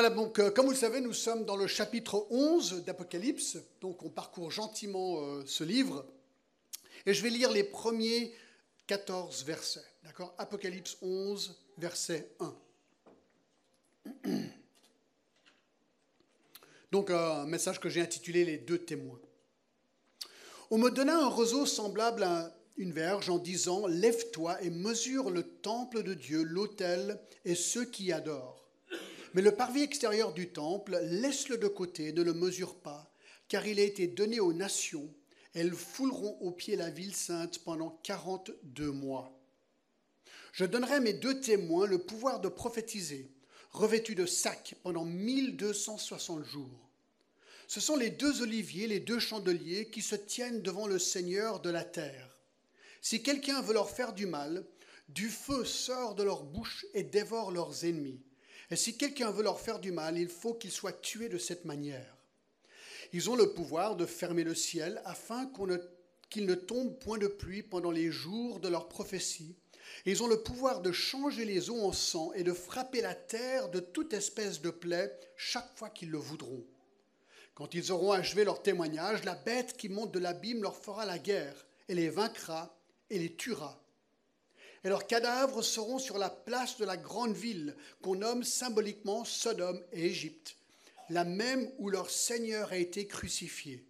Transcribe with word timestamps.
Voilà, 0.00 0.10
donc 0.10 0.38
euh, 0.38 0.52
comme 0.52 0.66
vous 0.66 0.70
le 0.70 0.76
savez, 0.76 1.00
nous 1.00 1.12
sommes 1.12 1.44
dans 1.44 1.56
le 1.56 1.66
chapitre 1.66 2.28
11 2.30 2.84
d'Apocalypse, 2.84 3.58
donc 3.80 4.04
on 4.04 4.10
parcourt 4.10 4.52
gentiment 4.52 5.20
euh, 5.20 5.42
ce 5.44 5.64
livre, 5.64 6.06
et 7.04 7.12
je 7.12 7.20
vais 7.20 7.30
lire 7.30 7.50
les 7.50 7.64
premiers 7.64 8.32
14 8.86 9.44
versets, 9.44 9.82
d'accord? 10.04 10.36
Apocalypse 10.38 10.98
11, 11.02 11.58
verset 11.78 12.30
1. 12.38 12.54
Donc 16.92 17.10
un 17.10 17.44
message 17.46 17.80
que 17.80 17.88
j'ai 17.88 18.00
intitulé 18.00 18.44
Les 18.44 18.58
deux 18.58 18.78
témoins. 18.78 19.18
On 20.70 20.78
me 20.78 20.90
donna 20.90 21.18
un 21.18 21.28
roseau 21.28 21.66
semblable 21.66 22.22
à 22.22 22.56
une 22.76 22.92
verge 22.92 23.30
en 23.30 23.38
disant, 23.38 23.88
Lève-toi 23.88 24.62
et 24.62 24.70
mesure 24.70 25.30
le 25.30 25.42
temple 25.42 26.04
de 26.04 26.14
Dieu, 26.14 26.44
l'autel 26.44 27.20
et 27.44 27.56
ceux 27.56 27.84
qui 27.84 28.12
adorent. 28.12 28.67
Mais 29.34 29.42
le 29.42 29.52
parvis 29.52 29.82
extérieur 29.82 30.32
du 30.32 30.48
temple, 30.48 30.98
laisse-le 31.02 31.58
de 31.58 31.68
côté, 31.68 32.12
ne 32.12 32.22
le 32.22 32.32
mesure 32.32 32.76
pas, 32.76 33.12
car 33.48 33.66
il 33.66 33.78
a 33.78 33.84
été 33.84 34.06
donné 34.06 34.40
aux 34.40 34.52
nations. 34.52 35.12
Elles 35.54 35.72
fouleront 35.72 36.38
au 36.40 36.50
pied 36.50 36.76
la 36.76 36.90
ville 36.90 37.14
sainte 37.14 37.58
pendant 37.60 37.90
quarante-deux 38.02 38.90
mois. 38.92 39.38
Je 40.52 40.64
donnerai 40.64 40.94
à 40.94 41.00
mes 41.00 41.12
deux 41.12 41.40
témoins 41.40 41.86
le 41.86 41.98
pouvoir 41.98 42.40
de 42.40 42.48
prophétiser, 42.48 43.30
revêtus 43.72 44.14
de 44.14 44.26
sacs 44.26 44.74
pendant 44.82 45.04
1260 45.04 46.44
jours. 46.44 46.88
Ce 47.66 47.80
sont 47.80 47.96
les 47.96 48.10
deux 48.10 48.40
oliviers, 48.42 48.86
les 48.86 49.00
deux 49.00 49.18
chandeliers 49.18 49.90
qui 49.90 50.00
se 50.00 50.14
tiennent 50.14 50.62
devant 50.62 50.86
le 50.86 50.98
Seigneur 50.98 51.60
de 51.60 51.70
la 51.70 51.84
terre. 51.84 52.40
Si 53.02 53.22
quelqu'un 53.22 53.60
veut 53.60 53.74
leur 53.74 53.90
faire 53.90 54.14
du 54.14 54.26
mal, 54.26 54.64
du 55.08 55.28
feu 55.28 55.64
sort 55.64 56.14
de 56.14 56.22
leur 56.22 56.44
bouche 56.44 56.86
et 56.94 57.02
dévore 57.02 57.50
leurs 57.50 57.84
ennemis. 57.84 58.20
Et 58.70 58.76
si 58.76 58.96
quelqu'un 58.96 59.30
veut 59.30 59.42
leur 59.42 59.60
faire 59.60 59.78
du 59.78 59.92
mal, 59.92 60.18
il 60.18 60.28
faut 60.28 60.54
qu'ils 60.54 60.72
soient 60.72 60.92
tués 60.92 61.28
de 61.28 61.38
cette 61.38 61.64
manière. 61.64 62.16
Ils 63.12 63.30
ont 63.30 63.36
le 63.36 63.52
pouvoir 63.52 63.96
de 63.96 64.04
fermer 64.04 64.44
le 64.44 64.54
ciel 64.54 65.00
afin 65.06 65.50
qu'il 66.28 66.44
ne, 66.44 66.54
tombe 66.54 66.98
point 66.98 67.16
de 67.16 67.28
pluie 67.28 67.62
pendant 67.62 67.90
les 67.90 68.10
jours 68.10 68.60
de 68.60 68.68
leur 68.68 68.88
prophétie. 68.88 69.56
Ils 70.04 70.22
ont 70.22 70.26
le 70.26 70.42
pouvoir 70.42 70.82
de 70.82 70.92
changer 70.92 71.46
les 71.46 71.70
eaux 71.70 71.80
en 71.80 71.92
sang 71.92 72.32
et 72.34 72.44
de 72.44 72.52
frapper 72.52 73.00
la 73.00 73.14
terre 73.14 73.70
de 73.70 73.80
toute 73.80 74.12
espèce 74.12 74.60
de 74.60 74.70
plaie 74.70 75.18
chaque 75.36 75.76
fois 75.76 75.88
qu'ils 75.88 76.10
le 76.10 76.18
voudront. 76.18 76.64
Quand 77.54 77.74
ils 77.74 77.90
auront 77.90 78.12
achevé 78.12 78.44
leur 78.44 78.62
témoignage, 78.62 79.24
la 79.24 79.34
bête 79.34 79.76
qui 79.76 79.88
monte 79.88 80.12
de 80.12 80.18
l'abîme 80.18 80.62
leur 80.62 80.76
fera 80.76 81.06
la 81.06 81.18
guerre 81.18 81.66
et 81.88 81.94
les 81.94 82.10
vaincra 82.10 82.78
et 83.08 83.18
les 83.18 83.34
tuera 83.34 83.82
leurs 84.88 85.06
cadavres 85.06 85.62
seront 85.62 85.98
sur 85.98 86.18
la 86.18 86.30
place 86.30 86.76
de 86.78 86.84
la 86.84 86.96
grande 86.96 87.36
ville 87.36 87.76
qu'on 88.02 88.16
nomme 88.16 88.44
symboliquement 88.44 89.24
Sodome 89.24 89.82
et 89.92 90.06
Égypte, 90.06 90.56
la 91.10 91.24
même 91.24 91.70
où 91.78 91.90
leur 91.90 92.10
Seigneur 92.10 92.72
a 92.72 92.76
été 92.76 93.06
crucifié. 93.06 93.84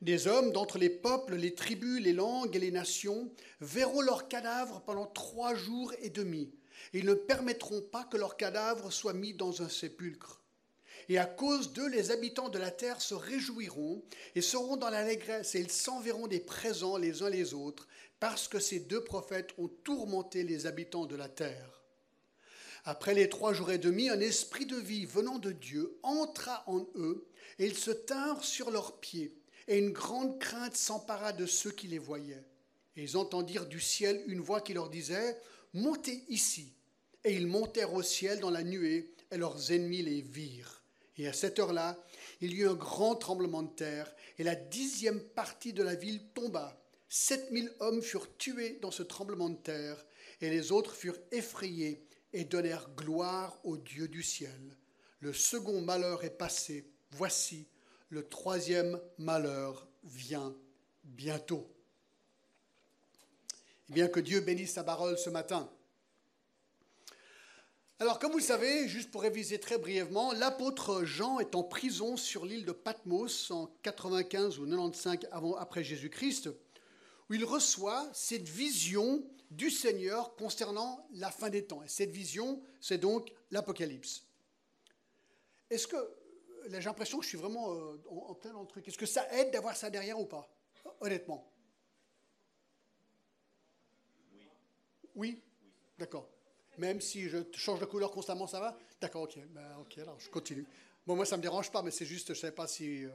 Des 0.00 0.26
hommes 0.26 0.52
d'entre 0.52 0.78
les 0.78 0.88
peuples, 0.88 1.34
les 1.36 1.54
tribus, 1.54 2.02
les 2.02 2.14
langues 2.14 2.56
et 2.56 2.60
les 2.60 2.70
nations 2.70 3.30
verront 3.60 4.00
leurs 4.00 4.28
cadavres 4.28 4.80
pendant 4.80 5.06
trois 5.06 5.54
jours 5.54 5.92
et 6.00 6.08
demi. 6.08 6.50
Ils 6.94 7.04
ne 7.04 7.14
permettront 7.14 7.82
pas 7.82 8.04
que 8.04 8.16
leurs 8.16 8.38
cadavres 8.38 8.90
soient 8.90 9.12
mis 9.12 9.34
dans 9.34 9.60
un 9.60 9.68
sépulcre. 9.68 10.40
Et 11.10 11.18
à 11.18 11.26
cause 11.26 11.72
d'eux, 11.72 11.88
les 11.88 12.12
habitants 12.12 12.48
de 12.48 12.58
la 12.58 12.70
terre 12.70 13.00
se 13.00 13.14
réjouiront 13.14 14.02
et 14.34 14.40
seront 14.40 14.76
dans 14.76 14.90
l'allégresse, 14.90 15.54
et 15.54 15.60
ils 15.60 15.70
s'enverront 15.70 16.28
des 16.28 16.40
présents 16.40 16.96
les 16.96 17.22
uns 17.22 17.30
les 17.30 17.52
autres, 17.52 17.88
parce 18.20 18.48
que 18.48 18.60
ces 18.60 18.80
deux 18.80 19.02
prophètes 19.02 19.50
ont 19.58 19.68
tourmenté 19.68 20.44
les 20.44 20.66
habitants 20.66 21.06
de 21.06 21.16
la 21.16 21.28
terre. 21.28 21.82
Après 22.84 23.14
les 23.14 23.28
trois 23.28 23.52
jours 23.52 23.70
et 23.70 23.78
demi, 23.78 24.08
un 24.08 24.20
esprit 24.20 24.66
de 24.66 24.76
vie 24.76 25.06
venant 25.06 25.38
de 25.38 25.52
Dieu 25.52 25.98
entra 26.02 26.62
en 26.66 26.86
eux, 26.96 27.26
et 27.58 27.66
ils 27.66 27.76
se 27.76 27.90
tinrent 27.90 28.44
sur 28.44 28.70
leurs 28.70 29.00
pieds, 29.00 29.34
et 29.68 29.78
une 29.78 29.92
grande 29.92 30.38
crainte 30.38 30.76
s'empara 30.76 31.32
de 31.32 31.46
ceux 31.46 31.70
qui 31.70 31.88
les 31.88 31.98
voyaient. 31.98 32.44
Et 32.96 33.02
ils 33.02 33.16
entendirent 33.16 33.66
du 33.66 33.80
ciel 33.80 34.22
une 34.26 34.40
voix 34.40 34.60
qui 34.60 34.74
leur 34.74 34.90
disait, 34.90 35.38
Montez 35.72 36.24
ici. 36.28 36.72
Et 37.24 37.34
ils 37.34 37.46
montèrent 37.46 37.94
au 37.94 38.02
ciel 38.02 38.40
dans 38.40 38.50
la 38.50 38.62
nuée, 38.62 39.14
et 39.30 39.36
leurs 39.36 39.72
ennemis 39.72 40.02
les 40.02 40.22
virent. 40.22 40.82
Et 41.16 41.28
à 41.28 41.32
cette 41.32 41.58
heure-là, 41.58 42.02
il 42.40 42.52
y 42.52 42.62
eut 42.62 42.68
un 42.68 42.74
grand 42.74 43.14
tremblement 43.14 43.62
de 43.62 43.74
terre, 43.74 44.12
et 44.38 44.42
la 44.42 44.54
dixième 44.54 45.20
partie 45.20 45.74
de 45.74 45.82
la 45.82 45.94
ville 45.94 46.22
tomba 46.34 46.79
7000 47.10 47.72
hommes 47.80 48.02
furent 48.02 48.36
tués 48.38 48.78
dans 48.80 48.92
ce 48.92 49.02
tremblement 49.02 49.50
de 49.50 49.56
terre, 49.56 50.06
et 50.40 50.48
les 50.48 50.70
autres 50.70 50.94
furent 50.94 51.18
effrayés 51.32 52.06
et 52.32 52.44
donnèrent 52.44 52.88
gloire 52.96 53.58
au 53.64 53.76
Dieu 53.76 54.06
du 54.06 54.22
ciel. 54.22 54.76
Le 55.18 55.32
second 55.32 55.80
malheur 55.80 56.22
est 56.22 56.38
passé, 56.38 56.88
voici, 57.10 57.66
le 58.10 58.28
troisième 58.28 58.98
malheur 59.18 59.88
vient 60.04 60.54
bientôt. 61.02 61.68
Et 63.88 63.92
bien 63.92 64.06
que 64.06 64.20
Dieu 64.20 64.40
bénisse 64.40 64.74
sa 64.74 64.84
parole 64.84 65.18
ce 65.18 65.30
matin. 65.30 65.68
Alors, 67.98 68.20
comme 68.20 68.30
vous 68.30 68.38
le 68.38 68.44
savez, 68.44 68.88
juste 68.88 69.10
pour 69.10 69.22
réviser 69.22 69.58
très 69.58 69.78
brièvement, 69.78 70.32
l'apôtre 70.32 71.04
Jean 71.04 71.40
est 71.40 71.56
en 71.56 71.64
prison 71.64 72.16
sur 72.16 72.46
l'île 72.46 72.64
de 72.64 72.72
Patmos 72.72 73.50
en 73.50 73.66
95 73.82 74.60
ou 74.60 74.64
95 74.64 75.28
avant, 75.32 75.56
après 75.56 75.82
Jésus-Christ 75.82 76.50
où 77.30 77.34
il 77.34 77.44
reçoit 77.44 78.10
cette 78.12 78.48
vision 78.48 79.24
du 79.50 79.70
Seigneur 79.70 80.34
concernant 80.34 81.06
la 81.12 81.30
fin 81.30 81.48
des 81.48 81.64
temps. 81.64 81.82
Et 81.82 81.88
cette 81.88 82.10
vision, 82.10 82.60
c'est 82.80 82.98
donc 82.98 83.32
l'Apocalypse. 83.52 84.24
Est-ce 85.70 85.86
que, 85.86 85.96
j'ai 86.68 86.80
l'impression 86.80 87.18
que 87.18 87.24
je 87.24 87.28
suis 87.28 87.38
vraiment 87.38 87.72
euh, 87.72 88.02
en, 88.10 88.34
plein 88.34 88.52
dans 88.52 88.62
le 88.62 88.66
truc, 88.66 88.86
est-ce 88.88 88.98
que 88.98 89.06
ça 89.06 89.32
aide 89.32 89.52
d'avoir 89.52 89.76
ça 89.76 89.90
derrière 89.90 90.18
ou 90.18 90.26
pas? 90.26 90.48
Honnêtement. 91.00 91.48
Oui. 94.34 94.48
Oui? 95.14 95.42
D'accord. 95.98 96.28
Même 96.78 97.00
si 97.00 97.28
je 97.28 97.38
change 97.52 97.78
de 97.78 97.84
couleur 97.84 98.10
constamment, 98.10 98.48
ça 98.48 98.58
va? 98.58 98.76
D'accord, 99.00 99.22
ok. 99.22 99.38
Ben, 99.50 99.76
ok, 99.80 99.98
alors 99.98 100.18
je 100.18 100.28
continue. 100.30 100.66
Bon, 101.06 101.14
moi, 101.14 101.24
ça 101.24 101.36
ne 101.36 101.38
me 101.38 101.42
dérange 101.42 101.70
pas, 101.70 101.82
mais 101.82 101.90
c'est 101.92 102.06
juste, 102.06 102.28
je 102.28 102.32
ne 102.32 102.38
sais 102.38 102.52
pas 102.52 102.66
si... 102.66 103.04
Euh, 103.04 103.10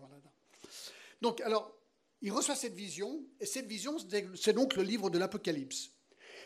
donc, 1.22 1.42
alors, 1.42 1.76
il 2.22 2.32
reçoit 2.32 2.56
cette 2.56 2.76
vision, 2.76 3.24
et 3.40 3.46
cette 3.46 3.68
vision, 3.68 3.98
c'est 4.36 4.54
donc 4.54 4.76
le 4.76 4.84
livre 4.84 5.10
de 5.10 5.18
l'Apocalypse. 5.18 5.92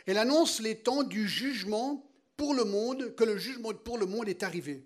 Elle 0.06 0.18
annonce 0.18 0.60
les 0.60 0.80
temps 0.80 1.04
du 1.04 1.28
jugement 1.28 2.10
pour 2.36 2.54
le 2.54 2.64
monde, 2.64 3.16
que 3.16 3.24
le 3.24 3.38
jugement 3.38 3.74
pour 3.74 3.98
le 3.98 4.06
monde 4.06 4.30
est 4.30 4.44
arrivé. 4.44 4.86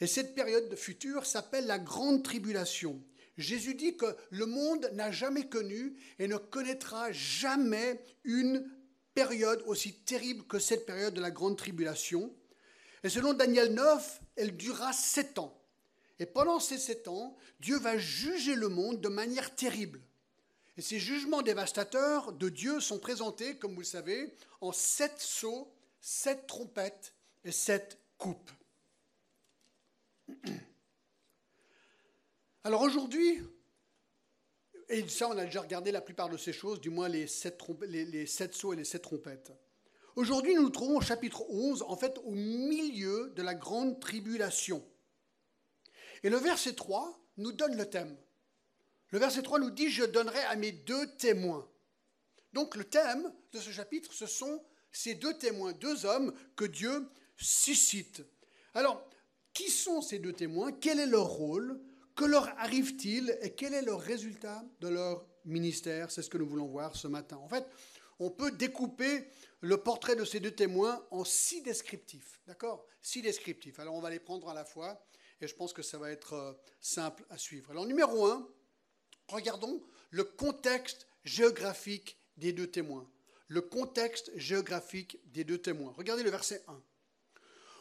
Et 0.00 0.06
cette 0.06 0.34
période 0.34 0.76
future 0.76 1.26
s'appelle 1.26 1.66
la 1.66 1.78
grande 1.78 2.22
tribulation. 2.22 3.02
Jésus 3.36 3.74
dit 3.74 3.96
que 3.96 4.16
le 4.30 4.46
monde 4.46 4.90
n'a 4.94 5.10
jamais 5.10 5.48
connu 5.48 5.96
et 6.18 6.28
ne 6.28 6.36
connaîtra 6.36 7.10
jamais 7.12 8.00
une 8.24 8.68
période 9.14 9.62
aussi 9.66 9.94
terrible 9.94 10.44
que 10.44 10.58
cette 10.58 10.86
période 10.86 11.14
de 11.14 11.20
la 11.20 11.30
grande 11.30 11.56
tribulation. 11.56 12.32
Et 13.02 13.08
selon 13.08 13.32
Daniel 13.32 13.74
9, 13.74 14.20
elle 14.36 14.56
durera 14.56 14.92
sept 14.92 15.38
ans. 15.38 15.57
Et 16.18 16.26
pendant 16.26 16.60
ces 16.60 16.78
sept 16.78 17.08
ans, 17.08 17.36
Dieu 17.60 17.78
va 17.78 17.96
juger 17.98 18.54
le 18.54 18.68
monde 18.68 19.00
de 19.00 19.08
manière 19.08 19.54
terrible. 19.54 20.00
Et 20.76 20.82
ces 20.82 20.98
jugements 20.98 21.42
dévastateurs 21.42 22.32
de 22.32 22.48
Dieu 22.48 22.80
sont 22.80 22.98
présentés, 22.98 23.56
comme 23.56 23.74
vous 23.74 23.80
le 23.80 23.86
savez, 23.86 24.32
en 24.60 24.72
sept 24.72 25.18
sceaux, 25.18 25.72
sept 26.00 26.46
trompettes 26.46 27.14
et 27.44 27.52
sept 27.52 27.98
coupes. 28.16 28.50
Alors 32.64 32.82
aujourd'hui, 32.82 33.40
et 34.88 35.06
ça 35.08 35.28
on 35.28 35.38
a 35.38 35.44
déjà 35.44 35.60
regardé 35.60 35.92
la 35.92 36.00
plupart 36.00 36.28
de 36.28 36.36
ces 36.36 36.52
choses, 36.52 36.80
du 36.80 36.90
moins 36.90 37.08
les 37.08 37.26
sept, 37.26 37.60
les, 37.88 38.26
sept 38.26 38.54
sceaux 38.54 38.72
et 38.72 38.76
les 38.76 38.84
sept 38.84 39.02
trompettes. 39.02 39.52
Aujourd'hui, 40.16 40.54
nous 40.54 40.62
nous 40.62 40.70
trouvons 40.70 40.98
au 40.98 41.00
chapitre 41.00 41.44
11, 41.48 41.82
en 41.82 41.96
fait 41.96 42.18
au 42.24 42.32
milieu 42.32 43.32
de 43.36 43.42
la 43.42 43.54
grande 43.54 44.00
tribulation. 44.00 44.84
Et 46.22 46.30
le 46.30 46.36
verset 46.38 46.74
3 46.74 47.18
nous 47.36 47.52
donne 47.52 47.76
le 47.76 47.88
thème. 47.88 48.16
Le 49.10 49.18
verset 49.18 49.42
3 49.42 49.58
nous 49.58 49.70
dit, 49.70 49.90
je 49.90 50.04
donnerai 50.04 50.40
à 50.44 50.56
mes 50.56 50.72
deux 50.72 51.06
témoins. 51.16 51.68
Donc 52.52 52.76
le 52.76 52.84
thème 52.84 53.32
de 53.52 53.58
ce 53.58 53.70
chapitre, 53.70 54.12
ce 54.12 54.26
sont 54.26 54.64
ces 54.92 55.14
deux 55.14 55.36
témoins, 55.36 55.72
deux 55.72 56.06
hommes 56.06 56.34
que 56.56 56.64
Dieu 56.64 57.08
suscite. 57.36 58.22
Alors, 58.74 59.08
qui 59.52 59.70
sont 59.70 60.02
ces 60.02 60.18
deux 60.18 60.32
témoins? 60.32 60.72
Quel 60.72 61.00
est 61.00 61.06
leur 61.06 61.26
rôle? 61.26 61.80
Que 62.14 62.24
leur 62.24 62.48
arrive-t-il? 62.58 63.38
Et 63.42 63.54
quel 63.54 63.74
est 63.74 63.82
le 63.82 63.94
résultat 63.94 64.64
de 64.80 64.88
leur 64.88 65.26
ministère? 65.44 66.10
C'est 66.10 66.22
ce 66.22 66.30
que 66.30 66.38
nous 66.38 66.48
voulons 66.48 66.66
voir 66.66 66.96
ce 66.96 67.08
matin. 67.08 67.36
En 67.36 67.48
fait, 67.48 67.66
on 68.18 68.30
peut 68.30 68.50
découper 68.50 69.28
le 69.60 69.76
portrait 69.76 70.16
de 70.16 70.24
ces 70.24 70.40
deux 70.40 70.50
témoins 70.50 71.04
en 71.10 71.24
six 71.24 71.62
descriptifs. 71.62 72.40
D'accord? 72.46 72.86
Six 73.02 73.22
descriptifs. 73.22 73.78
Alors 73.78 73.94
on 73.94 74.00
va 74.00 74.10
les 74.10 74.20
prendre 74.20 74.48
à 74.48 74.54
la 74.54 74.64
fois 74.64 75.04
et 75.40 75.46
je 75.46 75.54
pense 75.54 75.72
que 75.72 75.82
ça 75.82 75.98
va 75.98 76.10
être 76.10 76.32
euh, 76.34 76.52
simple 76.80 77.24
à 77.30 77.38
suivre. 77.38 77.70
Alors 77.70 77.86
numéro 77.86 78.26
un, 78.26 78.48
regardons 79.28 79.82
le 80.10 80.24
contexte 80.24 81.06
géographique 81.24 82.18
des 82.36 82.52
deux 82.52 82.66
témoins. 82.66 83.08
Le 83.48 83.60
contexte 83.60 84.30
géographique 84.36 85.18
des 85.26 85.44
deux 85.44 85.58
témoins. 85.58 85.94
Regardez 85.96 86.22
le 86.22 86.30
verset 86.30 86.62
1. 86.68 86.82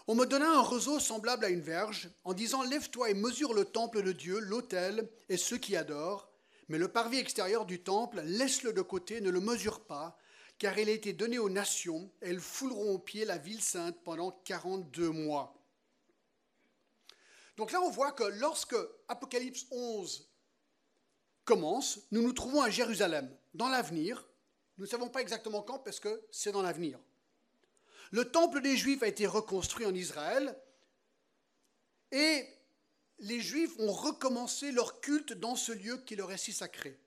On 0.10 0.16
me 0.16 0.26
donna 0.26 0.50
un 0.50 0.62
roseau 0.62 1.00
semblable 1.00 1.44
à 1.44 1.50
une 1.50 1.62
verge, 1.62 2.10
en 2.24 2.34
disant 2.34 2.64
Lève-toi 2.64 3.10
et 3.10 3.14
mesure 3.14 3.54
le 3.54 3.66
temple 3.66 4.04
de 4.04 4.14
Dieu, 4.14 4.40
l'autel 4.40 5.10
et 5.28 5.36
ceux 5.36 5.58
qui 5.58 5.76
adorent. 5.76 6.30
Mais 6.70 6.78
le 6.78 6.88
parvis 6.88 7.20
extérieur 7.20 7.66
du 7.66 7.82
temple, 7.82 8.22
laisse-le 8.24 8.72
de 8.72 8.82
côté, 8.82 9.20
ne 9.20 9.30
le 9.30 9.42
mesure 9.42 9.82
pas, 9.82 10.18
car 10.60 10.78
il 10.80 10.88
a 10.88 10.94
été 10.94 11.12
donné 11.12 11.40
aux 11.40 11.50
nations, 11.50 12.10
elles 12.22 12.40
fouleront 12.40 12.94
au 12.94 13.00
pied 13.00 13.26
la 13.26 13.38
ville 13.38 13.62
sainte 13.62 13.98
pendant 14.04 14.32
42 14.32 15.10
mois. 15.10 15.57
Donc 17.58 17.72
là, 17.72 17.82
on 17.82 17.90
voit 17.90 18.12
que 18.12 18.24
lorsque 18.24 18.76
Apocalypse 19.08 19.66
11 19.72 20.30
commence, 21.44 22.00
nous 22.12 22.22
nous 22.22 22.34
trouvons 22.34 22.62
à 22.62 22.70
Jérusalem, 22.70 23.36
dans 23.56 23.68
l'avenir. 23.68 24.28
Nous 24.78 24.86
ne 24.86 24.90
savons 24.90 25.10
pas 25.10 25.22
exactement 25.22 25.64
quand, 25.64 25.80
parce 25.80 26.00
que 26.00 26.24
c'est 26.32 26.52
dans 26.52 26.62
l'avenir. 26.62 27.00
Le 28.12 28.30
temple 28.30 28.62
des 28.62 28.78
Juifs 28.78 29.02
a 29.02 29.08
été 29.08 29.26
reconstruit 29.26 29.86
en 29.86 29.94
Israël 29.94 30.56
et 32.12 32.48
les 33.20 33.42
Juifs 33.42 33.78
ont 33.80 33.92
recommencé 33.92 34.72
leur 34.72 35.02
culte 35.02 35.34
dans 35.34 35.56
ce 35.56 35.72
lieu 35.72 35.98
qui 36.06 36.16
leur 36.16 36.32
est 36.32 36.38
si 36.38 36.54
sacré. 36.54 37.00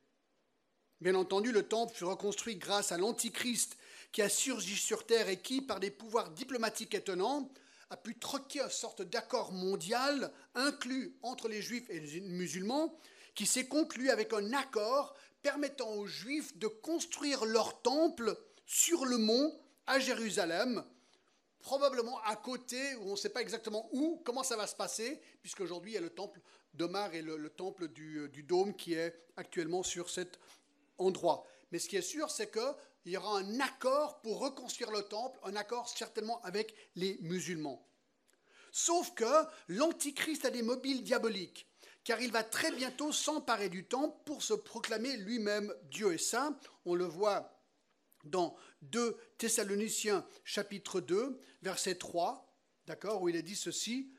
Bien 1.00 1.14
entendu, 1.14 1.52
le 1.52 1.66
temple 1.66 1.94
fut 1.94 2.04
reconstruit 2.04 2.56
grâce 2.56 2.92
à 2.92 2.98
l'Antichrist 2.98 3.76
qui 4.12 4.20
a 4.20 4.28
surgi 4.28 4.76
sur 4.76 5.06
terre 5.06 5.28
et 5.28 5.40
qui, 5.40 5.62
par 5.62 5.80
des 5.80 5.90
pouvoirs 5.90 6.30
diplomatiques 6.30 6.94
étonnants, 6.94 7.50
a 7.90 7.96
pu 7.96 8.18
troquer 8.18 8.60
une 8.60 8.70
sorte 8.70 9.02
d'accord 9.02 9.52
mondial 9.52 10.32
inclus 10.54 11.16
entre 11.22 11.48
les 11.48 11.60
Juifs 11.60 11.90
et 11.90 12.00
les 12.00 12.20
musulmans, 12.20 12.96
qui 13.34 13.46
s'est 13.46 13.66
conclu 13.66 14.10
avec 14.10 14.32
un 14.32 14.52
accord 14.52 15.14
permettant 15.42 15.90
aux 15.94 16.06
Juifs 16.06 16.56
de 16.58 16.68
construire 16.68 17.44
leur 17.44 17.82
temple 17.82 18.36
sur 18.66 19.04
le 19.04 19.18
mont 19.18 19.58
à 19.86 19.98
Jérusalem, 19.98 20.84
probablement 21.58 22.20
à 22.22 22.36
côté, 22.36 22.94
où 22.96 23.08
on 23.08 23.12
ne 23.12 23.16
sait 23.16 23.30
pas 23.30 23.40
exactement 23.40 23.88
où, 23.92 24.22
comment 24.24 24.42
ça 24.42 24.56
va 24.56 24.66
se 24.66 24.76
passer, 24.76 25.20
puisqu'aujourd'hui 25.42 25.92
il 25.92 25.94
y 25.94 25.98
a 25.98 26.02
le 26.02 26.10
temple 26.10 26.40
d'Omar 26.74 27.14
et 27.14 27.22
le, 27.22 27.50
temple 27.50 27.88
du, 27.88 28.44
dôme 28.44 28.74
qui 28.74 28.94
est 28.94 29.14
actuellement 29.36 29.82
sur 29.82 30.08
cet 30.08 30.38
endroit. 30.98 31.44
Mais 31.70 31.78
ce 31.78 31.88
qui 31.88 31.96
est 31.96 32.02
sûr, 32.02 32.30
c'est 32.30 32.50
qu'il 32.50 33.12
y 33.12 33.16
aura 33.16 33.38
un 33.38 33.60
accord 33.60 34.20
pour 34.20 34.40
reconstruire 34.40 34.90
le 34.90 35.02
temple, 35.02 35.38
un 35.44 35.56
accord 35.56 35.88
certainement 35.88 36.40
avec 36.42 36.74
les 36.96 37.18
musulmans. 37.22 37.86
Sauf 38.72 39.14
que 39.14 39.46
l'Antichrist 39.68 40.44
a 40.44 40.50
des 40.50 40.62
mobiles 40.62 41.02
diaboliques, 41.02 41.66
car 42.04 42.20
il 42.20 42.30
va 42.32 42.44
très 42.44 42.72
bientôt 42.72 43.12
s'emparer 43.12 43.68
du 43.68 43.84
temple 43.84 44.16
pour 44.24 44.42
se 44.42 44.54
proclamer 44.54 45.16
lui-même 45.16 45.74
Dieu 45.90 46.12
et 46.12 46.18
Saint. 46.18 46.58
On 46.84 46.94
le 46.94 47.04
voit 47.04 47.52
dans 48.24 48.56
2 48.82 49.16
Thessaloniciens 49.38 50.26
chapitre 50.44 51.00
2, 51.00 51.40
verset 51.62 51.96
3, 51.96 52.46
d'accord, 52.86 53.22
où 53.22 53.28
il 53.28 53.36
est 53.36 53.42
dit 53.42 53.56
ceci, 53.56 54.12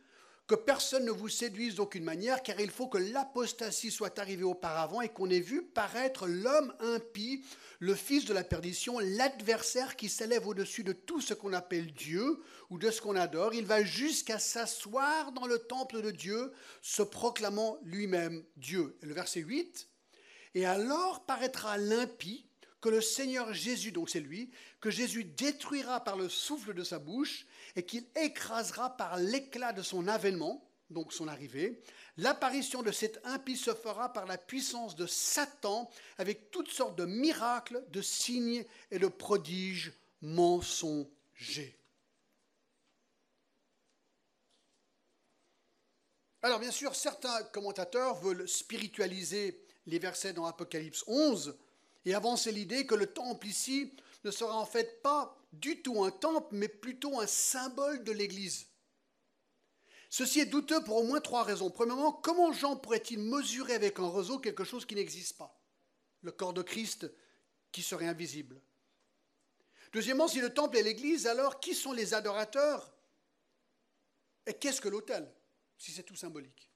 que 0.51 0.55
personne 0.57 1.05
ne 1.05 1.11
vous 1.11 1.29
séduise 1.29 1.75
d'aucune 1.75 2.03
manière, 2.03 2.43
car 2.43 2.59
il 2.59 2.71
faut 2.71 2.87
que 2.87 2.97
l'apostasie 2.97 3.89
soit 3.89 4.19
arrivée 4.19 4.43
auparavant 4.43 4.99
et 4.99 5.07
qu'on 5.07 5.29
ait 5.29 5.39
vu 5.39 5.61
paraître 5.61 6.27
l'homme 6.27 6.73
impie, 6.81 7.45
le 7.79 7.95
fils 7.95 8.25
de 8.25 8.33
la 8.33 8.43
perdition, 8.43 8.99
l'adversaire 8.99 9.95
qui 9.95 10.09
s'élève 10.09 10.45
au-dessus 10.45 10.83
de 10.83 10.91
tout 10.91 11.21
ce 11.21 11.33
qu'on 11.33 11.53
appelle 11.53 11.93
Dieu 11.93 12.41
ou 12.69 12.77
de 12.77 12.91
ce 12.91 12.99
qu'on 12.99 13.15
adore. 13.15 13.53
Il 13.53 13.65
va 13.65 13.81
jusqu'à 13.85 14.39
s'asseoir 14.39 15.31
dans 15.31 15.47
le 15.47 15.57
temple 15.57 16.01
de 16.01 16.11
Dieu, 16.11 16.51
se 16.81 17.01
proclamant 17.01 17.77
lui-même 17.83 18.43
Dieu. 18.57 18.97
Et 19.01 19.05
le 19.05 19.13
verset 19.13 19.39
8, 19.39 19.87
et 20.55 20.65
alors 20.65 21.25
paraîtra 21.25 21.77
l'impie, 21.77 22.45
que 22.81 22.89
le 22.89 22.99
Seigneur 22.99 23.53
Jésus, 23.53 23.93
donc 23.93 24.09
c'est 24.09 24.19
lui, 24.19 24.49
que 24.81 24.89
Jésus 24.89 25.23
détruira 25.23 26.03
par 26.03 26.17
le 26.17 26.27
souffle 26.27 26.73
de 26.73 26.83
sa 26.83 26.99
bouche 26.99 27.45
et 27.75 27.83
qu'il 27.83 28.05
écrasera 28.15 28.95
par 28.97 29.17
l'éclat 29.17 29.73
de 29.73 29.81
son 29.81 30.07
avènement, 30.07 30.67
donc 30.89 31.13
son 31.13 31.27
arrivée. 31.27 31.81
L'apparition 32.17 32.83
de 32.83 32.91
cet 32.91 33.19
impie 33.25 33.57
se 33.57 33.73
fera 33.73 34.11
par 34.11 34.25
la 34.25 34.37
puissance 34.37 34.95
de 34.95 35.07
Satan 35.07 35.89
avec 36.17 36.51
toutes 36.51 36.69
sortes 36.69 36.97
de 36.97 37.05
miracles, 37.05 37.83
de 37.89 38.01
signes 38.01 38.65
et 38.91 38.99
de 38.99 39.07
prodiges 39.07 39.93
mensongers. 40.21 41.77
Alors 46.43 46.59
bien 46.59 46.71
sûr, 46.71 46.95
certains 46.95 47.43
commentateurs 47.43 48.15
veulent 48.15 48.47
spiritualiser 48.47 49.63
les 49.85 49.99
versets 49.99 50.33
dans 50.33 50.45
Apocalypse 50.45 51.03
11 51.07 51.55
et 52.05 52.15
avancer 52.15 52.51
l'idée 52.51 52.85
que 52.85 52.95
le 52.95 53.07
temple 53.07 53.47
ici 53.47 53.93
ne 54.23 54.31
sera 54.31 54.55
en 54.55 54.65
fait 54.65 55.01
pas 55.01 55.37
du 55.51 55.81
tout 55.81 56.03
un 56.03 56.11
temple, 56.11 56.55
mais 56.55 56.67
plutôt 56.67 57.19
un 57.19 57.27
symbole 57.27 58.03
de 58.03 58.11
l'Église. 58.11 58.67
Ceci 60.09 60.41
est 60.41 60.45
douteux 60.45 60.83
pour 60.83 60.97
au 60.97 61.03
moins 61.03 61.21
trois 61.21 61.43
raisons. 61.43 61.69
Premièrement, 61.69 62.11
comment 62.11 62.51
Jean 62.51 62.75
pourrait-il 62.75 63.19
mesurer 63.19 63.73
avec 63.73 63.97
un 63.99 64.07
roseau 64.07 64.39
quelque 64.39 64.63
chose 64.63 64.85
qui 64.85 64.95
n'existe 64.95 65.37
pas? 65.37 65.57
Le 66.21 66.31
corps 66.31 66.53
de 66.53 66.61
Christ 66.61 67.09
qui 67.71 67.81
serait 67.81 68.07
invisible. 68.07 68.61
Deuxièmement, 69.93 70.27
si 70.27 70.39
le 70.39 70.53
temple 70.53 70.77
est 70.77 70.83
l'Église, 70.83 71.27
alors 71.27 71.59
qui 71.59 71.73
sont 71.73 71.93
les 71.93 72.13
adorateurs? 72.13 72.93
Et 74.45 74.53
qu'est-ce 74.53 74.81
que 74.81 74.89
l'autel, 74.89 75.33
si 75.77 75.91
c'est 75.91 76.03
tout 76.03 76.15
symbolique? 76.15 76.69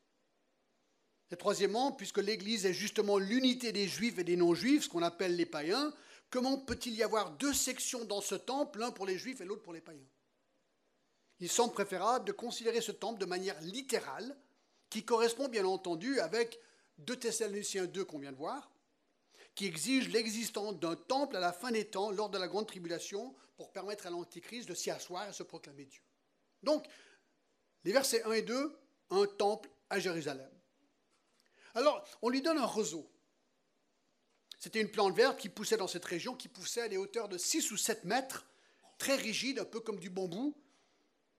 Et 1.31 1.35
troisièmement, 1.35 1.91
puisque 1.91 2.19
l'Église 2.19 2.65
est 2.65 2.73
justement 2.73 3.17
l'unité 3.17 3.71
des 3.71 3.87
juifs 3.87 4.19
et 4.19 4.23
des 4.23 4.35
non-juifs, 4.35 4.83
ce 4.83 4.89
qu'on 4.89 5.01
appelle 5.01 5.35
les 5.35 5.45
païens, 5.45 5.93
comment 6.29 6.57
peut-il 6.57 6.93
y 6.95 7.03
avoir 7.03 7.31
deux 7.31 7.53
sections 7.53 8.05
dans 8.05 8.21
ce 8.21 8.35
temple, 8.35 8.79
l'un 8.79 8.91
pour 8.91 9.05
les 9.05 9.17
juifs 9.17 9.41
et 9.41 9.45
l'autre 9.45 9.63
pour 9.63 9.73
les 9.73 9.81
païens? 9.81 10.07
Il 11.39 11.49
semble 11.49 11.73
préférable 11.73 12.25
de 12.25 12.31
considérer 12.31 12.81
ce 12.81 12.91
temple 12.91 13.19
de 13.19 13.25
manière 13.25 13.59
littérale, 13.61 14.37
qui 14.89 15.03
correspond 15.03 15.47
bien 15.47 15.65
entendu 15.65 16.19
avec 16.19 16.59
2 16.99 17.17
Thessaloniciens 17.17 17.85
2 17.85 18.05
qu'on 18.05 18.19
vient 18.19 18.31
de 18.31 18.37
voir, 18.37 18.71
qui 19.53 19.65
exige 19.65 20.09
l'existence 20.09 20.79
d'un 20.79 20.95
temple 20.95 21.35
à 21.35 21.39
la 21.39 21.53
fin 21.53 21.71
des 21.71 21.85
temps, 21.85 22.11
lors 22.11 22.29
de 22.29 22.37
la 22.37 22.47
grande 22.47 22.67
tribulation, 22.67 23.35
pour 23.57 23.71
permettre 23.71 24.07
à 24.07 24.09
l'Antichrist 24.09 24.67
de 24.67 24.73
s'y 24.73 24.91
asseoir 24.91 25.29
et 25.29 25.33
se 25.33 25.43
proclamer 25.43 25.85
Dieu. 25.85 26.01
Donc, 26.63 26.85
les 27.83 27.91
versets 27.91 28.23
1 28.23 28.31
et 28.33 28.41
2, 28.41 28.77
un 29.11 29.25
temple 29.27 29.69
à 29.89 29.99
Jérusalem. 29.99 30.51
Alors, 31.73 32.07
on 32.21 32.29
lui 32.29 32.41
donne 32.41 32.57
un 32.57 32.65
roseau. 32.65 33.09
C'était 34.65 34.81
une 34.81 34.89
plante 34.89 35.15
verte 35.15 35.39
qui 35.39 35.47
poussait 35.47 35.77
dans 35.77 35.87
cette 35.87 36.05
région, 36.05 36.33
qui 36.33 36.47
poussait 36.47 36.81
à 36.81 36.89
des 36.89 36.97
hauteurs 36.97 37.29
de 37.29 37.37
6 37.37 37.69
ou 37.69 37.77
7 37.77 38.03
mètres, 38.03 38.47
très 38.97 39.15
rigide, 39.15 39.59
un 39.59 39.65
peu 39.65 39.79
comme 39.79 39.99
du 39.99 40.09
bambou. 40.09 40.57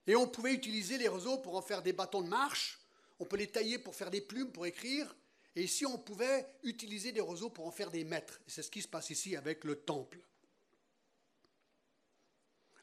Et 0.07 0.15
on 0.15 0.29
pouvait 0.29 0.53
utiliser 0.53 0.97
les 0.97 1.09
roseaux 1.09 1.39
pour 1.39 1.57
en 1.57 1.61
faire 1.61 1.83
des 1.83 1.93
bâtons 1.93 2.23
de 2.23 2.29
marche, 2.29 2.79
on 3.19 3.25
peut 3.25 3.37
les 3.37 3.51
tailler 3.51 3.81
pour 3.81 3.97
faire 3.97 4.13
des 4.13 4.21
plumes, 4.21 4.53
pour 4.53 4.65
écrire. 4.65 5.13
Et 5.57 5.65
ici, 5.65 5.85
on 5.85 5.99
pouvait 5.99 6.47
utiliser 6.63 7.11
des 7.11 7.21
roseaux 7.21 7.51
pour 7.51 7.67
en 7.67 7.73
faire 7.73 7.91
des 7.91 8.05
mètres. 8.05 8.41
Et 8.47 8.51
c'est 8.53 8.63
ce 8.63 8.71
qui 8.71 8.81
se 8.81 8.87
passe 8.87 9.11
ici 9.11 9.35
avec 9.35 9.65
le 9.65 9.75
temple. 9.75 10.21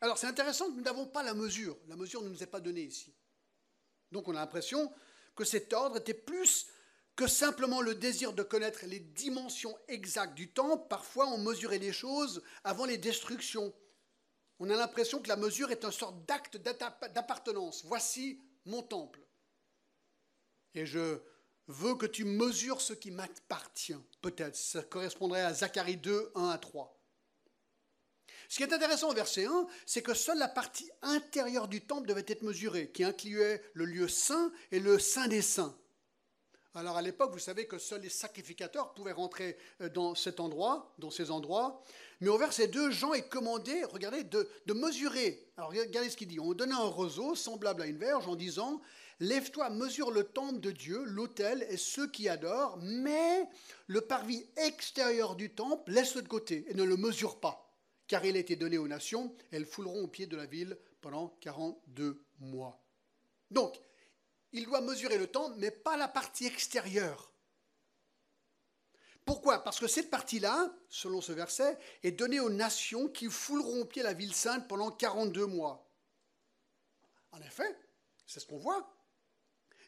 Alors 0.02 0.18
c'est 0.18 0.28
intéressant 0.28 0.70
nous 0.72 0.82
n'avons 0.82 1.08
pas 1.08 1.24
la 1.24 1.36
mesure. 1.36 1.78
La 1.88 1.96
mesure 1.96 2.22
ne 2.22 2.28
nous 2.28 2.44
est 2.44 2.48
pas 2.48 2.60
donnée 2.60 2.84
ici. 2.84 3.14
Donc 4.12 4.28
on 4.28 4.36
a 4.36 4.42
l'impression 4.42 4.92
que 5.38 5.46
cet 5.46 5.72
ordre 5.72 5.96
était 5.96 6.14
plus 6.14 6.68
que 7.16 7.28
simplement 7.28 7.82
le 7.82 7.96
désir 7.96 8.34
de 8.34 8.44
connaître 8.44 8.86
les 8.86 9.00
dimensions 9.00 9.78
exactes 9.88 10.34
du 10.34 10.52
temple. 10.52 10.88
Parfois, 10.90 11.28
on 11.28 11.38
mesurait 11.38 11.78
les 11.78 11.94
choses 11.94 12.42
avant 12.64 12.86
les 12.86 12.98
destructions. 12.98 13.74
On 14.60 14.70
a 14.70 14.76
l'impression 14.76 15.22
que 15.22 15.28
la 15.28 15.36
mesure 15.36 15.72
est 15.72 15.84
une 15.84 15.92
sorte 15.92 16.26
d'acte 16.26 16.58
d'appartenance. 16.58 17.84
Voici 17.86 18.40
mon 18.66 18.82
temple. 18.82 19.20
Et 20.74 20.86
je 20.86 21.20
veux 21.68 21.96
que 21.96 22.06
tu 22.06 22.26
mesures 22.26 22.82
ce 22.82 22.94
qui 22.94 23.12
m'appartient. 23.12 23.96
Peut-être, 24.22 24.56
ça 24.56 24.82
correspondrait 24.82 25.42
à 25.42 25.54
Zacharie 25.54 25.98
2, 25.98 26.32
1 26.36 26.50
à 26.50 26.58
3. 26.58 27.00
Ce 28.50 28.58
qui 28.58 28.64
est 28.64 28.74
intéressant 28.74 29.10
au 29.10 29.14
verset 29.14 29.46
1, 29.46 29.68
c'est 29.86 30.02
que 30.02 30.14
seule 30.14 30.38
la 30.38 30.48
partie 30.48 30.90
intérieure 31.02 31.68
du 31.68 31.82
temple 31.82 32.08
devait 32.08 32.26
être 32.28 32.42
mesurée, 32.44 32.92
qui 32.92 33.04
incluait 33.04 33.64
le 33.74 33.86
lieu 33.86 34.08
saint 34.08 34.52
et 34.72 34.80
le 34.80 35.00
saint 35.00 35.28
des 35.28 35.42
saints. 35.42 35.78
Alors 36.76 36.98
à 36.98 37.04
l'époque, 37.04 37.32
vous 37.32 37.40
savez 37.40 37.68
que 37.68 37.78
seuls 37.78 38.02
les 38.02 38.10
sacrificateurs 38.10 38.96
pouvaient 38.96 39.12
rentrer 39.12 39.58
euh, 39.82 39.90
dans 39.90 40.16
cet 40.16 40.40
endroit, 40.40 40.92
dans 40.98 41.12
ces 41.12 41.30
endroits. 41.30 41.84
Mais 42.20 42.30
au 42.30 42.38
verset 42.38 42.68
2, 42.68 42.90
Jean 42.90 43.14
est 43.14 43.30
commandé, 43.30 43.84
regardez, 43.84 44.24
de, 44.24 44.48
mesurer. 44.74 45.48
Alors 45.56 45.70
regardez 45.70 46.10
ce 46.10 46.18
qu'il 46.18 46.30
dit. 46.30 46.40
On 46.40 46.54
donnait 46.54 46.74
un 46.74 46.88
roseau 46.88 47.36
semblable 47.36 47.84
à 47.84 47.86
une 47.86 47.98
verge 47.98 48.28
en 48.28 48.36
disant 48.36 48.82
Lève-toi, 49.20 49.70
mesure 49.70 50.10
le 50.10 50.24
temple 50.24 50.60
de 50.60 50.72
Dieu, 50.72 51.04
l'autel 51.04 51.66
et 51.70 51.78
ceux 51.78 52.08
qui 52.08 52.28
adorent, 52.28 52.78
mais 52.82 53.48
le 53.86 54.02
parvis 54.02 54.44
extérieur 54.58 55.36
du 55.36 55.52
temple, 55.52 55.92
laisse-le 55.92 56.24
de 56.24 56.28
côté 56.28 56.66
et 56.68 56.74
ne 56.74 56.84
le 56.84 56.98
mesure 56.98 57.40
pas, 57.40 57.72
car 58.08 58.26
il 58.26 58.36
a 58.36 58.40
été 58.40 58.56
donné 58.56 58.80
aux 58.80 58.88
nations, 58.88 59.34
elles 59.52 59.68
fouleront 59.68 60.04
au 60.04 60.08
pied 60.08 60.26
de 60.26 60.36
la 60.36 60.48
ville 60.48 60.78
pendant 61.00 61.38
42 61.42 62.22
mois. 62.40 62.82
Donc, 63.52 63.80
il 64.54 64.66
doit 64.66 64.82
mesurer 64.82 65.18
le 65.18 65.28
temps, 65.28 65.50
mais 65.58 65.72
pas 65.72 65.98
la 65.98 66.08
partie 66.08 66.46
extérieure. 66.46 67.32
Pourquoi? 69.26 69.64
Parce 69.64 69.80
que 69.80 69.88
cette 69.88 70.10
partie-là, 70.10 70.74
selon 70.90 71.22
ce 71.22 71.32
verset, 71.32 71.78
est 72.04 72.12
donnée 72.12 72.40
aux 72.40 72.50
nations 72.50 73.08
qui 73.08 73.30
fouleront 73.30 73.86
pied 73.86 74.04
la 74.04 74.14
ville 74.14 74.34
sainte 74.34 74.68
pendant 74.68 74.92
42 74.92 75.46
mois. 75.46 75.90
En 77.32 77.42
effet, 77.42 77.78
c'est 78.28 78.40
ce 78.40 78.46
qu'on 78.46 78.58
voit. 78.58 78.94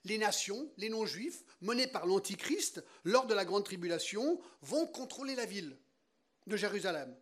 Les 0.05 0.17
nations, 0.17 0.72
les 0.77 0.89
non-juifs, 0.89 1.43
menés 1.62 1.88
par 1.88 2.05
l'Antichrist 2.05 2.84
lors 3.03 3.25
de 3.25 3.34
la 3.34 3.43
grande 3.43 3.65
tribulation, 3.65 4.39
vont 4.62 4.88
contrôler 4.88 5.36
la 5.36 5.45
ville 5.45 5.77
de 6.48 6.55
Jérusalem. 6.55 7.15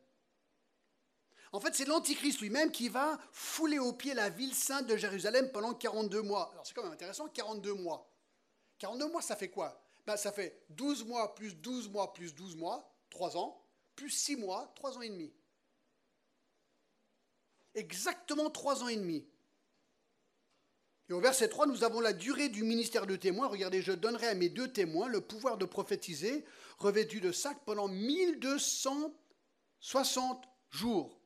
En 1.53 1.59
fait, 1.59 1.75
c'est 1.75 1.85
l'Antichrist 1.85 2.41
lui-même 2.41 2.71
qui 2.71 2.89
va 2.89 3.19
fouler 3.31 3.77
au 3.77 3.93
pied 3.93 4.15
la 4.15 4.31
ville 4.31 4.55
sainte 4.55 4.87
de 4.87 4.97
Jérusalem 4.97 5.51
pendant 5.51 5.75
42 5.75 6.23
mois. 6.23 6.49
Alors 6.51 6.65
c'est 6.65 6.73
quand 6.73 6.81
même 6.81 6.91
intéressant, 6.91 7.29
42 7.29 7.75
mois. 7.75 8.11
42 8.79 9.09
mois, 9.09 9.21
ça 9.21 9.35
fait 9.35 9.51
quoi? 9.51 9.79
Ben, 10.07 10.17
Ça 10.17 10.31
fait 10.31 10.65
12 10.71 11.05
mois 11.05 11.35
plus 11.35 11.55
12 11.55 11.89
mois 11.89 12.11
plus 12.11 12.33
12 12.33 12.55
mois, 12.55 12.91
3 13.11 13.37
ans, 13.37 13.63
plus 13.95 14.09
6 14.09 14.37
mois, 14.37 14.73
3 14.75 14.97
ans 14.97 15.01
et 15.01 15.09
demi. 15.09 15.31
Exactement 17.75 18.49
3 18.49 18.81
ans 18.83 18.87
et 18.87 18.97
demi. 18.97 19.23
Et 21.09 21.13
au 21.13 21.19
verset 21.19 21.49
3, 21.49 21.67
nous 21.67 21.83
avons 21.83 21.99
la 21.99 22.13
durée 22.13 22.49
du 22.49 22.63
ministère 22.63 23.05
de 23.05 23.15
témoin. 23.15 23.47
Regardez, 23.47 23.83
je 23.83 23.91
donnerai 23.91 24.25
à 24.27 24.33
mes 24.33 24.49
deux 24.49 24.73
témoins 24.73 25.07
le 25.07 25.21
pouvoir 25.21 25.57
de 25.57 25.65
prophétiser, 25.65 26.43
revêtus 26.79 27.21
de 27.21 27.31
sac, 27.31 27.59
pendant 27.63 27.87
1260 27.87 30.45
jours. 30.71 31.19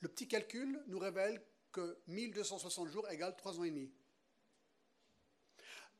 Le 0.00 0.08
petit 0.08 0.28
calcul 0.28 0.82
nous 0.88 0.98
révèle 0.98 1.42
que 1.72 1.98
1260 2.06 2.88
jours 2.88 3.08
égale 3.10 3.36
3 3.36 3.58
ans 3.58 3.64
et 3.64 3.70
demi. 3.70 3.92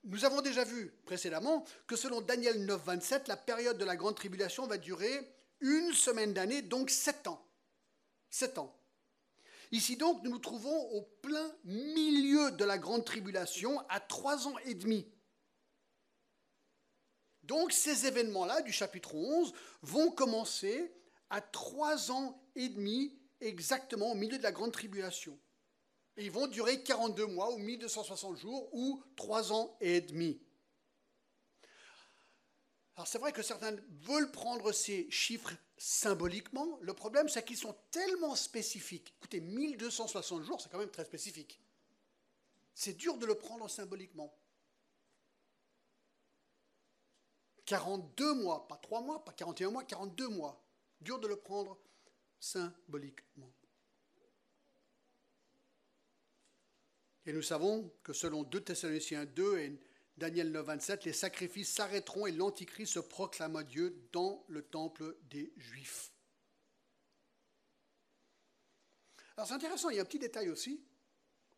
Nous 0.05 0.25
avons 0.25 0.41
déjà 0.41 0.65
vu 0.65 0.93
précédemment 1.05 1.65
que 1.87 1.97
selon 1.97 2.21
Daniel 2.21 2.65
9, 2.65 2.85
27, 2.85 3.29
la 3.29 3.37
période 3.37 3.79
de 3.79 3.85
la 3.85 3.97
grande 3.97 4.15
tribulation 4.15 4.67
va 4.67 4.79
durer 4.79 5.35
une 5.61 5.93
semaine 5.93 6.33
d'année, 6.33 6.63
donc 6.63 6.91
7 6.91 7.27
ans. 7.27 7.45
7 8.31 8.59
ans. 8.59 8.77
Ici 9.73 9.97
donc, 9.97 10.23
nous 10.23 10.31
nous 10.31 10.39
trouvons 10.39 10.79
au 10.93 11.03
plein 11.03 11.53
milieu 11.65 12.53
de 12.53 12.65
la 12.65 12.79
grande 12.79 13.05
tribulation, 13.05 13.81
à 13.89 13.99
trois 13.99 14.47
ans 14.47 14.57
et 14.65 14.75
demi. 14.75 15.13
Donc 17.43 17.73
ces 17.73 18.07
événements-là 18.07 18.63
du 18.63 18.73
chapitre 18.73 19.15
11 19.15 19.53
vont 19.83 20.11
commencer 20.11 20.93
à 21.31 21.41
trois 21.41 22.11
ans 22.11 22.41
et 22.55 22.69
demi 22.69 23.19
exactement 23.41 24.13
au 24.13 24.15
milieu 24.15 24.39
de 24.39 24.43
la 24.43 24.53
grande 24.53 24.73
tribulation. 24.73 25.39
Et 26.17 26.25
ils 26.25 26.31
vont 26.31 26.47
durer 26.47 26.83
42 26.83 27.27
mois 27.27 27.53
ou 27.53 27.59
1260 27.59 28.37
jours 28.39 28.69
ou 28.73 29.03
trois 29.17 29.53
ans 29.53 29.77
et 29.81 30.01
demi. 30.01 30.41
Alors 32.97 33.07
c'est 33.07 33.19
vrai 33.19 33.33
que 33.33 33.43
certains 33.43 33.77
veulent 34.03 34.33
prendre 34.33 34.73
ces 34.73 35.11
chiffres 35.11 35.53
symboliquement. 35.77 36.79
Le 36.81 36.95
problème, 36.95 37.29
c'est 37.29 37.45
qu'ils 37.45 37.59
sont 37.59 37.77
tellement 37.91 38.35
spécifiques. 38.35 39.15
Écoutez, 39.19 39.41
1260 39.41 40.43
jours, 40.43 40.61
c'est 40.61 40.71
quand 40.71 40.79
même 40.79 40.91
très 40.91 41.05
spécifique. 41.05 41.61
C'est 42.75 42.95
dur 42.95 43.19
de 43.19 43.27
le 43.27 43.35
prendre 43.35 43.69
symboliquement. 43.69 44.35
42 47.67 48.35
mois, 48.35 48.67
pas 48.69 48.77
3 48.77 49.03
mois, 49.03 49.25
pas 49.25 49.33
41 49.33 49.71
mois, 49.71 49.85
42 49.85 50.29
mois. 50.29 50.63
Dur 51.01 51.19
de 51.19 51.29
le 51.29 51.37
prendre. 51.37 51.79
Et 57.27 57.33
nous 57.33 57.43
savons 57.43 57.93
que 58.05 58.13
selon 58.13 58.45
2 58.45 58.61
Thessaloniciens 58.61 59.25
2 59.25 59.59
et 59.59 59.81
Daniel 60.17 60.53
9, 60.53 60.65
27, 60.65 61.05
les 61.05 61.13
sacrifices 61.13 61.75
s'arrêteront 61.75 62.27
et 62.27 62.33
l'Antichrist 62.33 62.95
se 62.95 63.01
proclame 63.01 63.57
à 63.57 63.65
Dieu 63.65 64.09
dans 64.13 64.45
le 64.49 64.63
temple 64.63 65.17
des 65.25 65.53
Juifs. 65.57 66.13
Alors 69.37 69.49
c'est 69.49 69.55
intéressant, 69.55 69.91
il 69.91 69.97
y 69.97 69.99
a 69.99 70.03
un 70.03 70.07
petit 70.07 70.19
détail 70.19 70.49
aussi, 70.49 70.83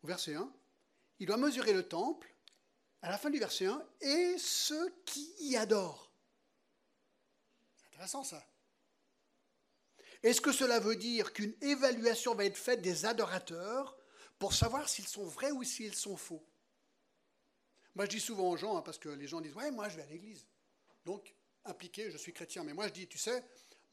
au 0.03 0.07
verset 0.07 0.35
1. 0.35 0.51
Il 1.19 1.27
doit 1.27 1.37
mesurer 1.37 1.71
le 1.71 1.87
temple, 1.87 2.33
à 3.01 3.09
la 3.09 3.17
fin 3.17 3.29
du 3.29 3.39
verset 3.39 3.67
1, 3.67 3.87
et 4.01 4.37
ceux 4.37 4.93
qui 5.05 5.33
y 5.39 5.55
adorent. 5.55 6.11
C'est 7.77 7.85
intéressant 7.87 8.23
ça. 8.23 8.48
Est-ce 10.23 10.41
que 10.41 10.51
cela 10.51 10.79
veut 10.79 10.95
dire 10.95 11.33
qu'une 11.33 11.53
évaluation 11.61 12.35
va 12.35 12.45
être 12.45 12.57
faite 12.57 12.81
des 12.81 13.05
adorateurs 13.05 13.97
pour 14.37 14.53
savoir 14.53 14.89
s'ils 14.89 15.07
sont 15.07 15.25
vrais 15.25 15.51
ou 15.51 15.63
s'ils 15.63 15.95
sont 15.95 16.17
faux? 16.17 16.43
Moi, 17.95 18.05
je 18.05 18.11
dis 18.11 18.19
souvent 18.19 18.49
aux 18.49 18.57
gens, 18.57 18.77
hein, 18.77 18.81
parce 18.81 18.97
que 18.97 19.09
les 19.09 19.27
gens 19.27 19.41
disent 19.41 19.55
Ouais, 19.55 19.71
moi, 19.71 19.89
je 19.89 19.95
vais 19.95 20.03
à 20.03 20.07
l'église. 20.07 20.45
Donc, 21.05 21.33
impliqué, 21.65 22.11
je 22.11 22.17
suis 22.17 22.33
chrétien. 22.33 22.63
Mais 22.63 22.73
moi, 22.73 22.87
je 22.87 22.93
dis 22.93 23.07
Tu 23.07 23.17
sais, 23.17 23.43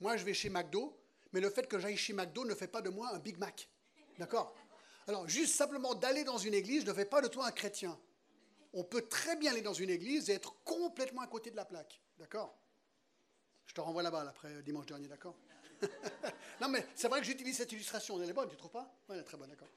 moi, 0.00 0.16
je 0.16 0.24
vais 0.24 0.34
chez 0.34 0.50
McDo, 0.50 0.98
mais 1.32 1.40
le 1.40 1.50
fait 1.50 1.66
que 1.66 1.78
j'aille 1.78 1.96
chez 1.96 2.12
McDo 2.12 2.44
ne 2.44 2.54
fait 2.54 2.68
pas 2.68 2.82
de 2.82 2.90
moi 2.90 3.10
un 3.14 3.18
Big 3.18 3.38
Mac. 3.38 3.68
D'accord? 4.18 4.54
Alors, 5.06 5.28
juste 5.28 5.54
simplement 5.54 5.94
d'aller 5.94 6.24
dans 6.24 6.38
une 6.38 6.54
église 6.54 6.84
ne 6.84 6.92
fait 6.92 7.04
pas 7.04 7.20
de 7.20 7.28
toi 7.28 7.46
un 7.46 7.52
chrétien. 7.52 7.98
On 8.72 8.82
peut 8.84 9.02
très 9.02 9.36
bien 9.36 9.52
aller 9.52 9.62
dans 9.62 9.72
une 9.72 9.90
église 9.90 10.28
et 10.28 10.34
être 10.34 10.54
complètement 10.64 11.22
à 11.22 11.26
côté 11.28 11.50
de 11.50 11.56
la 11.56 11.64
plaque. 11.64 12.00
D'accord? 12.18 12.58
Je 13.66 13.74
te 13.74 13.80
renvoie 13.80 14.02
là-bas 14.02 14.26
après 14.28 14.62
dimanche 14.62 14.86
dernier, 14.86 15.08
d'accord? 15.08 15.36
Non, 16.60 16.68
mais 16.68 16.86
c'est 16.94 17.08
vrai 17.08 17.20
que 17.20 17.26
j'utilise 17.26 17.56
cette 17.56 17.72
illustration. 17.72 18.20
Elle 18.22 18.30
est 18.30 18.32
bonne, 18.32 18.48
tu 18.48 18.54
ne 18.54 18.58
trouves 18.58 18.70
pas? 18.70 18.90
Oui, 19.08 19.14
elle 19.14 19.20
est 19.20 19.24
très 19.24 19.36
bonne, 19.36 19.50
d'accord. 19.50 19.68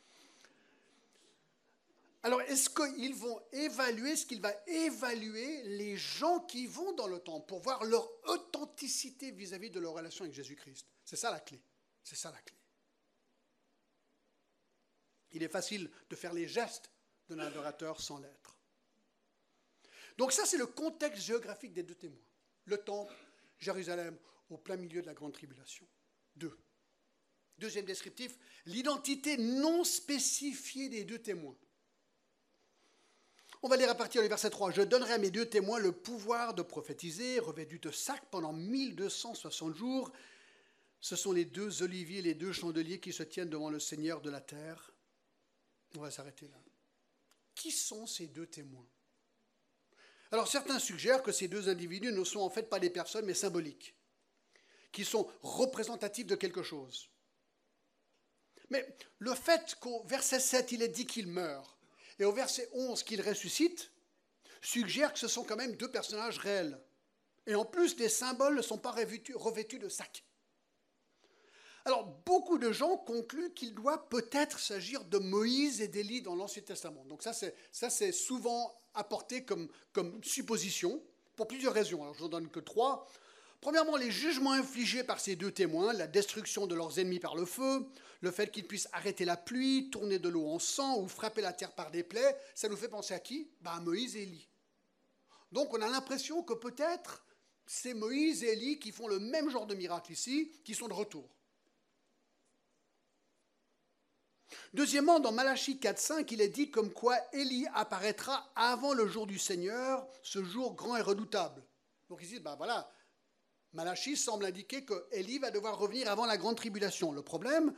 Alors, 2.23 2.41
est-ce 2.41 2.69
qu'ils 2.69 3.15
vont 3.15 3.41
évaluer, 3.51 4.15
ce 4.15 4.25
qu'il 4.25 4.41
va 4.41 4.53
évaluer 4.67 5.63
les 5.63 5.95
gens 5.95 6.39
qui 6.41 6.67
vont 6.67 6.91
dans 6.93 7.07
le 7.07 7.19
temple 7.19 7.47
pour 7.47 7.59
voir 7.59 7.83
leur 7.85 8.09
authenticité 8.29 9.31
vis-à-vis 9.31 9.69
de 9.69 9.79
leur 9.79 9.93
relation 9.93 10.23
avec 10.23 10.35
Jésus-Christ? 10.35 10.85
C'est 11.05 11.15
ça 11.15 11.31
la 11.31 11.39
clé. 11.39 11.61
C'est 12.03 12.15
ça 12.15 12.31
la 12.31 12.41
clé. 12.41 12.57
Il 15.31 15.43
est 15.43 15.49
facile 15.49 15.89
de 16.09 16.15
faire 16.15 16.33
les 16.33 16.47
gestes 16.47 16.91
d'un 17.29 17.39
adorateur 17.39 18.01
sans 18.01 18.17
l'être. 18.17 18.55
Donc 20.17 20.33
ça, 20.33 20.45
c'est 20.45 20.57
le 20.57 20.65
contexte 20.65 21.23
géographique 21.23 21.71
des 21.71 21.83
deux 21.83 21.95
témoins. 21.95 22.19
Le 22.65 22.77
temple, 22.77 23.13
Jérusalem, 23.59 24.17
au 24.49 24.57
plein 24.57 24.75
milieu 24.75 25.01
de 25.01 25.07
la 25.07 25.13
grande 25.13 25.33
tribulation. 25.33 25.87
Deux. 26.35 26.57
Deuxième 27.57 27.85
descriptif, 27.85 28.37
l'identité 28.65 29.37
non 29.37 29.83
spécifiée 29.83 30.89
des 30.89 31.03
deux 31.03 31.19
témoins. 31.19 31.57
On 33.61 33.67
va 33.67 33.75
lire 33.75 33.89
à 33.89 33.95
partir 33.95 34.21
verset 34.21 34.49
3. 34.49 34.71
Je 34.71 34.81
donnerai 34.81 35.13
à 35.13 35.17
mes 35.17 35.31
deux 35.31 35.45
témoins 35.45 35.79
le 35.79 35.91
pouvoir 35.91 36.53
de 36.53 36.61
prophétiser, 36.61 37.39
revêtus 37.39 37.79
de 37.79 37.91
sac 37.91 38.23
pendant 38.31 38.53
1260 38.53 39.75
jours. 39.75 40.11
Ce 41.01 41.17
sont 41.17 41.33
les 41.33 41.43
deux 41.43 41.83
oliviers, 41.83 42.21
les 42.21 42.33
deux 42.33 42.53
chandeliers 42.53 43.01
qui 43.01 43.11
se 43.11 43.23
tiennent 43.23 43.49
devant 43.49 43.69
le 43.69 43.79
Seigneur 43.79 44.21
de 44.21 44.29
la 44.29 44.39
terre. 44.39 44.93
On 45.97 46.01
va 46.01 46.11
s'arrêter 46.11 46.47
là. 46.47 46.57
Qui 47.55 47.71
sont 47.71 48.07
ces 48.07 48.27
deux 48.27 48.47
témoins? 48.47 48.87
Alors 50.31 50.47
certains 50.47 50.79
suggèrent 50.79 51.23
que 51.23 51.31
ces 51.33 51.49
deux 51.49 51.67
individus 51.67 52.13
ne 52.13 52.23
sont 52.23 52.39
en 52.39 52.49
fait 52.49 52.69
pas 52.69 52.79
des 52.79 52.89
personnes, 52.89 53.25
mais 53.25 53.33
symboliques, 53.33 53.95
qui 54.91 55.05
sont 55.05 55.29
représentatifs 55.41 56.25
de 56.25 56.35
quelque 56.35 56.63
chose. 56.63 57.09
Mais 58.69 58.85
le 59.17 59.33
fait 59.33 59.75
qu'au 59.79 60.03
verset 60.03 60.39
7, 60.39 60.71
il 60.71 60.83
est 60.83 60.89
dit 60.89 61.05
qu'il 61.05 61.27
meurt, 61.27 61.77
et 62.19 62.25
au 62.25 62.31
verset 62.31 62.69
11 62.73 63.03
qu'il 63.03 63.21
ressuscite, 63.21 63.91
suggère 64.61 65.13
que 65.13 65.19
ce 65.19 65.27
sont 65.27 65.43
quand 65.43 65.55
même 65.55 65.75
deux 65.75 65.91
personnages 65.91 66.37
réels. 66.37 66.79
Et 67.47 67.55
en 67.55 67.65
plus, 67.65 67.97
les 67.97 68.09
symboles 68.09 68.55
ne 68.55 68.61
sont 68.61 68.77
pas 68.77 68.91
revêtus, 68.91 69.79
de 69.79 69.89
sacs. 69.89 70.23
Alors, 71.85 72.05
beaucoup 72.25 72.59
de 72.59 72.71
gens 72.71 72.97
concluent 72.97 73.53
qu'il 73.53 73.73
doit 73.73 74.09
peut-être 74.09 74.59
s'agir 74.59 75.05
de 75.05 75.17
Moïse 75.17 75.81
et 75.81 75.87
d'Élie 75.87 76.21
dans 76.21 76.35
l'Ancien 76.35 76.61
Testament. 76.61 77.05
Donc 77.05 77.23
ça, 77.23 77.33
c'est 77.33 78.11
souvent 78.11 78.79
apporté 78.93 79.45
comme, 79.45 79.69
comme 79.93 80.23
supposition, 80.23 81.01
pour 81.35 81.47
plusieurs 81.47 81.73
raisons. 81.73 82.03
Alors, 82.03 82.13
je 82.13 82.21
n'en 82.21 82.29
donne 82.29 82.49
que 82.49 82.59
trois. 82.59 83.07
Premièrement, 83.61 83.97
les 83.97 84.11
jugements 84.11 84.53
infligés 84.53 85.03
par 85.03 85.19
ces 85.19 85.35
deux 85.35 85.51
témoins, 85.51 85.91
la 85.91 86.07
destruction 86.07 86.65
de 86.65 86.75
leurs 86.75 86.97
ennemis 86.97 87.19
par 87.19 87.35
le 87.35 87.45
feu, 87.45 87.85
le 88.21 88.31
fait 88.31 88.51
qu'ils 88.51 88.67
puissent 88.67 88.87
arrêter 88.93 89.25
la 89.25 89.35
pluie, 89.35 89.89
tourner 89.89 90.17
de 90.17 90.29
l'eau 90.29 90.47
en 90.47 90.59
sang 90.59 90.99
ou 90.99 91.07
frapper 91.07 91.41
la 91.41 91.51
terre 91.51 91.73
par 91.73 91.91
des 91.91 92.03
plaies, 92.03 92.37
ça 92.55 92.69
nous 92.69 92.77
fait 92.77 92.87
penser 92.87 93.13
à 93.13 93.19
qui? 93.19 93.51
Ben 93.61 93.71
À 93.71 93.79
Moïse 93.81 94.15
et 94.15 94.23
Élie. 94.23 94.47
Donc 95.51 95.73
on 95.73 95.81
a 95.81 95.89
l'impression 95.89 96.41
que 96.43 96.53
peut-être 96.53 97.25
c'est 97.65 97.93
Moïse 97.93 98.43
et 98.43 98.53
Élie 98.53 98.79
qui 98.79 98.91
font 98.91 99.07
le 99.07 99.19
même 99.19 99.49
genre 99.49 99.67
de 99.67 99.75
miracle 99.75 100.11
ici, 100.11 100.51
qui 100.63 100.73
sont 100.73 100.87
de 100.87 100.93
retour. 100.93 101.29
Deuxièmement, 104.73 105.19
dans 105.19 105.31
Malachie 105.31 105.75
4.5, 105.75 106.27
il 106.31 106.41
est 106.41 106.49
dit 106.49 106.71
comme 106.71 106.91
quoi 106.91 107.17
Élie 107.33 107.67
apparaîtra 107.73 108.51
avant 108.55 108.93
le 108.93 109.07
jour 109.07 109.27
du 109.27 109.37
Seigneur, 109.37 110.07
ce 110.23 110.43
jour 110.43 110.75
grand 110.75 110.95
et 110.95 111.01
redoutable. 111.01 111.63
Donc 112.07 112.23
ici, 112.23 112.39
ben 112.39 112.55
voilà, 112.55 112.91
Malachie 113.73 114.17
semble 114.17 114.45
indiquer 114.45 114.83
que 114.83 115.07
Élie 115.11 115.39
va 115.39 115.51
devoir 115.51 115.77
revenir 115.77 116.09
avant 116.09 116.25
la 116.25 116.37
grande 116.37 116.57
tribulation. 116.57 117.11
Le 117.11 117.21
problème, 117.21 117.73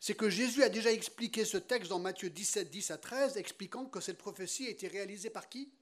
c'est 0.00 0.14
que 0.14 0.30
Jésus 0.30 0.62
a 0.62 0.68
déjà 0.68 0.92
expliqué 0.92 1.44
ce 1.44 1.56
texte 1.56 1.90
dans 1.90 1.98
Matthieu 1.98 2.30
17, 2.30 2.70
10 2.70 2.90
à 2.90 2.98
13, 2.98 3.36
expliquant 3.36 3.86
que 3.86 4.00
cette 4.00 4.18
prophétie 4.18 4.66
a 4.66 4.70
été 4.70 4.88
réalisée 4.88 5.30
par 5.30 5.48
qui? 5.48 5.72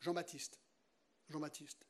Jean-Baptiste. 0.00 0.58
Jean-Baptiste. 1.28 1.86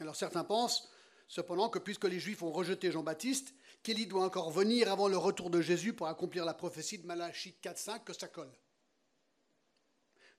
Alors 0.00 0.16
certains 0.16 0.44
pensent 0.44 0.90
cependant 1.32 1.70
que 1.70 1.78
puisque 1.78 2.04
les 2.04 2.20
Juifs 2.20 2.42
ont 2.42 2.52
rejeté 2.52 2.92
Jean-Baptiste, 2.92 3.54
qu'Élie 3.82 4.06
doit 4.06 4.24
encore 4.24 4.50
venir 4.50 4.92
avant 4.92 5.08
le 5.08 5.16
retour 5.16 5.48
de 5.48 5.62
Jésus 5.62 5.94
pour 5.94 6.06
accomplir 6.06 6.44
la 6.44 6.52
prophétie 6.52 6.98
de 6.98 7.06
Malachie 7.06 7.56
4.5, 7.62 8.04
que 8.04 8.12
ça 8.12 8.28
colle. 8.28 8.52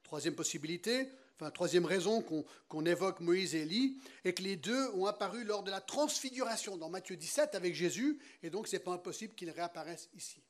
Troisième 0.03 0.35
possibilité, 0.35 1.11
enfin 1.35 1.51
troisième 1.51 1.85
raison 1.85 2.21
qu'on 2.21 2.85
évoque 2.85 3.19
Moïse 3.19 3.55
et 3.55 3.61
Élie, 3.61 3.97
est 4.23 4.33
que 4.33 4.43
les 4.43 4.55
deux 4.55 4.89
ont 4.91 5.05
apparu 5.05 5.43
lors 5.43 5.63
de 5.63 5.71
la 5.71 5.81
transfiguration 5.81 6.77
dans 6.77 6.89
Matthieu 6.89 7.15
17 7.15 7.55
avec 7.55 7.75
Jésus, 7.75 8.19
et 8.41 8.49
donc 8.49 8.67
ce 8.67 8.75
n'est 8.75 8.83
pas 8.83 8.91
impossible 8.91 9.33
qu'ils 9.35 9.49
réapparaissent 9.49 10.09
ici. 10.13 10.43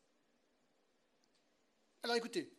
Alors 2.03 2.15
écoutez, 2.15 2.53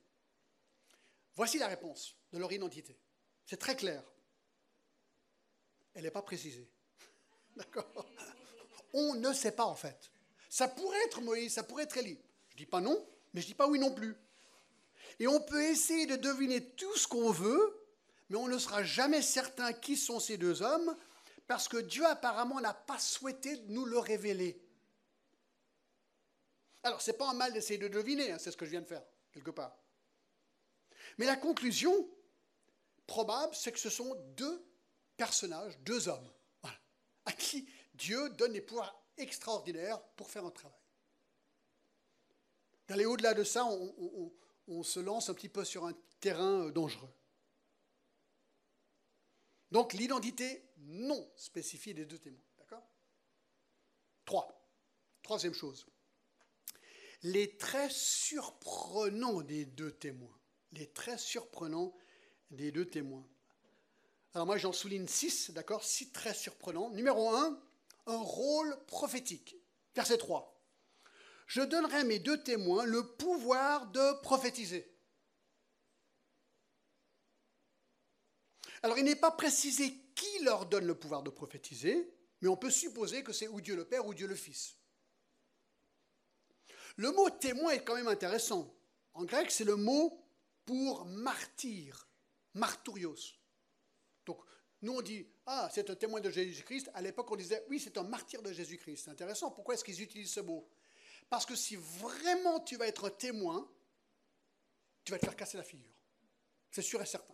voici 1.35 1.59
la 1.59 1.69
réponse 1.69 2.17
de 2.33 2.39
leur 2.39 2.51
identité. 2.53 2.99
C'est 3.45 3.59
très 3.59 3.77
clair. 3.77 4.03
Elle 5.95 6.05
n'est 6.05 6.11
pas 6.11 6.23
précisée. 6.23 6.69
D'accord? 7.57 8.07
On 8.95 9.15
ne 9.15 9.33
sait 9.33 9.53
pas 9.53 9.67
en 9.67 9.75
fait. 9.75 10.11
Ça 10.49 10.69
pourrait 10.69 11.03
être 11.07 11.21
Moïse, 11.21 11.55
ça 11.55 11.63
pourrait 11.63 11.85
être 11.85 11.97
Élie. 11.97 12.19
Je 12.49 12.55
ne 12.55 12.59
dis 12.59 12.67
pas 12.67 12.81
non, 12.81 13.07
mais 13.33 13.41
je 13.41 13.47
ne 13.47 13.51
dis 13.51 13.55
pas 13.55 13.69
oui 13.69 13.79
non 13.79 13.93
plus. 13.93 14.17
Et 15.19 15.27
on 15.27 15.41
peut 15.41 15.63
essayer 15.63 16.07
de 16.07 16.17
deviner 16.17 16.65
tout 16.71 16.97
ce 16.97 17.07
qu'on 17.07 17.31
veut, 17.31 17.84
mais 18.29 18.37
on 18.37 18.49
ne 18.49 18.59
sera 18.59 18.83
jamais 18.83 19.23
certain 19.23 19.73
qui 19.73 19.97
sont 19.97 20.21
ces 20.21 20.37
deux 20.37 20.63
hommes, 20.63 20.97
parce 21.47 21.69
que 21.69 21.77
Dieu 21.77 22.05
apparemment 22.07 22.61
n'a 22.61 22.75
pas 22.75 22.99
souhaité 22.99 23.59
nous 23.69 23.85
le 23.85 23.99
révéler. 23.99 24.61
Alors, 26.83 27.01
ce 27.01 27.11
n'est 27.11 27.17
pas 27.17 27.31
un 27.31 27.35
mal 27.35 27.53
d'essayer 27.53 27.79
de 27.79 27.89
deviner, 27.89 28.33
hein, 28.33 28.39
c'est 28.39 28.51
ce 28.51 28.57
que 28.57 28.65
je 28.65 28.71
viens 28.71 28.83
de 28.83 28.87
faire, 28.87 29.05
quelque 29.33 29.51
part. 29.51 29.77
Mais 31.19 31.27
la 31.27 31.37
conclusion 31.37 32.09
probable, 33.07 33.55
c'est 33.55 33.73
que 33.73 33.79
ce 33.79 33.91
sont 33.91 34.15
deux 34.37 34.65
personnages, 35.17 35.79
deux 35.81 36.09
hommes, 36.09 36.31
à 37.25 37.33
qui 37.33 37.69
Dieu 37.95 38.29
donne 38.31 38.53
des 38.53 38.61
pouvoirs 38.61 38.95
extraordinaires 39.17 40.01
pour 40.17 40.31
faire 40.31 40.45
un 40.45 40.51
travail. 40.51 40.79
D'aller 42.89 43.07
au-delà 43.07 43.35
de 43.35 43.45
ça, 43.45 43.65
on, 43.67 44.83
se 44.83 45.01
lance 45.01 45.29
un 45.29 45.35
petit 45.35 45.49
peu 45.49 45.65
sur 45.65 45.87
un 45.87 45.95
terrain 46.21 46.67
euh, 46.67 46.71
dangereux. 46.71 47.09
Donc 49.75 49.93
l'identité 49.93 50.63
non 50.79 51.29
spécifiée 51.35 51.95
des 51.95 52.07
deux 52.07 52.21
témoins. 52.21 52.39
Trois. 54.25 54.65
Troisième 55.21 55.53
chose. 55.53 55.85
Les 57.25 57.57
traits 57.57 57.91
surprenants 57.91 59.43
des 59.43 59.67
deux 59.67 59.91
témoins. 59.91 60.39
Les 60.73 60.87
traits 60.87 61.19
surprenants 61.19 61.93
des 62.53 62.71
deux 62.71 62.89
témoins. 62.89 63.27
Alors 64.33 64.47
moi 64.47 64.59
j'en 64.59 64.73
souligne 64.73 65.09
six, 65.09 65.51
d'accord? 65.51 65.83
Six 65.83 66.13
traits 66.13 66.37
surprenants. 66.37 66.91
Numéro 66.91 67.31
un, 67.31 67.61
un 68.07 68.19
rôle 68.19 68.79
prophétique. 68.87 69.57
Verset 69.97 70.19
3 70.19 70.53
je 71.47 71.61
donnerai 71.61 71.99
à 71.99 72.05
mes 72.05 72.21
deux 72.21 72.43
témoins 72.43 72.87
le 72.87 73.07
pouvoir 73.17 73.89
de 73.89 74.23
prophétiser. 74.23 74.94
Alors 78.85 78.99
il 78.99 79.05
n'est 79.07 79.17
pas 79.17 79.31
précisé 79.31 79.95
qui 80.15 80.41
leur 80.41 80.67
donne 80.67 80.85
le 80.85 80.95
pouvoir 80.95 81.23
de 81.23 81.31
prophétiser, 81.31 82.07
mais 82.43 82.49
on 82.49 82.57
peut 82.59 82.71
supposer 82.71 83.25
que 83.25 83.33
c'est 83.33 83.49
ou 83.49 83.63
Dieu 83.63 83.75
le 83.75 83.87
Père 83.87 84.07
ou 84.07 84.13
Dieu 84.13 84.27
le 84.27 84.35
Fils. 84.35 84.77
Le 86.97 87.11
mot 87.11 87.31
témoin 87.31 87.73
est 87.73 87.83
quand 87.83 87.95
même 87.95 88.09
intéressant. 88.09 88.77
En 89.15 89.25
grec, 89.25 89.51
c'est 89.51 89.65
le 89.65 89.77
mot 89.77 90.23
pour 90.67 91.07
martyr, 91.07 92.07
marturios. 92.53 93.17
Donc, 94.27 94.39
nous 94.83 94.93
on 94.93 95.01
dit, 95.01 95.27
ah, 95.47 95.71
c'est 95.73 95.89
un 95.89 95.95
témoin 95.95 96.21
de 96.21 96.29
Jésus-Christ. 96.29 96.91
À 96.93 97.01
l'époque, 97.01 97.31
on 97.31 97.37
disait, 97.37 97.65
oui, 97.71 97.81
c'est 97.81 97.97
un 97.97 98.03
martyr 98.03 98.43
de 98.43 98.53
Jésus-Christ. 98.53 99.05
C'est 99.07 99.11
intéressant. 99.11 99.51
Pourquoi 99.51 99.77
est-ce 99.77 99.85
qu'ils 99.85 100.03
utilisent 100.03 100.33
ce 100.33 100.41
mot? 100.41 100.69
Parce 101.31 101.47
que 101.47 101.57
si 101.57 101.77
vraiment 101.77 102.61
tu 102.61 102.77
vas 102.77 102.87
être 102.87 103.07
un 103.07 103.11
témoin, 103.11 103.67
tu 105.05 105.13
vas 105.13 105.19
te 105.19 105.25
faire 105.25 105.37
casser 105.37 105.57
la 105.57 105.65
figure. 105.65 105.95
C'est 106.71 106.83
sûr 106.83 107.01
et 107.01 107.07
certain. 107.07 107.34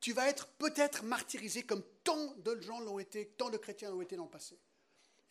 Tu 0.00 0.12
vas 0.12 0.28
être 0.28 0.46
peut-être 0.58 1.02
martyrisé 1.02 1.64
comme 1.64 1.82
tant 2.04 2.34
de 2.36 2.60
gens 2.60 2.80
l'ont 2.80 2.98
été, 2.98 3.28
tant 3.30 3.50
de 3.50 3.56
chrétiens 3.56 3.90
l'ont 3.90 4.02
été 4.02 4.16
dans 4.16 4.24
le 4.24 4.30
passé. 4.30 4.58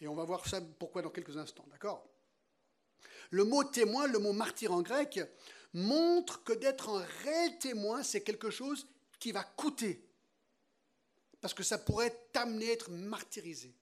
Et 0.01 0.07
on 0.07 0.15
va 0.15 0.25
voir 0.25 0.47
ça 0.47 0.59
pourquoi 0.61 1.01
dans 1.01 1.09
quelques 1.09 1.37
instants, 1.37 1.65
d'accord? 1.69 2.05
Le 3.29 3.43
mot 3.43 3.63
témoin, 3.63 4.07
le 4.07 4.19
mot 4.19 4.33
martyr 4.33 4.71
en 4.71 4.81
grec, 4.81 5.19
montre 5.73 6.43
que 6.43 6.53
d'être 6.53 6.89
un 6.89 7.03
réel 7.23 7.57
témoin, 7.59 8.03
c'est 8.03 8.23
quelque 8.23 8.49
chose 8.49 8.87
qui 9.19 9.31
va 9.31 9.43
coûter. 9.43 10.07
Parce 11.41 11.53
que 11.53 11.63
ça 11.63 11.77
pourrait 11.77 12.27
t'amener 12.31 12.69
à 12.69 12.73
être 12.73 12.89
martyrisé. 12.89 13.75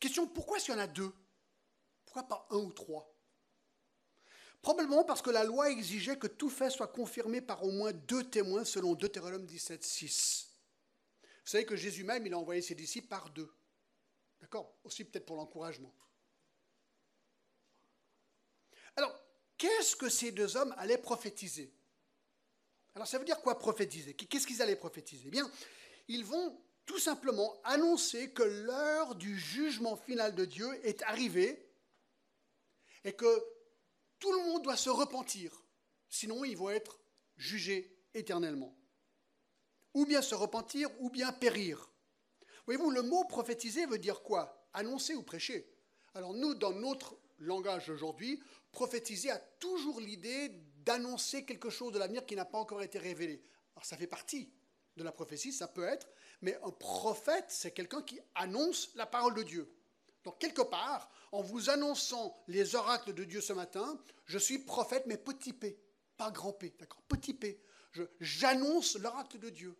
Question, 0.00 0.26
pourquoi 0.28 0.58
qu'il 0.58 0.74
y 0.74 0.76
en 0.76 0.80
a 0.80 0.86
deux? 0.86 1.12
Pourquoi 2.04 2.22
pas 2.22 2.46
un 2.50 2.58
ou 2.58 2.72
trois? 2.72 3.17
Probablement 4.68 5.02
parce 5.02 5.22
que 5.22 5.30
la 5.30 5.44
loi 5.44 5.70
exigeait 5.70 6.18
que 6.18 6.26
tout 6.26 6.50
fait 6.50 6.68
soit 6.68 6.88
confirmé 6.88 7.40
par 7.40 7.64
au 7.64 7.70
moins 7.70 7.90
deux 7.90 8.28
témoins 8.28 8.66
selon 8.66 8.92
Deutéronome 8.92 9.46
17, 9.46 9.82
6. 9.82 10.52
Vous 11.22 11.28
savez 11.46 11.64
que 11.64 11.74
Jésus 11.74 12.04
même, 12.04 12.26
il 12.26 12.34
a 12.34 12.38
envoyé 12.38 12.60
ses 12.60 12.74
disciples 12.74 13.08
par 13.08 13.30
deux. 13.30 13.50
D'accord? 14.42 14.76
Aussi 14.84 15.04
peut-être 15.04 15.24
pour 15.24 15.36
l'encouragement. 15.36 15.90
Alors, 18.94 19.18
qu'est-ce 19.56 19.96
que 19.96 20.10
ces 20.10 20.32
deux 20.32 20.54
hommes 20.58 20.74
allaient 20.76 20.98
prophétiser? 20.98 21.72
Alors, 22.94 23.08
ça 23.08 23.18
veut 23.18 23.24
dire 23.24 23.40
quoi 23.40 23.58
prophétiser? 23.58 24.12
Qu'est-ce 24.12 24.46
qu'ils 24.46 24.60
allaient 24.60 24.76
prophétiser? 24.76 25.28
Eh 25.28 25.30
bien, 25.30 25.50
ils 26.08 26.26
vont 26.26 26.60
tout 26.84 26.98
simplement 26.98 27.58
annoncer 27.64 28.32
que 28.32 28.42
l'heure 28.42 29.14
du 29.14 29.38
jugement 29.38 29.96
final 29.96 30.34
de 30.34 30.44
Dieu 30.44 30.68
est 30.86 31.00
arrivée 31.04 31.66
et 33.04 33.14
que 33.14 33.57
tout 34.18 34.32
le 34.32 34.44
monde 34.44 34.62
doit 34.62 34.76
se 34.76 34.90
repentir, 34.90 35.52
sinon 36.08 36.44
ils 36.44 36.56
vont 36.56 36.70
être 36.70 36.98
jugés 37.36 37.96
éternellement. 38.14 38.76
Ou 39.94 40.06
bien 40.06 40.22
se 40.22 40.34
repentir, 40.34 40.90
ou 41.00 41.10
bien 41.10 41.32
périr. 41.32 41.90
Voyez-vous, 42.66 42.90
le 42.90 43.02
mot 43.02 43.24
prophétiser 43.24 43.86
veut 43.86 43.98
dire 43.98 44.22
quoi? 44.22 44.68
Annoncer 44.74 45.14
ou 45.14 45.22
prêcher. 45.22 45.66
Alors 46.14 46.34
nous, 46.34 46.54
dans 46.54 46.72
notre 46.72 47.16
langage 47.38 47.88
aujourd'hui, 47.88 48.42
prophétiser 48.72 49.30
a 49.30 49.38
toujours 49.38 50.00
l'idée 50.00 50.50
d'annoncer 50.84 51.44
quelque 51.44 51.70
chose 51.70 51.92
de 51.92 51.98
l'avenir 51.98 52.26
qui 52.26 52.36
n'a 52.36 52.44
pas 52.44 52.58
encore 52.58 52.82
été 52.82 52.98
révélé. 52.98 53.42
Alors 53.74 53.84
ça 53.84 53.96
fait 53.96 54.06
partie 54.06 54.52
de 54.96 55.04
la 55.04 55.12
prophétie, 55.12 55.52
ça 55.52 55.68
peut 55.68 55.84
être, 55.84 56.08
mais 56.42 56.58
un 56.64 56.70
prophète, 56.70 57.46
c'est 57.48 57.70
quelqu'un 57.70 58.02
qui 58.02 58.20
annonce 58.34 58.90
la 58.94 59.06
parole 59.06 59.34
de 59.34 59.42
Dieu. 59.42 59.72
Donc 60.24 60.38
quelque 60.38 60.62
part, 60.62 61.10
en 61.32 61.42
vous 61.42 61.70
annonçant 61.70 62.42
les 62.48 62.74
oracles 62.74 63.14
de 63.14 63.24
Dieu 63.24 63.40
ce 63.40 63.52
matin, 63.52 63.98
je 64.26 64.38
suis 64.38 64.58
prophète, 64.58 65.04
mais 65.06 65.16
petit 65.16 65.52
p, 65.52 65.80
pas 66.16 66.30
grand 66.30 66.52
p, 66.52 66.74
d'accord 66.78 67.02
Petit 67.08 67.34
p. 67.34 67.62
J'annonce 68.20 68.96
l'oracle 68.96 69.38
de 69.38 69.50
Dieu. 69.50 69.76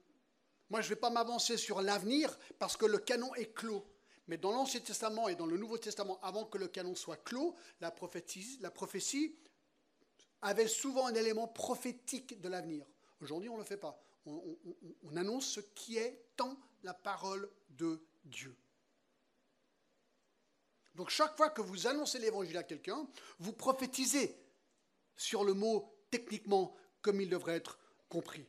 Moi, 0.71 0.81
je 0.81 0.87
ne 0.87 0.91
vais 0.91 1.01
pas 1.01 1.11
m'avancer 1.11 1.57
sur 1.57 1.81
l'avenir 1.81 2.37
parce 2.59 2.77
que 2.77 2.87
le 2.87 2.99
canon 2.99 3.35
est 3.35 3.53
clos. 3.55 3.87
Mais 4.27 4.37
dans 4.37 4.53
l'Ancien 4.53 4.81
Testament 4.81 5.29
et 5.29 5.35
dans 5.35 5.47
le 5.47 5.57
Nouveau 5.57 5.79
Testament, 5.79 6.19
avant 6.23 6.45
que 6.45 6.59
le 6.59 6.69
canon 6.69 6.95
soit 6.95 7.17
clos, 7.17 7.55
la 7.81 7.91
prophétie, 7.91 8.61
avait 10.43 10.69
souvent 10.69 11.07
un 11.07 11.15
élément 11.15 11.49
prophétique 11.49 12.41
de 12.41 12.49
l'avenir. 12.49 12.87
Aujourd'hui, 13.21 13.49
on 13.49 13.55
ne 13.55 13.61
le 13.61 13.65
fait 13.65 13.79
pas. 13.79 13.99
on 14.27 15.17
annonce 15.17 15.47
ce 15.47 15.61
qui 15.61 15.97
est 15.97 16.27
tant 16.37 16.57
la 16.83 16.93
parole 16.93 17.51
de 17.71 18.03
Dieu. 18.25 18.55
Donc 20.99 21.11
chaque 21.11 21.37
fois 21.37 21.49
que 21.49 21.63
vous 21.63 21.87
annoncez 21.87 22.19
l'évangile 22.19 22.57
à 22.57 22.65
quelqu'un, 22.65 23.07
vous 23.39 23.53
prophétisez 23.53 24.37
sur 25.17 25.45
le 25.45 25.55
mot 25.55 25.89
techniquement 26.11 26.75
comme 27.03 27.21
il 27.21 27.29
devrait 27.29 27.55
être 27.55 27.79
compris. 28.09 28.45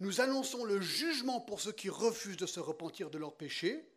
Nous 0.00 0.20
annonçons 0.20 0.64
le 0.64 0.80
jugement 0.80 1.40
pour 1.40 1.60
ceux 1.60 1.70
qui 1.70 1.88
refusent 1.88 2.36
de 2.36 2.46
se 2.46 2.58
repentir 2.58 3.10
de 3.10 3.18
leurs 3.18 3.36
péchés, 3.36 3.88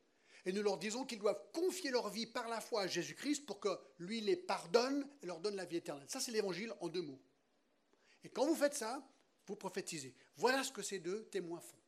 et 0.45 0.53
nous 0.53 0.61
leur 0.61 0.77
disons 0.77 1.05
qu'ils 1.05 1.17
doivent 1.17 1.43
confier 1.53 1.89
leur 1.89 2.09
vie 2.09 2.27
par 2.27 2.47
la 2.49 2.61
foi 2.61 2.83
à 2.83 2.87
Jésus-Christ 2.87 3.47
pour 3.47 3.59
que 3.59 3.69
lui 3.97 4.21
les 4.21 4.35
pardonne 4.35 5.07
et 5.23 5.25
leur 5.25 5.39
donne 5.39 5.55
la 5.55 5.65
vie 5.65 5.77
éternelle. 5.77 6.07
Ça, 6.07 6.19
c'est 6.19 6.31
l'évangile 6.31 6.71
en 6.81 6.87
deux 6.87 7.01
mots. 7.01 7.21
Et 8.23 8.29
quand 8.29 8.45
vous 8.45 8.55
faites 8.55 8.75
ça, 8.75 9.03
vous 9.47 9.55
prophétisez. 9.55 10.15
Voilà 10.35 10.63
ce 10.63 10.71
que 10.71 10.83
ces 10.83 10.99
deux 10.99 11.25
témoins 11.25 11.59
font. 11.59 11.81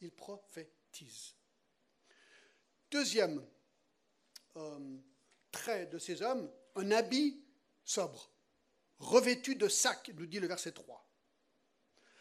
Ils 0.00 0.10
prophétisent. 0.10 1.34
Deuxième 2.90 3.46
euh, 4.56 4.98
trait 5.50 5.86
de 5.86 5.98
ces 5.98 6.22
hommes, 6.22 6.50
un 6.76 6.90
habit 6.90 7.42
sobre, 7.84 8.30
revêtu 8.98 9.54
de 9.54 9.68
sac, 9.68 10.10
nous 10.16 10.26
dit 10.26 10.40
le 10.40 10.46
verset 10.46 10.72
3. 10.72 11.08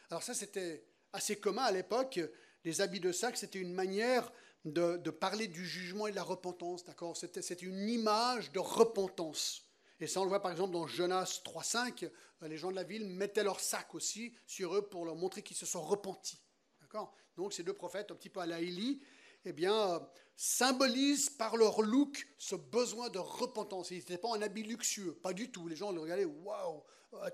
Alors 0.09 0.23
ça, 0.23 0.33
c'était 0.33 0.85
assez 1.13 1.39
commun 1.39 1.63
à 1.63 1.71
l'époque. 1.71 2.19
Les 2.63 2.81
habits 2.81 2.99
de 2.99 3.11
sac, 3.11 3.37
c'était 3.37 3.59
une 3.59 3.73
manière 3.73 4.31
de, 4.65 5.09
parler 5.09 5.47
du 5.47 5.65
jugement 5.65 6.07
et 6.07 6.11
de 6.11 6.15
la 6.15 6.23
repentance, 6.23 6.83
d'accord? 6.83 7.15
C'était 7.15 7.41
une 7.53 7.89
image 7.89 8.51
de 8.51 8.59
repentance. 8.59 9.63
Et 9.99 10.07
ça, 10.07 10.21
on 10.21 10.23
le 10.23 10.29
voit 10.29 10.41
par 10.41 10.51
exemple 10.51 10.73
dans 10.73 10.87
Jonas 10.87 11.41
3.5, 11.43 12.09
les 12.41 12.57
gens 12.57 12.69
de 12.69 12.75
la 12.75 12.83
ville 12.83 13.05
mettaient 13.05 13.43
leur 13.43 13.59
sac 13.59 13.95
aussi 13.95 14.35
sur 14.45 14.75
eux 14.75 14.87
pour 14.87 15.05
leur 15.05 15.15
montrer 15.15 15.41
qu'ils 15.41 15.57
se 15.57 15.65
sont 15.65 15.81
repentis. 15.81 16.39
D'accord? 16.81 17.15
Donc 17.35 17.53
ces 17.53 17.63
deux 17.63 17.73
prophètes, 17.73 18.11
un 18.11 18.15
petit 18.15 18.29
peu 18.29 18.39
à 18.39 18.45
la 18.45 18.59
Élie, 18.59 19.01
eh 19.45 19.53
bien, 19.53 20.07
symbolisent 20.35 21.29
par 21.29 21.57
leur 21.57 21.81
look 21.81 22.27
ce 22.37 22.55
besoin 22.55 23.09
de 23.09 23.19
repentance. 23.19 23.91
Ils 23.91 23.97
n'étaient 23.97 24.17
pas 24.17 24.35
un 24.35 24.41
habit 24.41 24.63
luxueux, 24.63 25.15
pas 25.15 25.33
du 25.33 25.51
tout. 25.51 25.67
Les 25.67 25.75
gens 25.75 25.91
le 25.91 25.99
regardaient, 25.99 26.25
waouh, 26.25 26.83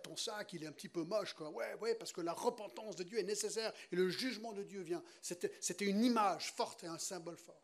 ton 0.04 0.16
sac, 0.16 0.54
il 0.54 0.64
est 0.64 0.68
un 0.68 0.72
petit 0.72 0.90
peu 0.90 1.04
moche, 1.04 1.34
quoi. 1.34 1.50
Ouais, 1.50 1.74
ouais, 1.82 1.96
parce 1.96 2.14
que 2.14 2.22
la 2.22 2.34
repentance 2.34 2.96
de 2.96 3.04
Dieu 3.04 3.20
est 3.20 3.24
nécessaire 3.24 3.74
et 3.92 3.96
le 3.96 4.10
jugement 4.10 4.54
de 4.54 4.64
Dieu 4.64 4.82
vient. 4.82 5.04
C'était 5.22 5.86
une 5.86 6.04
image 6.04 6.54
forte 6.54 6.84
et 6.84 6.88
un 6.88 6.98
symbole 7.00 7.38
fort. 7.38 7.60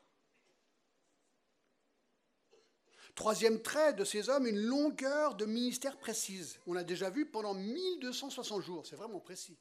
Troisième 3.15 3.61
trait 3.61 3.93
de 3.93 4.05
ces 4.05 4.29
hommes, 4.29 4.47
une 4.47 4.59
longueur 4.59 5.35
de 5.35 5.45
ministère 5.45 5.97
précise. 5.97 6.59
On 6.67 6.73
l'a 6.73 6.83
déjà 6.83 7.09
vu 7.09 7.25
pendant 7.25 7.53
1260 7.53 8.61
jours, 8.61 8.85
c'est 8.85 8.95
vraiment 8.95 9.19
précis. 9.19 9.57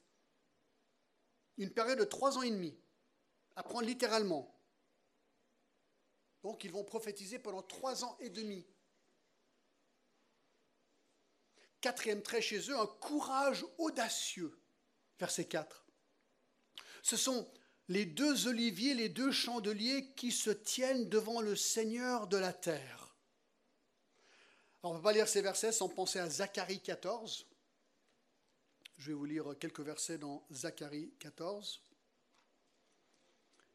Une 1.56 1.70
période 1.70 1.98
de 1.98 2.04
trois 2.04 2.38
ans 2.38 2.42
et 2.42 2.50
demi, 2.50 2.78
à 3.56 3.62
prendre 3.62 3.86
littéralement. 3.86 4.54
Donc 6.42 6.64
ils 6.64 6.72
vont 6.72 6.84
prophétiser 6.84 7.38
pendant 7.38 7.62
trois 7.62 8.04
ans 8.04 8.16
et 8.20 8.30
demi. 8.30 8.66
Quatrième 11.80 12.22
trait 12.22 12.42
chez 12.42 12.58
eux, 12.70 12.78
un 12.78 12.86
courage 12.86 13.64
audacieux. 13.78 14.58
Verset 15.18 15.46
4. 15.46 15.86
Ce 17.02 17.16
sont 17.16 17.50
les 17.88 18.04
deux 18.04 18.48
oliviers, 18.48 18.94
les 18.94 19.08
deux 19.08 19.32
chandeliers 19.32 20.12
qui 20.14 20.32
se 20.32 20.50
tiennent 20.50 21.08
devant 21.08 21.40
le 21.40 21.56
Seigneur 21.56 22.26
de 22.26 22.36
la 22.36 22.52
terre. 22.52 23.14
on 24.82 24.92
ne 24.92 24.98
peut 24.98 25.02
pas 25.02 25.12
lire 25.12 25.28
ces 25.28 25.42
versets 25.42 25.72
sans 25.72 25.88
penser 25.88 26.18
à 26.18 26.28
Zacharie 26.28 26.80
14. 26.80 27.46
Je 28.98 29.08
vais 29.08 29.14
vous 29.14 29.24
lire 29.24 29.54
quelques 29.58 29.80
versets 29.80 30.18
dans 30.18 30.44
Zacharie 30.50 31.12
14. 31.20 31.80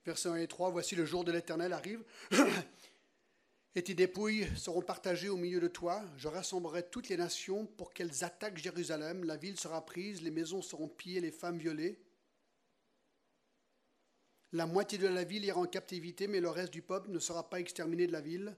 Versets 0.05 0.29
1 0.29 0.35
et 0.35 0.47
3, 0.47 0.69
voici 0.69 0.95
le 0.95 1.05
jour 1.05 1.23
de 1.23 1.31
l'Éternel 1.31 1.71
arrive. 1.71 2.03
et 3.75 3.83
tes 3.83 3.93
dépouilles 3.93 4.47
seront 4.57 4.81
partagées 4.81 5.29
au 5.29 5.37
milieu 5.37 5.59
de 5.59 5.67
toi. 5.67 6.03
Je 6.17 6.27
rassemblerai 6.27 6.89
toutes 6.89 7.09
les 7.09 7.17
nations 7.17 7.65
pour 7.65 7.93
qu'elles 7.93 8.23
attaquent 8.23 8.57
Jérusalem. 8.57 9.23
La 9.23 9.37
ville 9.37 9.59
sera 9.59 9.85
prise, 9.85 10.21
les 10.21 10.31
maisons 10.31 10.61
seront 10.61 10.89
pillées, 10.89 11.21
les 11.21 11.31
femmes 11.31 11.57
violées. 11.57 11.99
La 14.51 14.67
moitié 14.67 14.97
de 14.97 15.07
la 15.07 15.23
ville 15.23 15.45
ira 15.45 15.59
en 15.59 15.65
captivité, 15.65 16.27
mais 16.27 16.39
le 16.39 16.49
reste 16.49 16.73
du 16.73 16.81
peuple 16.81 17.09
ne 17.09 17.19
sera 17.19 17.49
pas 17.49 17.59
exterminé 17.59 18.05
de 18.05 18.11
la 18.11 18.21
ville. 18.21 18.55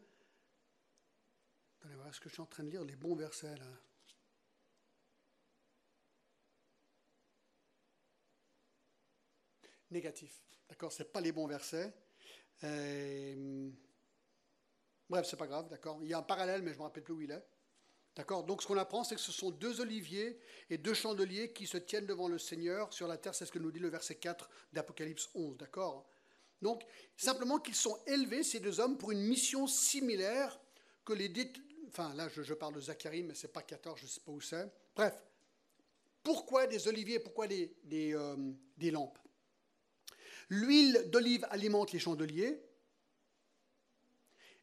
Attendez 1.80 1.96
voir 1.96 2.14
ce 2.14 2.20
que 2.20 2.28
je 2.28 2.34
suis 2.34 2.42
en 2.42 2.48
train 2.48 2.64
de 2.64 2.70
lire, 2.70 2.84
les 2.84 2.96
bons 2.96 3.16
versets 3.16 3.56
là. 3.56 3.66
Négatif. 9.92 10.42
D'accord 10.70 10.92
Ce 10.92 11.04
pas 11.04 11.22
les 11.22 11.32
bons 11.32 11.48
versets. 11.48 11.94
Euh, 12.64 13.70
bref, 15.10 15.28
c'est 15.30 15.38
pas 15.38 15.48
grave, 15.48 15.70
d'accord 15.70 16.00
Il 16.02 16.10
y 16.10 16.14
a 16.14 16.18
un 16.18 16.24
parallèle, 16.24 16.62
mais 16.62 16.72
je 16.72 16.76
ne 16.76 16.80
me 16.80 16.84
rappelle 16.84 17.04
plus 17.04 17.14
où 17.14 17.22
il 17.22 17.32
est. 17.32 17.44
D'accord 18.16 18.46
Donc 18.46 18.62
ce 18.62 18.68
qu'on 18.68 18.78
apprend, 18.78 19.04
c'est 19.04 19.16
que 19.16 19.22
ce 19.22 19.34
sont 19.34 19.52
deux 19.52 19.82
oliviers 19.82 20.40
et 20.70 20.78
deux 20.78 20.94
chandeliers 20.94 21.52
qui 21.52 21.68
se 21.68 21.78
tiennent 21.78 22.06
devant 22.06 22.30
le 22.30 22.40
Seigneur 22.40 22.94
sur 22.94 23.08
la 23.08 23.18
terre. 23.18 23.36
C'est 23.36 23.46
ce 23.46 23.52
que 23.52 23.60
nous 23.60 23.72
dit 23.72 23.80
le 23.80 23.90
verset 23.90 24.16
4 24.16 24.50
d'Apocalypse 24.72 25.30
11. 25.36 25.58
D'accord 25.58 26.08
Donc, 26.62 26.84
simplement 27.18 27.60
qu'ils 27.60 27.76
sont 27.76 27.98
élevés, 28.08 28.44
ces 28.44 28.62
deux 28.62 28.80
hommes, 28.80 28.98
pour 28.98 29.12
une 29.12 29.22
mission 29.22 29.68
similaire 29.68 30.58
que 31.04 31.12
les... 31.12 31.32
Enfin, 31.90 32.14
là, 32.14 32.30
je, 32.30 32.54
parle 32.54 32.76
de 32.76 32.82
Zacharie, 32.82 33.24
mais 33.24 33.34
ce 33.34 33.48
n'est 33.48 33.54
pas 33.54 33.62
14, 33.62 34.00
je 34.00 34.06
ne 34.06 34.10
sais 34.10 34.22
pas 34.22 34.32
où 34.32 34.42
c'est. 34.42 34.72
Bref, 34.96 35.14
pourquoi 36.24 36.68
des 36.68 36.88
oliviers 36.88 37.20
Pourquoi 37.20 37.48
des, 37.48 37.76
des, 37.84 38.16
euh, 38.16 38.36
des 38.78 38.92
lampes? 38.92 39.20
L'huile 40.50 41.10
d'olive 41.12 41.46
alimente 41.50 41.92
les 41.92 42.00
chandeliers. 42.00 42.62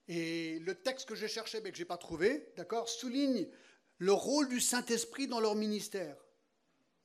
Et 0.08 0.58
le 0.60 0.74
texte 0.74 1.08
que 1.08 1.14
je 1.14 1.26
cherchais, 1.26 1.60
mais 1.60 1.70
que 1.70 1.76
je 1.76 1.82
n'ai 1.82 1.86
pas 1.86 1.96
trouvé, 1.96 2.52
d'accord, 2.56 2.88
souligne 2.88 3.48
le 3.98 4.12
rôle 4.12 4.48
du 4.48 4.60
Saint-Esprit 4.60 5.28
dans 5.28 5.40
leur 5.40 5.54
ministère. 5.54 6.16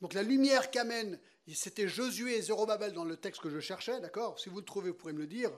Donc 0.01 0.13
la 0.13 0.23
lumière 0.23 0.71
qu'amène, 0.71 1.19
c'était 1.53 1.87
Josué 1.87 2.37
et 2.37 2.41
Zérobabel 2.41 2.93
dans 2.93 3.05
le 3.05 3.17
texte 3.17 3.41
que 3.41 3.49
je 3.49 3.59
cherchais, 3.59 3.99
d'accord 4.01 4.39
Si 4.39 4.49
vous 4.49 4.57
le 4.57 4.65
trouvez, 4.65 4.89
vous 4.89 4.97
pourrez 4.97 5.13
me 5.13 5.19
le 5.19 5.27
dire. 5.27 5.51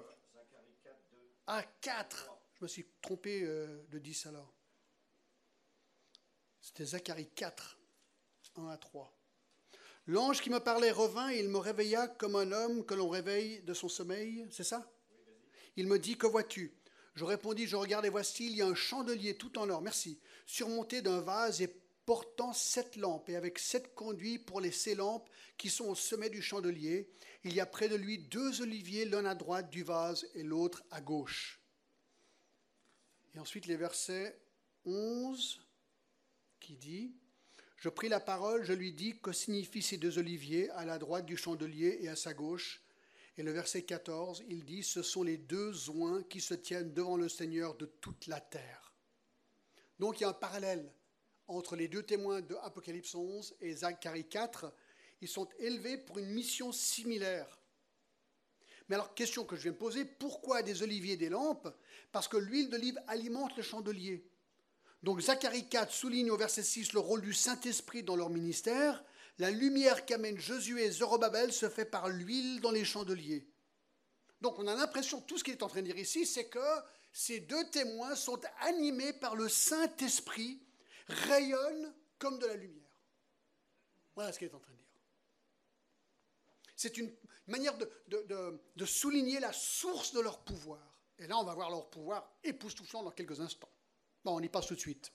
Ah, 1.47 1.63
4 1.82 2.29
Je 2.55 2.63
me 2.63 2.67
suis 2.67 2.86
trompé 3.01 3.41
euh, 3.43 3.84
de 3.89 3.99
10 3.99 4.27
alors. 4.27 4.53
C'était 6.62 6.86
Zacharie 6.86 7.29
4, 7.29 7.79
1 8.58 8.67
à 8.67 8.77
3. 8.77 9.18
L'ange 10.10 10.41
qui 10.41 10.50
me 10.50 10.60
parlait 10.60 10.89
revint 10.89 11.30
et 11.30 11.38
il 11.38 11.50
me 11.50 11.60
réveilla 11.60 12.08
comme 12.08 12.36
un 12.36 12.52
homme 12.52 12.84
que 12.84 12.95
l'on 12.95 13.10
réveille 13.10 13.62
de 13.62 13.76
son 13.76 13.88
sommeil. 13.88 14.48
C'est 14.50 14.63
ça? 14.63 14.91
Il 15.76 15.86
me 15.86 16.00
dit, 16.00 16.17
que 16.17 16.26
vois-tu? 16.26 16.74
Je 17.13 17.26
répondis, 17.26 17.67
je 17.67 17.76
regarde 17.76 18.08
et 18.08 18.10
voici, 18.10 18.48
il 18.48 18.56
y 18.56 18.63
a 18.63 18.65
un 18.65 18.74
chandelier 18.74 19.36
tout 19.36 19.60
en 19.60 19.69
or, 19.69 19.84
merci, 19.84 20.19
surmonté 20.48 21.04
d'un 21.04 21.22
vase 21.22 21.62
et 21.62 21.72
portant 22.08 22.54
sept 22.54 22.95
lampes 22.95 23.30
et 23.30 23.36
avec 23.36 23.60
sept 23.60 23.93
conduits 23.93 24.39
pour 24.39 24.62
les 24.62 24.72
sept 24.72 24.98
lampes 24.98 25.30
qui 25.60 25.69
sont 25.69 25.86
au 25.86 25.93
sommet 25.93 26.32
du 26.32 26.41
chandelier. 26.41 27.08
Il 27.43 27.54
y 27.54 27.60
a 27.60 27.67
près 27.67 27.88
de 27.88 27.95
lui 27.95 28.17
deux 28.17 28.63
oliviers, 28.63 29.06
l'un 29.06 29.26
à 29.26 29.36
droite 29.36 29.69
du 29.69 29.84
vase 29.84 30.28
et 30.34 30.41
l'autre 30.41 30.82
à 30.89 31.02
gauche. 31.02 31.62
Et 33.36 33.39
ensuite 33.39 33.67
les 33.67 33.78
versets 33.78 34.41
11 34.86 35.62
qui 36.60 36.78
dit 36.78 37.13
je 37.80 37.89
pris 37.89 38.10
la 38.10 38.20
parole, 38.20 38.63
je 38.63 38.74
lui 38.74 38.92
dis 38.92 39.20
que 39.20 39.32
signifient 39.32 39.82
ces 39.82 39.98
deux 39.98 40.18
oliviers 40.18 40.70
à 40.72 40.86
la 40.86 41.00
droite 41.00 41.26
du 41.26 41.38
chandelier 41.38 42.00
et 42.02 42.10
à 42.10 42.15
sa 42.15 42.34
gauche? 42.34 42.84
Et 43.38 43.44
le 43.44 43.52
verset 43.52 43.84
14, 43.84 44.44
il 44.50 44.65
dit, 44.65 44.84
ce 44.84 45.02
sont 45.02 45.24
les 45.24 45.38
deux 45.38 45.89
oins 45.89 46.24
qui 46.24 46.42
se 46.42 46.54
tiennent 46.54 46.94
devant 46.94 47.15
le 47.15 47.30
Seigneur 47.30 47.76
de 47.76 47.86
toute 47.86 48.28
la 48.28 48.42
terre. 48.42 48.94
Donc 49.98 50.20
il 50.20 50.24
y 50.24 50.26
a 50.26 50.30
un 50.30 50.34
parallèle 50.34 50.92
entre 51.48 51.78
les 51.78 51.88
deux 51.88 52.04
témoins 52.04 52.42
de 52.42 52.56
Apocalypse 52.63 53.15
11 53.15 53.56
et 53.62 53.74
Zacharie 53.74 54.28
4. 54.28 54.74
Ils 55.22 55.30
sont 55.30 55.48
élevés 55.60 55.98
pour 55.98 56.20
une 56.20 56.32
mission 56.32 56.74
similaire. 56.74 57.60
Mais 58.89 58.96
alors, 58.96 59.13
question 59.13 59.46
que 59.46 59.56
je 59.56 59.63
viens 59.63 59.72
de 59.72 59.78
poser, 59.78 60.04
pourquoi 60.04 60.63
des 60.63 60.82
oliviers 60.82 61.13
et 61.13 61.18
des 61.18 61.30
lampes? 61.30 61.70
Parce 62.12 62.28
que 62.28 62.38
l'huile 62.38 62.70
d'olive 62.70 63.00
alimente 63.08 63.56
le 63.56 63.63
chandelier. 63.63 64.28
Donc 65.03 65.21
Zacharie 65.21 65.69
4 65.69 65.91
souligne 65.91 66.31
au 66.31 66.38
verset 66.38 66.63
6 66.63 66.93
le 66.93 66.99
rôle 66.99 67.21
du 67.21 67.33
Saint-Esprit 67.33 68.03
dans 68.03 68.15
leur 68.15 68.29
ministère. 68.29 69.03
La 69.38 69.49
lumière 69.49 70.05
qu'amène 70.05 70.38
Josué 70.38 70.85
et 70.85 70.91
Zorobabel 70.91 71.53
se 71.53 71.69
fait 71.69 71.85
par 71.85 72.09
l'huile 72.09 72.59
dans 72.59 72.71
les 72.71 72.83
chandeliers. 72.83 73.47
Donc 74.41 74.59
on 74.59 74.67
a 74.67 74.75
l'impression, 74.75 75.21
tout 75.21 75.38
ce 75.38 75.43
qu'il 75.43 75.53
est 75.53 75.63
en 75.63 75.69
train 75.69 75.81
de 75.81 75.85
dire 75.85 75.97
ici, 75.97 76.25
c'est 76.25 76.47
que 76.47 76.59
ces 77.13 77.39
deux 77.39 77.69
témoins 77.69 78.15
sont 78.15 78.39
animés 78.62 79.13
par 79.13 79.35
le 79.35 79.47
Saint-Esprit, 79.49 80.62
rayonnent 81.07 81.93
comme 82.17 82.38
de 82.39 82.45
la 82.45 82.55
lumière. 82.55 82.79
Voilà 84.15 84.33
ce 84.33 84.39
qu'il 84.39 84.47
est 84.47 84.53
en 84.53 84.59
train 84.59 84.73
de 84.73 84.77
dire. 84.77 84.85
C'est 86.75 86.97
une 86.97 87.13
manière 87.47 87.77
de, 87.77 87.89
de, 88.75 88.85
souligner 88.85 89.39
la 89.39 89.51
source 89.51 90.13
de 90.13 90.19
leur 90.19 90.43
pouvoir. 90.43 90.79
Et 91.17 91.27
là, 91.27 91.38
on 91.38 91.43
va 91.43 91.53
voir 91.53 91.69
leur 91.69 91.89
pouvoir 91.89 92.38
époustouflant 92.43 93.03
dans 93.03 93.12
quelques 93.12 93.39
instants. 93.41 93.71
Bon, 94.23 94.36
on 94.36 94.39
y 94.41 94.49
passe 94.49 94.67
tout 94.67 94.75
de 94.75 94.79
suite. 94.79 95.12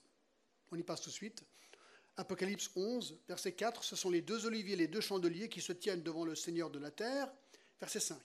On 0.71 0.77
y 0.77 0.83
passe 0.83 1.01
tout 1.01 1.09
de 1.09 1.15
suite. 1.15 1.43
Apocalypse 2.17 2.71
11, 2.75 3.19
verset 3.27 3.51
4, 3.53 3.83
ce 3.83 3.95
sont 3.95 4.09
les 4.09 4.21
deux 4.21 4.45
oliviers, 4.45 4.75
les 4.75 4.87
deux 4.87 5.01
chandeliers 5.01 5.49
qui 5.49 5.61
se 5.61 5.73
tiennent 5.73 6.01
devant 6.01 6.23
le 6.23 6.35
Seigneur 6.35 6.69
de 6.69 6.79
la 6.79 6.91
terre. 6.91 7.31
Verset 7.79 7.99
5. 7.99 8.17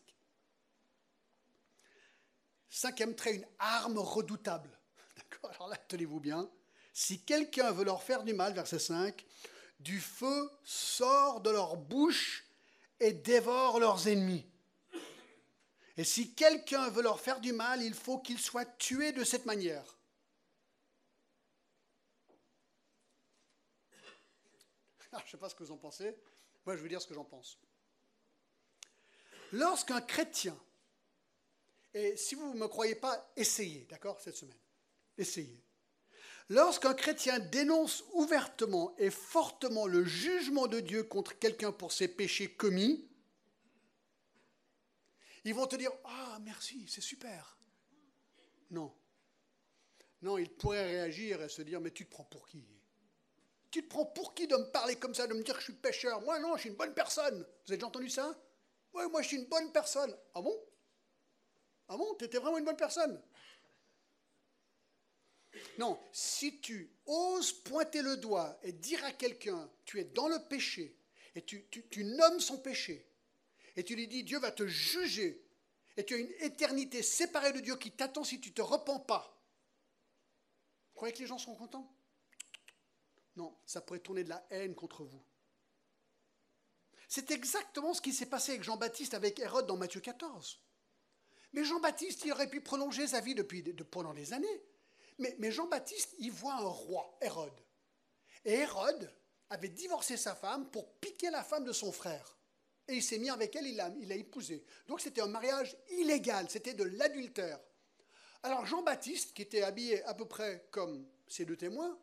Cinquième 2.69 3.17
trait, 3.17 3.35
une 3.35 3.47
arme 3.59 3.99
redoutable. 3.99 4.71
D'accord 5.17 5.51
Alors 5.51 5.69
là, 5.69 5.77
tenez-vous 5.77 6.21
bien. 6.21 6.49
Si 6.93 7.21
quelqu'un 7.25 7.73
veut 7.73 7.85
leur 7.85 8.03
faire 8.03 8.23
du 8.23 8.33
mal, 8.33 8.53
verset 8.53 8.79
5, 8.79 9.25
du 9.81 9.99
feu 9.99 10.51
sort 10.63 11.41
de 11.41 11.51
leur 11.51 11.77
bouche 11.77 12.47
et 13.01 13.13
dévore 13.13 13.81
leurs 13.81 14.07
ennemis. 14.07 14.47
Et 15.97 16.05
si 16.05 16.35
quelqu'un 16.35 16.89
veut 16.91 17.03
leur 17.03 17.21
faire 17.21 17.41
du 17.41 17.53
mal, 17.53 17.83
il 17.83 17.95
faut 17.95 18.19
qu'il 18.19 18.39
soit 18.39 18.65
tué 18.79 19.13
de 19.13 19.25
cette 19.25 19.47
manière. 19.47 19.99
je 25.19 25.25
ne 25.25 25.29
sais 25.29 25.37
pas 25.37 25.49
ce 25.49 25.55
que 25.55 25.65
vous 25.65 25.73
en 25.73 25.79
pensez. 25.79 26.17
Moi, 26.67 26.77
je 26.77 26.83
veux 26.83 26.89
dire 26.89 27.01
ce 27.01 27.07
que 27.07 27.15
j'en 27.15 27.25
pense. 27.25 27.59
Lorsqu'un 29.53 30.01
chrétien, 30.01 30.57
et 31.95 32.17
si 32.17 32.35
vous 32.35 32.55
ne 32.55 32.59
me 32.59 32.69
croyez 32.69 32.95
pas, 32.95 33.33
essayez, 33.37 33.87
d'accord, 33.91 34.21
cette 34.21 34.37
semaine. 34.37 34.59
Essayez. 35.19 35.65
Lorsqu'un 36.49 36.95
chrétien 36.95 37.39
dénonce 37.39 38.05
ouvertement 38.13 38.95
et 38.99 39.11
fortement 39.11 39.87
le 39.87 40.05
jugement 40.05 40.67
de 40.67 40.81
Dieu 40.81 41.05
contre 41.05 41.39
quelqu'un 41.39 41.73
pour 41.73 41.93
ses 41.93 42.09
péchés 42.09 42.53
commis, 42.53 43.09
ils 45.45 45.55
vont 45.55 45.67
te 45.67 45.77
dire 45.77 45.93
Ah, 46.05 46.39
merci, 46.43 46.87
c'est 46.89 47.01
super. 47.01 47.57
Non. 48.71 48.93
Non, 50.23 50.39
ils 50.39 50.51
pourraient 50.51 50.87
réagir 50.87 51.41
et 51.43 51.49
se 51.49 51.63
dire 51.63 51.81
Mais 51.81 51.91
tu 51.91 52.05
te 52.05 52.11
prends 52.11 52.25
pour 52.25 52.47
qui? 52.47 52.65
Tu 53.71 53.85
te 53.85 53.89
prends 53.89 54.07
pour 54.07 54.35
qui 54.35 54.47
de 54.47 54.57
me 54.57 54.71
parler 54.71 54.97
comme 54.97 55.15
ça, 55.15 55.27
de 55.27 55.35
me 55.35 55.43
dire 55.43 55.55
que 55.55 55.61
je 55.61 55.65
suis 55.65 55.73
pécheur 55.75 56.21
Moi, 56.23 56.39
non, 56.39 56.57
je 56.57 56.63
suis 56.63 56.71
une 56.71 56.77
bonne 56.77 56.95
personne. 56.95 57.39
Vous 57.39 57.73
avez 57.73 57.77
déjà 57.77 57.87
entendu 57.87 58.11
ça? 58.11 58.37
Oui, 58.93 59.05
moi, 59.11 59.23
je 59.23 59.29
suis 59.29 59.37
une 59.37 59.47
bonne 59.47 59.71
personne. 59.73 60.17
Ah 60.35 60.43
bon? 60.43 60.59
Ah 61.89 61.97
bon, 61.97 62.15
tu 62.17 62.25
étais 62.25 62.39
vraiment 62.39 62.59
une 62.59 62.65
bonne 62.65 62.77
personne? 62.77 63.23
Non, 65.79 65.99
si 66.13 66.61
tu 66.61 66.91
oses 67.07 67.53
pointer 67.53 68.03
le 68.03 68.17
doigt 68.17 68.59
et 68.63 68.73
dire 68.73 69.05
à 69.05 69.13
quelqu'un, 69.13 69.69
tu 69.85 69.99
es 69.99 70.05
dans 70.05 70.29
le 70.29 70.39
péché, 70.49 70.97
et 71.35 71.43
tu, 71.43 71.67
tu 71.69 72.05
nommes 72.05 72.41
son 72.41 72.59
péché, 72.59 73.09
et 73.77 73.85
tu 73.85 73.97
lui 73.97 74.07
dis, 74.07 74.23
Dieu 74.23 74.39
va 74.39 74.53
te 74.53 74.67
juger, 74.67 75.45
et 75.97 76.05
tu 76.05 76.15
as 76.15 76.19
une 76.19 76.33
éternité 76.41 77.03
séparée 77.03 77.53
de 77.53 77.61
Dieu 77.61 77.77
qui 77.77 77.91
t'attend 77.91 78.23
si 78.23 78.41
tu 78.41 78.51
ne 78.51 78.55
te 78.55 78.63
repens 78.63 79.01
pas, 79.01 79.37
vous 80.91 80.95
croyez 80.95 81.15
que 81.15 81.21
les 81.21 81.27
gens 81.27 81.39
seront 81.39 81.57
contents? 81.57 81.93
Non, 83.41 83.57
ça 83.65 83.81
pourrait 83.81 84.01
tourner 84.01 84.23
de 84.23 84.29
la 84.29 84.47
haine 84.51 84.75
contre 84.75 85.03
vous. 85.03 85.25
C'est 87.09 87.31
exactement 87.31 87.95
ce 87.95 88.03
qui 88.03 88.13
s'est 88.13 88.27
passé 88.27 88.53
avec 88.53 88.63
Jean-Baptiste, 88.63 89.15
avec 89.15 89.41
Hérode 89.41 89.67
dans 89.67 89.79
Matthieu 89.79 90.03
14. 90.03 90.61
Mais 91.55 91.65
Jean-Baptiste, 91.65 92.23
il 92.27 92.33
aurait 92.33 92.51
pu 92.51 92.61
prolonger 92.61 93.07
sa 93.07 93.23
vie 93.23 93.35
depuis, 93.35 93.63
pendant 93.63 94.13
des 94.13 94.35
années. 94.35 94.63
Mais, 95.39 95.51
Jean-Baptiste, 95.51 96.15
il 96.19 96.33
voit 96.33 96.53
un 96.53 96.69
roi, 96.69 97.17
Hérode. 97.23 97.59
Et 98.45 98.53
Hérode 98.53 99.11
avait 99.49 99.71
divorcé 99.71 100.19
sa 100.19 100.35
femme 100.35 100.71
pour 100.71 100.93
piquer 100.99 101.31
la 101.31 101.43
femme 101.43 101.65
de 101.65 101.73
son 101.73 101.93
frère. 101.93 102.37
Et 102.89 102.97
il 102.97 103.03
s'est 103.03 103.19
mis 103.19 103.31
avec 103.31 103.57
elle, 103.57 103.69
il 103.69 103.77
l'a 103.77 103.89
il 104.01 104.13
épousée. 104.13 104.67
Donc 104.87 105.01
c'était 105.01 105.23
un 105.23 105.29
mariage 105.29 105.79
illégal, 105.89 106.51
c'était 106.51 106.75
de 106.75 106.85
l'adultère. 106.85 107.59
Alors 108.43 108.67
Jean-Baptiste, 108.67 109.33
qui 109.33 109.43
était 109.43 109.63
habillé 109.63 110.05
à 110.05 110.13
peu 110.13 110.27
près 110.27 110.69
comme 110.71 111.09
ses 111.27 111.47
deux 111.47 111.57
témoins, 111.57 111.99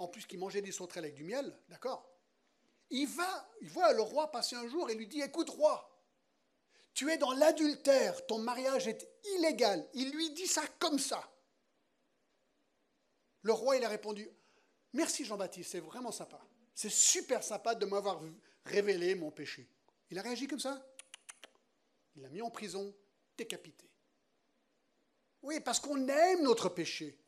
en 0.00 0.08
plus 0.08 0.26
qui 0.26 0.36
mangeait 0.36 0.62
des 0.62 0.72
sauterelles 0.72 1.04
avec 1.04 1.14
du 1.14 1.24
miel, 1.24 1.56
d'accord 1.68 2.10
il 2.90 3.06
va, 3.06 3.48
il 3.60 3.68
voit 3.68 3.92
le 3.92 4.02
roi 4.02 4.30
passer 4.30 4.56
un 4.56 4.68
jour 4.68 4.90
et 4.90 4.94
lui 4.94 5.06
dit, 5.06 5.22
écoute 5.22 5.48
roi, 5.50 5.86
tu 6.92 7.10
es 7.10 7.18
dans 7.18 7.32
l'adultère, 7.32 8.26
ton 8.26 8.38
mariage 8.38 8.88
est 8.88 9.08
illégal. 9.36 9.88
Il 9.94 10.10
lui 10.10 10.30
dit 10.30 10.48
ça 10.48 10.62
comme 10.78 10.98
ça. 10.98 11.22
Le 13.42 13.52
roi, 13.52 13.76
il 13.76 13.84
a 13.84 13.88
répondu, 13.88 14.28
merci 14.92 15.24
Jean-Baptiste, 15.24 15.70
c'est 15.70 15.80
vraiment 15.80 16.10
sympa. 16.10 16.40
C'est 16.74 16.90
super 16.90 17.44
sympa 17.44 17.74
de 17.74 17.86
m'avoir 17.86 18.20
révélé 18.64 19.14
mon 19.14 19.30
péché. 19.30 19.68
Il 20.10 20.18
a 20.18 20.22
réagi 20.22 20.48
comme 20.48 20.60
ça. 20.60 20.84
Il 22.16 22.22
l'a 22.22 22.28
mis 22.28 22.42
en 22.42 22.50
prison, 22.50 22.92
décapité. 23.36 23.88
Oui, 25.42 25.60
parce 25.60 25.78
qu'on 25.78 26.08
aime 26.08 26.42
notre 26.42 26.68
péché. 26.68 27.18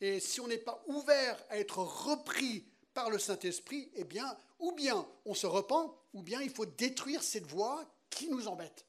Et 0.00 0.20
si 0.20 0.40
on 0.40 0.48
n'est 0.48 0.58
pas 0.58 0.82
ouvert 0.86 1.42
à 1.48 1.58
être 1.58 1.78
repris 1.78 2.66
par 2.92 3.10
le 3.10 3.18
Saint-Esprit, 3.18 3.90
eh 3.94 4.04
bien, 4.04 4.38
ou 4.58 4.72
bien 4.72 5.06
on 5.24 5.34
se 5.34 5.46
repent, 5.46 5.98
ou 6.12 6.22
bien 6.22 6.40
il 6.40 6.50
faut 6.50 6.66
détruire 6.66 7.22
cette 7.22 7.46
voie 7.46 7.84
qui 8.10 8.28
nous 8.28 8.48
embête. 8.48 8.86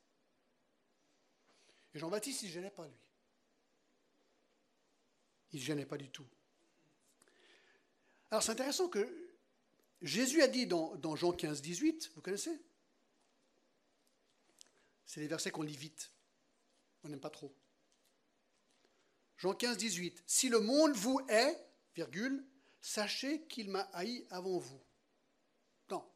Et 1.93 1.99
Jean-Baptiste, 1.99 2.43
il 2.43 2.47
ne 2.47 2.53
gênait 2.53 2.71
pas, 2.71 2.85
lui. 2.85 2.99
Il 5.53 5.59
ne 5.59 5.65
gênait 5.65 5.85
pas 5.85 5.97
du 5.97 6.09
tout. 6.09 6.25
Alors 8.29 8.43
c'est 8.43 8.51
intéressant 8.51 8.89
que 8.89 9.07
Jésus 10.01 10.41
a 10.41 10.47
dit 10.47 10.67
dans, 10.67 11.15
Jean 11.15 11.31
15, 11.31 11.61
18, 11.61 12.11
vous 12.15 12.21
connaissez? 12.21 12.59
C'est 15.05 15.21
les 15.21 15.27
versets 15.27 15.51
qu'on 15.51 15.61
lit 15.61 15.77
vite. 15.77 16.11
On 17.03 17.09
n'aime 17.09 17.19
pas 17.19 17.29
trop. 17.29 17.55
Jean 19.37 19.53
15, 19.53 19.77
18. 19.77 20.23
Si 20.25 20.49
le 20.49 20.59
monde 20.59 20.93
vous 20.93 21.19
est, 21.29 21.57
virgule, 21.95 22.45
sachez 22.81 23.45
qu'il 23.47 23.69
m'a 23.69 23.81
haï 23.93 24.25
avant 24.29 24.57
vous. 24.57 24.81
Non. 25.89 26.07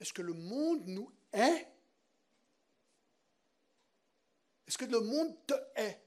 Est-ce 0.00 0.12
que 0.12 0.22
le 0.22 0.32
monde 0.32 0.86
nous 0.86 1.12
hait? 1.32 1.66
Est-ce 4.66 4.78
que 4.78 4.84
le 4.84 5.00
monde 5.00 5.34
te 5.46 5.54
hait? 5.76 6.02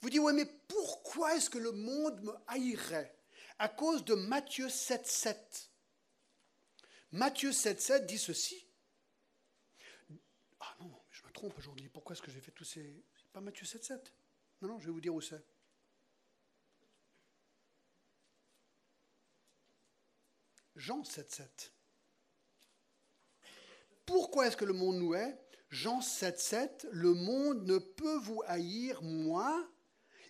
Vous 0.00 0.10
dites, 0.10 0.20
oui, 0.20 0.32
mais 0.34 0.44
pourquoi 0.44 1.34
est-ce 1.36 1.48
que 1.48 1.58
le 1.58 1.72
monde 1.72 2.20
me 2.22 2.34
haïrait? 2.46 3.16
À 3.58 3.68
cause 3.68 4.04
de 4.04 4.14
Matthieu 4.14 4.68
7, 4.68 5.06
7. 5.06 5.70
Matthieu 7.12 7.52
7, 7.52 7.80
7 7.80 8.06
dit 8.06 8.18
ceci. 8.18 8.66
Ah 10.60 10.76
non, 10.80 10.92
je 11.10 11.24
me 11.24 11.30
trompe 11.30 11.56
aujourd'hui. 11.58 11.88
Pourquoi 11.88 12.14
est-ce 12.14 12.22
que 12.22 12.30
j'ai 12.30 12.40
fait 12.40 12.50
tous 12.50 12.64
ces... 12.64 13.04
Pas 13.34 13.40
Matthieu 13.40 13.66
7, 13.66 13.84
7. 13.84 14.14
Non, 14.62 14.68
non, 14.68 14.78
je 14.78 14.86
vais 14.86 14.92
vous 14.92 15.00
dire 15.00 15.12
où 15.12 15.20
c'est. 15.20 15.44
Jean 20.76 21.02
7,7. 21.02 21.72
Pourquoi 24.06 24.46
est-ce 24.46 24.56
que 24.56 24.64
le 24.64 24.72
monde 24.72 24.98
nous 24.98 25.14
hait? 25.14 25.36
Jean 25.68 25.98
7,7, 25.98 26.86
le 26.92 27.12
monde 27.12 27.66
ne 27.66 27.78
peut 27.78 28.18
vous 28.18 28.40
haïr, 28.46 29.02
moi, 29.02 29.68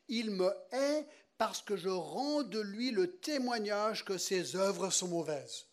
il 0.09 0.31
me 0.31 0.51
hait 0.73 1.07
parce 1.37 1.61
que 1.61 1.77
je 1.77 1.91
rends 1.91 2.43
de 2.43 2.61
lui 2.61 2.91
le 2.91 3.19
témoignage 3.19 4.07
que 4.07 4.17
ses 4.17 4.57
œuvres 4.57 4.89
sont 4.89 5.09
mauvaises. 5.09 5.67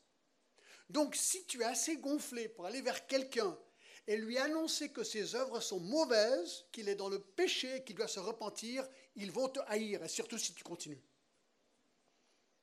Donc 0.89 1.15
si 1.15 1.46
tu 1.46 1.62
es 1.62 1.65
assez 1.65 1.96
gonflé 1.96 2.50
pour 2.50 2.65
aller 2.65 2.82
vers 2.82 3.08
quelqu'un 3.08 3.58
et 4.08 4.18
lui 4.18 4.38
annoncer 4.38 4.92
que 4.92 5.04
ses 5.04 5.36
œuvres 5.36 5.60
sont 5.60 5.80
mauvaises, 5.80 6.66
qu'il 6.72 6.90
est 6.90 6.96
dans 6.96 7.10
le 7.10 7.20
péché, 7.20 7.84
qu'il 7.84 7.96
doit 7.96 8.08
se 8.08 8.20
repentir, 8.20 8.88
ils 9.16 9.32
vont 9.32 9.50
te 9.50 9.60
haïr, 9.68 10.04
et 10.04 10.10
surtout 10.10 10.38
si 10.38 10.54
tu 10.54 10.64
continues. 10.64 11.02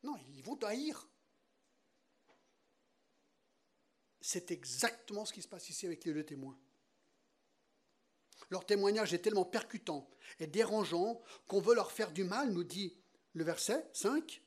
Non, 0.03 0.17
ils 0.35 0.43
vont 0.43 0.57
te 0.57 0.67
haïr. 0.67 1.09
C'est 4.21 4.51
exactement 4.51 5.25
ce 5.25 5.33
qui 5.33 5.43
se 5.43 5.49
passe 5.49 5.71
ici 5.71 5.87
avec 5.87 6.05
les 6.05 6.13
deux 6.13 6.25
témoins. 6.25 6.59
Leur 8.51 8.67
témoignage 8.67 9.15
est 9.15 9.19
tellement 9.19 9.45
percutant 9.45 10.09
et 10.39 10.47
dérangeant 10.47 11.23
qu'on 11.47 11.61
veut 11.61 11.75
leur 11.75 11.93
faire 11.93 12.13
du 12.13 12.25
mal, 12.25 12.51
nous 12.51 12.65
dit 12.65 12.97
le 13.35 13.45
verset 13.45 13.89
5. 13.93 14.43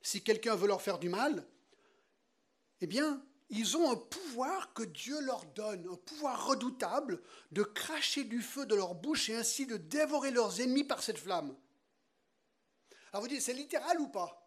Si 0.00 0.22
quelqu'un 0.22 0.56
veut 0.56 0.68
leur 0.68 0.82
faire 0.82 0.98
du 0.98 1.08
mal, 1.08 1.46
eh 2.80 2.86
bien, 2.86 3.24
ils 3.50 3.76
ont 3.76 3.90
un 3.90 3.96
pouvoir 3.96 4.74
que 4.74 4.82
Dieu 4.82 5.20
leur 5.22 5.44
donne, 5.46 5.88
un 5.88 5.96
pouvoir 5.96 6.46
redoutable 6.46 7.22
de 7.50 7.62
cracher 7.62 8.24
du 8.24 8.42
feu 8.42 8.66
de 8.66 8.74
leur 8.74 8.94
bouche 8.94 9.30
et 9.30 9.36
ainsi 9.36 9.66
de 9.66 9.76
dévorer 9.76 10.30
leurs 10.30 10.60
ennemis 10.60 10.84
par 10.84 11.02
cette 11.02 11.18
flamme. 11.18 11.56
Alors 13.12 13.22
vous 13.22 13.28
dites, 13.28 13.40
c'est 13.40 13.54
littéral 13.54 13.98
ou 14.00 14.08
pas 14.08 14.44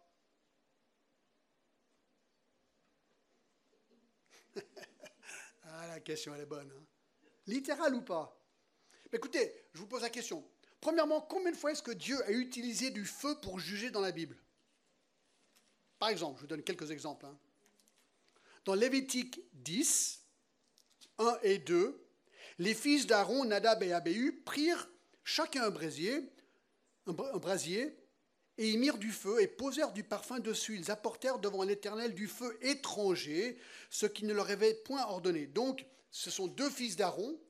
ah, 5.64 5.86
la 5.88 6.00
question, 6.00 6.34
elle 6.34 6.42
est 6.42 6.46
bonne. 6.46 6.70
Hein. 6.70 6.84
Littéral 7.46 7.94
ou 7.94 8.02
pas 8.02 8.38
Écoutez, 9.12 9.52
je 9.72 9.80
vous 9.80 9.86
pose 9.86 10.02
la 10.02 10.10
question. 10.10 10.48
Premièrement, 10.80 11.20
combien 11.20 11.50
de 11.50 11.56
fois 11.56 11.72
est-ce 11.72 11.82
que 11.82 11.90
Dieu 11.90 12.22
a 12.24 12.30
utilisé 12.30 12.90
du 12.90 13.04
feu 13.04 13.38
pour 13.40 13.58
juger 13.58 13.90
dans 13.90 14.00
la 14.00 14.12
Bible? 14.12 14.36
Par 15.98 16.08
exemple, 16.08 16.36
je 16.38 16.42
vous 16.42 16.48
donne 16.48 16.62
quelques 16.62 16.90
exemples. 16.90 17.26
Hein. 17.26 17.38
Dans 18.64 18.74
Lévitique 18.74 19.40
10, 19.54 20.20
1 21.18 21.38
et 21.42 21.58
2, 21.58 22.00
les 22.58 22.74
fils 22.74 23.06
d'Aaron, 23.06 23.44
Nadab 23.44 23.82
et 23.82 23.92
Abéhu, 23.92 24.40
prirent 24.44 24.88
chacun 25.24 25.64
un 25.64 25.70
brasier, 25.70 26.22
et 28.58 28.68
ils 28.68 28.78
mirent 28.78 28.98
du 28.98 29.10
feu 29.10 29.40
et 29.40 29.48
posèrent 29.48 29.92
du 29.92 30.04
parfum 30.04 30.38
dessus. 30.38 30.76
Ils 30.76 30.90
apportèrent 30.92 31.40
devant 31.40 31.64
l'Éternel 31.64 32.14
du 32.14 32.28
feu 32.28 32.56
étranger, 32.62 33.58
ce 33.90 34.06
qui 34.06 34.24
ne 34.24 34.34
leur 34.34 34.48
avait 34.50 34.74
point 34.74 35.04
ordonné. 35.06 35.46
Donc, 35.46 35.84
ce 36.12 36.30
sont 36.30 36.46
deux 36.46 36.70
fils 36.70 36.94
d'Aaron. 36.94 37.40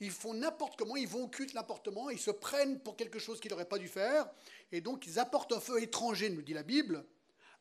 Ils 0.00 0.10
font 0.10 0.32
n'importe 0.32 0.76
comment, 0.78 0.96
ils 0.96 1.08
vont 1.08 1.24
au 1.24 1.28
culte 1.28 1.54
n'importe 1.54 1.84
comment, 1.84 2.08
ils 2.08 2.18
se 2.18 2.30
prennent 2.30 2.80
pour 2.80 2.96
quelque 2.96 3.18
chose 3.18 3.38
qu'ils 3.38 3.50
n'auraient 3.50 3.68
pas 3.68 3.78
dû 3.78 3.88
faire, 3.88 4.28
et 4.72 4.80
donc 4.80 5.06
ils 5.06 5.18
apportent 5.18 5.52
un 5.52 5.60
feu 5.60 5.82
étranger, 5.82 6.30
nous 6.30 6.42
dit 6.42 6.54
la 6.54 6.62
Bible. 6.62 7.04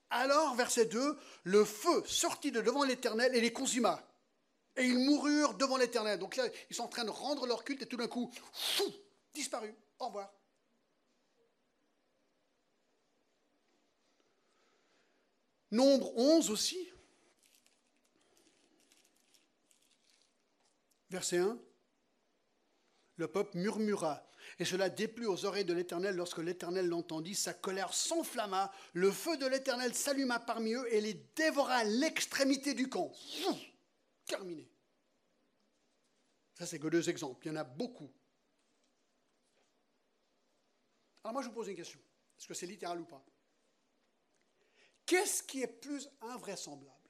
Alors, 0.10 0.56
verset 0.56 0.86
2, 0.86 1.18
le 1.44 1.66
feu 1.66 2.04
sortit 2.06 2.52
de 2.52 2.62
devant 2.62 2.84
l'Éternel 2.84 3.36
et 3.36 3.42
les 3.42 3.52
consuma. 3.52 4.08
Et 4.76 4.86
ils 4.86 4.98
moururent 4.98 5.56
devant 5.56 5.78
l'Éternel. 5.78 6.20
Donc 6.20 6.36
là, 6.36 6.46
ils 6.70 6.76
sont 6.76 6.84
en 6.84 6.88
train 6.88 7.06
de 7.06 7.10
rendre 7.10 7.46
leur 7.46 7.64
culte 7.64 7.82
et 7.82 7.86
tout 7.88 7.98
d'un 7.98 8.08
coup, 8.08 8.32
fou, 8.54 8.92
disparu. 9.34 9.74
Au 10.00 10.08
revoir. 10.08 10.32
Nombre 15.72 16.16
11 16.16 16.52
aussi. 16.52 16.88
Verset 21.10 21.40
1. 21.40 21.58
Le 23.16 23.28
peuple 23.28 23.58
murmura, 23.58 24.24
et 24.60 24.66
cela 24.66 24.90
déplut 24.90 25.28
aux 25.28 25.46
oreilles 25.46 25.66
de 25.66 25.74
l'Éternel 25.74 26.16
lorsque 26.16 26.38
l'Éternel 26.38 26.88
l'entendit. 26.88 27.36
Sa 27.36 27.54
colère 27.54 27.94
s'enflamma, 27.94 28.72
le 28.94 29.12
feu 29.12 29.38
de 29.38 29.48
l'Éternel 29.48 29.94
s'alluma 29.96 30.40
parmi 30.40 30.74
eux 30.74 30.94
et 30.94 31.02
les 31.02 31.14
dévora 31.36 31.78
à 31.78 31.84
l'extrémité 31.84 32.74
du 32.74 32.90
camp. 32.90 33.12
terminé. 34.26 34.70
Ça, 36.54 36.66
c'est 36.66 36.80
que 36.80 36.88
deux 36.88 37.10
exemples. 37.10 37.46
Il 37.46 37.50
y 37.50 37.52
en 37.52 37.58
a 37.58 37.64
beaucoup. 37.64 38.12
Alors 41.24 41.34
moi, 41.34 41.42
je 41.42 41.48
vous 41.48 41.54
pose 41.54 41.68
une 41.68 41.76
question. 41.76 42.00
Est-ce 42.38 42.48
que 42.48 42.54
c'est 42.54 42.68
littéral 42.68 43.00
ou 43.00 43.06
pas? 43.06 43.26
Qu'est-ce 45.06 45.44
qui 45.44 45.62
est 45.62 45.68
plus 45.68 46.10
invraisemblable? 46.22 47.10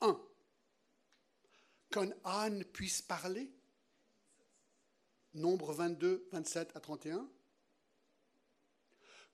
Un, 0.00 0.20
qu'un 1.90 2.10
âne 2.24 2.64
puisse 2.64 3.02
parler 3.02 3.52
Nombre 5.34 5.72
22, 5.72 6.28
27 6.32 6.76
à 6.76 6.80
31. 6.80 7.28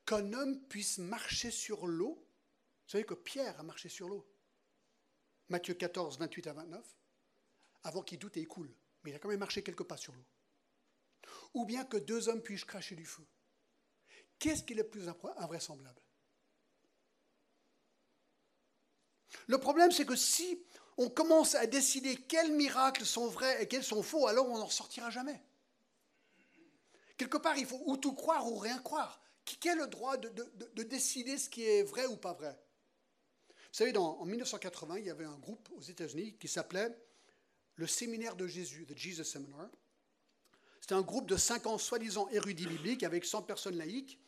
Qu'un 0.05 0.33
homme 0.33 0.61
puisse 0.69 0.99
marcher 0.99 1.51
sur 1.51 1.87
l'eau. 1.87 2.15
Vous 2.85 2.91
savez 2.91 3.05
que 3.05 3.15
Pierre 3.15 3.59
a 3.59 3.63
marché 3.63 3.89
sur 3.89 4.09
l'eau. 4.09 4.27
Matthieu 5.49 5.75
14, 5.75 6.19
28 6.19 6.47
à 6.49 6.53
29. 6.53 6.85
Avant 7.85 8.03
qu'il 8.03 8.19
doute 8.19 8.37
et 8.37 8.41
il 8.41 8.49
coule. 8.49 8.73
Mais 9.03 9.11
il 9.11 9.15
a 9.15 9.19
quand 9.19 9.29
même 9.29 9.39
marché 9.39 9.63
quelques 9.63 9.85
pas 9.85 9.97
sur 9.97 10.13
l'eau. 10.13 10.25
Ou 11.55 11.65
bien 11.65 11.85
que 11.85 11.97
deux 11.97 12.29
hommes 12.29 12.43
puissent 12.43 12.65
cracher 12.65 12.95
du 12.95 13.07
feu. 13.07 13.27
Qu'est-ce 14.39 14.63
qui 14.63 14.75
est 14.75 14.77
le 14.77 14.89
plus 14.89 15.09
invraisemblable? 15.09 16.03
Le 19.47 19.59
problème, 19.59 19.93
c'est 19.93 20.05
que 20.05 20.17
si 20.17 20.63
on 20.99 21.09
commence 21.09 21.55
à 21.55 21.67
décider 21.67 22.17
quels 22.17 22.53
miracles 22.53 23.07
sont 23.07 23.29
vrais 23.29 23.63
et 23.63 23.69
quels 23.69 23.85
sont 23.85 24.03
faux, 24.03 24.27
alors 24.27 24.49
on 24.49 24.59
n'en 24.59 24.69
sortira 24.69 25.11
jamais. 25.11 25.43
Quelque 27.17 27.39
part, 27.39 27.57
il 27.57 27.67
faut 27.67 27.81
ou 27.87 27.97
tout 27.97 28.15
croire 28.15 28.47
ou 28.51 28.57
rien 28.57 28.79
croire. 28.79 29.21
Qui 29.45 29.69
a 29.69 29.75
le 29.75 29.87
droit 29.87 30.17
de, 30.17 30.83
décider 30.83 31.39
ce 31.39 31.49
qui 31.49 31.65
est 31.65 31.83
vrai 31.85 32.07
ou 32.07 32.17
pas 32.17 32.33
vrai? 32.33 32.59
Vous 33.49 33.85
savez, 33.85 33.97
en 33.97 34.25
1980, 34.25 34.99
il 34.99 35.07
y 35.07 35.11
avait 35.11 35.25
un 35.25 35.39
groupe 35.39 35.69
aux 35.77 35.83
États-Unis 35.83 36.37
qui 36.39 36.49
s'appelait 36.49 36.97
le 37.77 37.87
Séminaire 37.87 38.35
de 38.35 38.47
Jésus, 38.47 38.87
The 38.87 38.97
Jesus 38.97 39.25
Seminar. 39.25 39.69
C'était 40.81 40.95
un 40.95 41.03
groupe 41.03 41.29
de 41.29 41.37
50 41.37 41.79
soi-disant 41.81 42.29
érudits 42.29 42.67
bibliques 42.67 43.03
avec 43.03 43.25
100 43.25 43.43
personnes 43.43 43.77
laïques. 43.77 44.19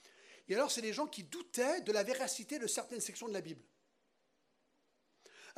Et 0.48 0.55
alors, 0.55 0.70
c'est 0.70 0.83
des 0.83 0.92
gens 0.92 1.07
qui 1.07 1.24
doutaient 1.24 1.81
de 1.83 1.92
la 1.92 2.03
véracité 2.03 2.59
de 2.59 2.66
certaines 2.66 3.01
sections 3.01 3.29
de 3.29 3.33
la 3.33 3.40
Bible. 3.40 3.62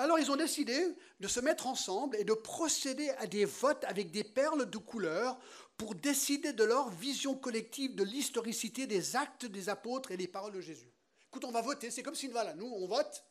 Alors 0.01 0.19
ils 0.19 0.31
ont 0.31 0.37
décidé 0.37 0.97
de 1.21 1.29
se 1.29 1.41
mettre 1.41 1.67
ensemble 1.67 2.17
et 2.17 2.25
de 2.25 2.33
procéder 2.33 3.11
à 3.19 3.27
des 3.27 3.45
votes 3.45 3.85
avec 3.85 4.11
des 4.11 4.25
perles 4.25 4.65
de 4.71 4.79
couleur 4.79 5.39
pour 5.77 5.95
décider 5.95 6.55
de 6.55 6.65
leur 6.65 6.89
vision 6.89 7.35
collective 7.35 7.95
de 7.95 8.03
l'historicité 8.03 8.87
des 8.87 9.15
actes 9.15 9.45
des 9.45 9.69
apôtres 9.69 10.11
et 10.11 10.17
des 10.17 10.27
paroles 10.27 10.55
de 10.55 10.63
Jésus. 10.63 10.91
Écoute, 11.27 11.45
on 11.45 11.51
va 11.51 11.61
voter, 11.61 11.91
c'est 11.91 12.03
comme 12.03 12.15
si 12.15 12.29
voilà, 12.29 12.55
nous 12.55 12.65
on 12.65 12.87
vote 12.87 13.27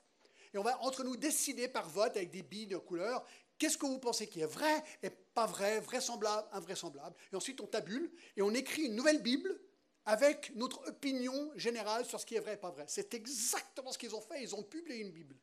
et 0.54 0.60
on 0.60 0.62
va 0.62 0.80
entre 0.84 1.04
nous 1.04 1.18
décider 1.18 1.68
par 1.68 1.90
vote 1.90 2.16
avec 2.16 2.30
des 2.30 2.44
billes 2.44 2.68
de 2.68 2.78
couleur 2.78 3.26
qu'est-ce 3.58 3.76
que 3.76 3.88
vous 3.88 3.98
pensez 3.98 4.28
qui 4.28 4.42
est 4.42 4.46
vrai 4.46 4.84
et 5.02 5.10
pas 5.10 5.48
vrai, 5.48 5.80
vraisemblable, 5.80 6.48
invraisemblable? 6.52 7.16
Et 7.34 7.36
ensuite 7.36 7.62
on 7.62 7.68
tabule 7.68 8.12
et 8.38 8.44
on 8.44 8.54
écrit 8.54 8.84
une 8.84 8.96
nouvelle 8.96 9.24
Bible 9.24 9.60
avec 10.06 10.56
notre 10.56 10.88
opinion 10.88 11.52
générale 11.56 12.06
sur 12.06 12.20
ce 12.20 12.28
qui 12.28 12.36
est 12.36 12.40
vrai 12.40 12.54
et 12.54 12.58
pas 12.58 12.70
vrai. 12.70 12.86
C'est 12.88 13.16
exactement 13.16 13.92
ce 13.92 13.98
qu'ils 13.98 14.14
ont 14.14 14.22
fait, 14.22 14.44
ils 14.44 14.54
ont 14.54 14.62
publié 14.62 15.00
une 15.00 15.12
Bible. 15.12 15.36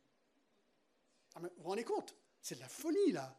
Ah, 1.36 1.40
vous 1.42 1.48
vous 1.58 1.68
rendez 1.68 1.84
compte? 1.84 2.14
C'est 2.40 2.54
de 2.54 2.60
la 2.60 2.68
folie, 2.68 3.12
là. 3.12 3.38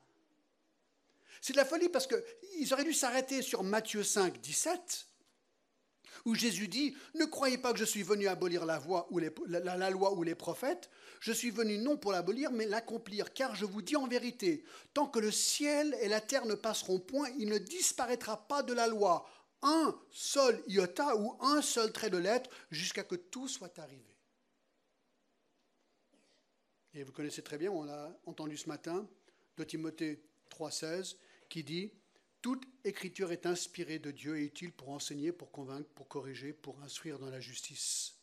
C'est 1.42 1.54
de 1.54 1.58
la 1.58 1.66
folie 1.66 1.90
parce 1.90 2.08
qu'ils 2.08 2.74
auraient 2.74 2.84
dû 2.84 2.94
s'arrêter 2.94 3.42
sur 3.42 3.64
Matthieu 3.64 4.04
5, 4.04 4.40
17, 4.40 5.08
où 6.26 6.36
Jésus 6.36 6.68
dit 6.68 6.96
Ne 7.16 7.26
croyez 7.26 7.58
pas 7.58 7.74
que 7.74 7.80
je 7.80 7.86
suis 7.86 8.04
venu 8.04 8.28
abolir 8.28 8.66
la, 8.66 8.80
la, 9.48 9.90
loi 9.90 10.14
ou 10.14 10.24
les 10.24 10.36
prophètes. 10.36 10.90
Je 11.20 11.32
suis 11.32 11.50
venu 11.50 11.80
non 11.80 11.98
pour 11.98 12.12
l'abolir, 12.12 12.52
mais 12.52 12.68
l'accomplir. 12.68 13.34
Car 13.34 13.56
je 13.56 13.66
vous 13.66 13.82
dis 13.82 13.96
en 13.96 14.08
vérité 14.08 14.64
tant 14.94 15.08
que 15.08 15.20
le 15.20 15.32
ciel 15.32 15.98
et 16.02 16.08
la 16.08 16.22
terre 16.22 16.46
ne 16.46 16.56
passeront 16.56 17.00
point, 17.00 17.30
il 17.40 17.50
ne 17.50 17.58
disparaîtra 17.58 18.48
pas 18.48 18.62
de 18.62 18.74
la 18.74 18.88
loi 18.88 19.28
un 19.64 20.00
seul 20.12 20.62
iota 20.68 21.16
ou 21.16 21.36
un 21.42 21.64
seul 21.64 21.92
trait 21.92 22.12
de 22.12 22.18
lettre 22.18 22.50
jusqu'à 22.70 23.04
que 23.04 23.16
tout 23.16 23.48
soit 23.48 23.80
arrivé. 23.80 24.17
Et 26.98 27.04
vous 27.04 27.12
connaissez 27.12 27.44
très 27.44 27.60
bien, 27.60 27.70
on 27.70 27.84
l'a 27.84 28.20
entendu 28.26 28.58
ce 28.58 28.68
matin, 28.68 29.08
de 29.56 29.64
Timothée 29.64 30.20
3,16, 30.50 31.18
qui 31.48 31.64
dit 31.64 31.92
Toute 32.42 32.66
écriture 32.84 33.32
est 33.32 33.46
inspirée 33.46 34.00
de 34.00 34.10
Dieu 34.10 34.40
et 34.40 34.46
utile 34.46 34.74
pour 34.74 34.90
enseigner, 34.90 35.32
pour 35.32 35.52
convaincre, 35.52 35.88
pour 35.90 36.08
corriger, 36.08 36.54
pour 36.54 36.82
instruire 36.82 37.20
dans 37.20 37.30
la 37.30 37.40
justice. 37.40 38.16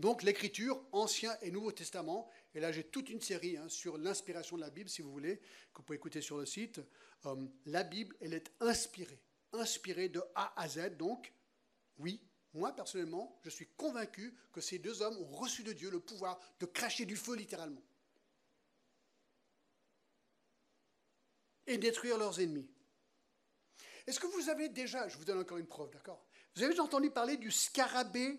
Donc 0.00 0.22
l'écriture, 0.22 0.82
Ancien 0.92 1.36
et 1.42 1.50
Nouveau 1.50 1.70
Testament, 1.70 2.30
et 2.54 2.60
là 2.60 2.72
j'ai 2.72 2.84
toute 2.84 3.10
une 3.10 3.20
série 3.20 3.58
hein, 3.58 3.68
sur 3.68 3.98
l'inspiration 3.98 4.56
de 4.56 4.62
la 4.62 4.70
Bible, 4.70 4.88
si 4.88 5.02
vous 5.02 5.12
voulez, 5.12 5.36
que 5.36 5.76
vous 5.76 5.82
pouvez 5.82 5.96
écouter 5.96 6.22
sur 6.22 6.38
le 6.38 6.46
site. 6.46 6.80
Euh, 7.26 7.36
la 7.66 7.82
Bible, 7.82 8.16
elle 8.22 8.32
est 8.32 8.52
inspirée, 8.60 9.20
inspirée 9.52 10.08
de 10.08 10.22
A 10.34 10.58
à 10.58 10.66
Z, 10.66 10.96
donc 10.96 11.30
oui, 11.98 12.22
moi, 12.54 12.74
personnellement, 12.74 13.36
je 13.42 13.50
suis 13.50 13.66
convaincu 13.76 14.32
que 14.52 14.60
ces 14.60 14.78
deux 14.78 15.02
hommes 15.02 15.16
ont 15.18 15.36
reçu 15.36 15.64
de 15.64 15.72
Dieu 15.72 15.90
le 15.90 15.98
pouvoir 15.98 16.38
de 16.60 16.66
cracher 16.66 17.04
du 17.04 17.16
feu 17.16 17.34
littéralement. 17.34 17.82
Et 21.66 21.78
détruire 21.78 22.16
leurs 22.16 22.40
ennemis. 22.40 22.68
Est-ce 24.06 24.20
que 24.20 24.26
vous 24.26 24.48
avez 24.50 24.68
déjà, 24.68 25.08
je 25.08 25.16
vous 25.16 25.24
donne 25.24 25.40
encore 25.40 25.58
une 25.58 25.66
preuve, 25.66 25.90
d'accord? 25.90 26.24
Vous 26.54 26.62
avez 26.62 26.70
déjà 26.70 26.84
entendu 26.84 27.10
parler 27.10 27.36
du 27.36 27.50
scarabée 27.50 28.38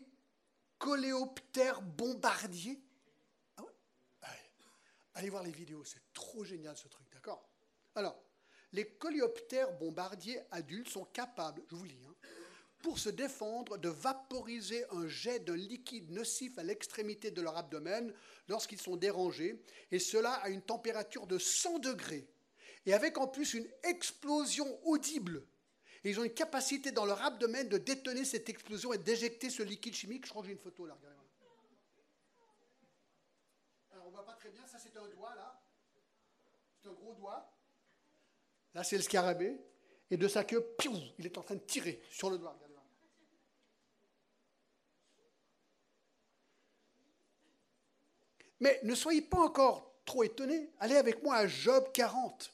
coléoptère 0.77 1.81
bombardier? 1.81 2.81
Ah 3.57 3.63
allez, 4.21 4.39
allez 5.15 5.29
voir 5.29 5.43
les 5.43 5.51
vidéos, 5.51 5.83
c'est 5.83 6.13
trop 6.13 6.43
génial 6.43 6.77
ce 6.77 6.87
truc, 6.87 7.11
d'accord? 7.11 7.49
Alors, 7.95 8.21
les 8.71 8.87
coléoptères 8.87 9.77
bombardiers 9.77 10.39
adultes 10.51 10.89
sont 10.89 11.05
capables, 11.05 11.63
je 11.67 11.75
vous 11.75 11.85
lis, 11.85 12.05
hein, 12.05 12.15
pour 12.85 12.99
se 12.99 13.09
défendre 13.09 13.79
de 13.79 13.89
vaporiser 13.89 14.85
un 14.91 15.07
jet 15.07 15.39
d'un 15.39 15.55
liquide 15.55 16.11
nocif 16.11 16.59
à 16.59 16.63
l'extrémité 16.63 17.31
de 17.31 17.41
leur 17.41 17.57
abdomen 17.57 18.13
lorsqu'ils 18.47 18.79
sont 18.79 18.95
dérangés, 18.95 19.59
et 19.91 19.97
cela 19.97 20.33
à 20.33 20.49
une 20.49 20.61
température 20.61 21.25
de 21.25 21.39
100 21.39 21.79
degrés, 21.79 22.27
et 22.85 22.93
avec 22.93 23.17
en 23.17 23.27
plus 23.27 23.55
une 23.55 23.67
explosion 23.85 24.79
audible. 24.85 25.41
Ils 26.03 26.19
ont 26.19 26.23
une 26.23 26.33
capacité 26.35 26.91
dans 26.91 27.05
leur 27.05 27.23
abdomen 27.23 27.67
de 27.67 27.79
détonner 27.79 28.23
cette 28.23 28.49
explosion 28.49 28.93
et 28.93 28.99
d'éjecter 28.99 29.49
ce 29.49 29.63
liquide 29.63 29.95
chimique. 29.95 30.25
Je 30.25 30.29
crois 30.29 30.43
que 30.43 30.49
j'ai 30.49 30.53
une 30.53 30.59
photo 30.59 30.85
là, 30.85 30.93
regardez. 30.93 31.17
Alors 33.93 34.05
on 34.05 34.09
ne 34.09 34.13
voit 34.13 34.25
pas 34.27 34.33
très 34.33 34.49
bien, 34.49 34.61
ça 34.67 34.77
c'est 34.77 34.95
un 34.95 35.07
doigt 35.07 35.33
là. 35.33 35.59
C'est 36.83 36.89
un 36.89 36.93
gros 36.93 37.15
doigt. 37.15 37.51
Là 38.75 38.83
c'est 38.83 38.97
le 38.97 39.01
scarabée. 39.01 39.57
Et 40.11 40.17
de 40.17 40.27
sa 40.27 40.43
queue, 40.43 40.63
il 41.17 41.25
est 41.25 41.35
en 41.39 41.41
train 41.41 41.55
de 41.55 41.61
tirer 41.61 41.99
sur 42.11 42.29
le 42.29 42.37
doigt. 42.37 42.55
Mais 48.59 48.79
ne 48.83 48.95
soyez 48.95 49.21
pas 49.21 49.39
encore 49.39 49.93
trop 50.05 50.23
étonnés. 50.23 50.69
Allez 50.79 50.95
avec 50.95 51.23
moi 51.23 51.35
à 51.35 51.47
Job 51.47 51.91
40. 51.93 52.53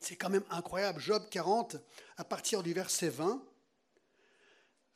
C'est 0.00 0.16
quand 0.16 0.28
même 0.28 0.44
incroyable. 0.50 1.00
Job 1.00 1.24
40, 1.30 1.76
à 2.18 2.24
partir 2.24 2.62
du 2.62 2.74
verset 2.74 3.08
20. 3.08 3.42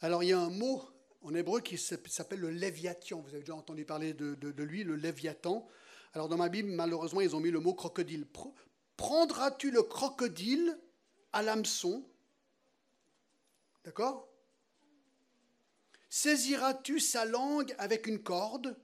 Alors 0.00 0.22
il 0.22 0.28
y 0.28 0.32
a 0.32 0.38
un 0.38 0.50
mot 0.50 0.82
en 1.22 1.34
hébreu 1.34 1.60
qui 1.60 1.78
s'appelle 1.78 2.40
le 2.40 2.50
léviathan. 2.50 3.20
Vous 3.20 3.30
avez 3.30 3.40
déjà 3.40 3.54
entendu 3.54 3.84
parler 3.84 4.12
de, 4.12 4.62
lui, 4.62 4.84
le 4.84 4.96
léviathan. 4.96 5.66
Alors 6.14 6.28
dans 6.28 6.36
ma 6.36 6.48
Bible, 6.48 6.70
malheureusement, 6.70 7.20
ils 7.20 7.34
ont 7.34 7.40
mis 7.40 7.50
le 7.50 7.60
mot 7.60 7.74
crocodile. 7.74 8.26
Prendras-tu 8.96 9.70
le 9.70 9.82
crocodile 9.82 10.78
à 11.32 11.42
l'hameçon? 11.42 12.04
D'accord? 13.84 14.28
Saisiras-tu 16.10 17.00
sa 17.00 17.24
langue 17.24 17.74
avec 17.78 18.06
une 18.06 18.22
corde? 18.22 18.76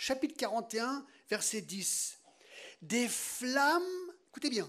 Chapitre 0.00 0.34
41, 0.38 1.04
verset 1.28 1.60
10. 1.60 2.16
Des 2.80 3.06
flammes, 3.06 3.82
écoutez 4.30 4.48
bien, 4.48 4.66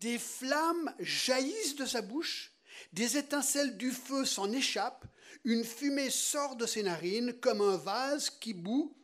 des 0.00 0.20
flammes 0.20 0.94
jaillissent 1.00 1.74
de 1.74 1.84
sa 1.84 2.00
bouche, 2.00 2.52
des 2.92 3.16
étincelles 3.16 3.76
du 3.76 3.90
feu 3.90 4.24
s'en 4.24 4.52
échappent, 4.52 5.04
une 5.42 5.64
fumée 5.64 6.10
sort 6.10 6.54
de 6.54 6.66
ses 6.66 6.84
narines 6.84 7.32
comme 7.40 7.60
un 7.60 7.76
vase 7.76 8.30
qui 8.30 8.54
bout 8.54 8.96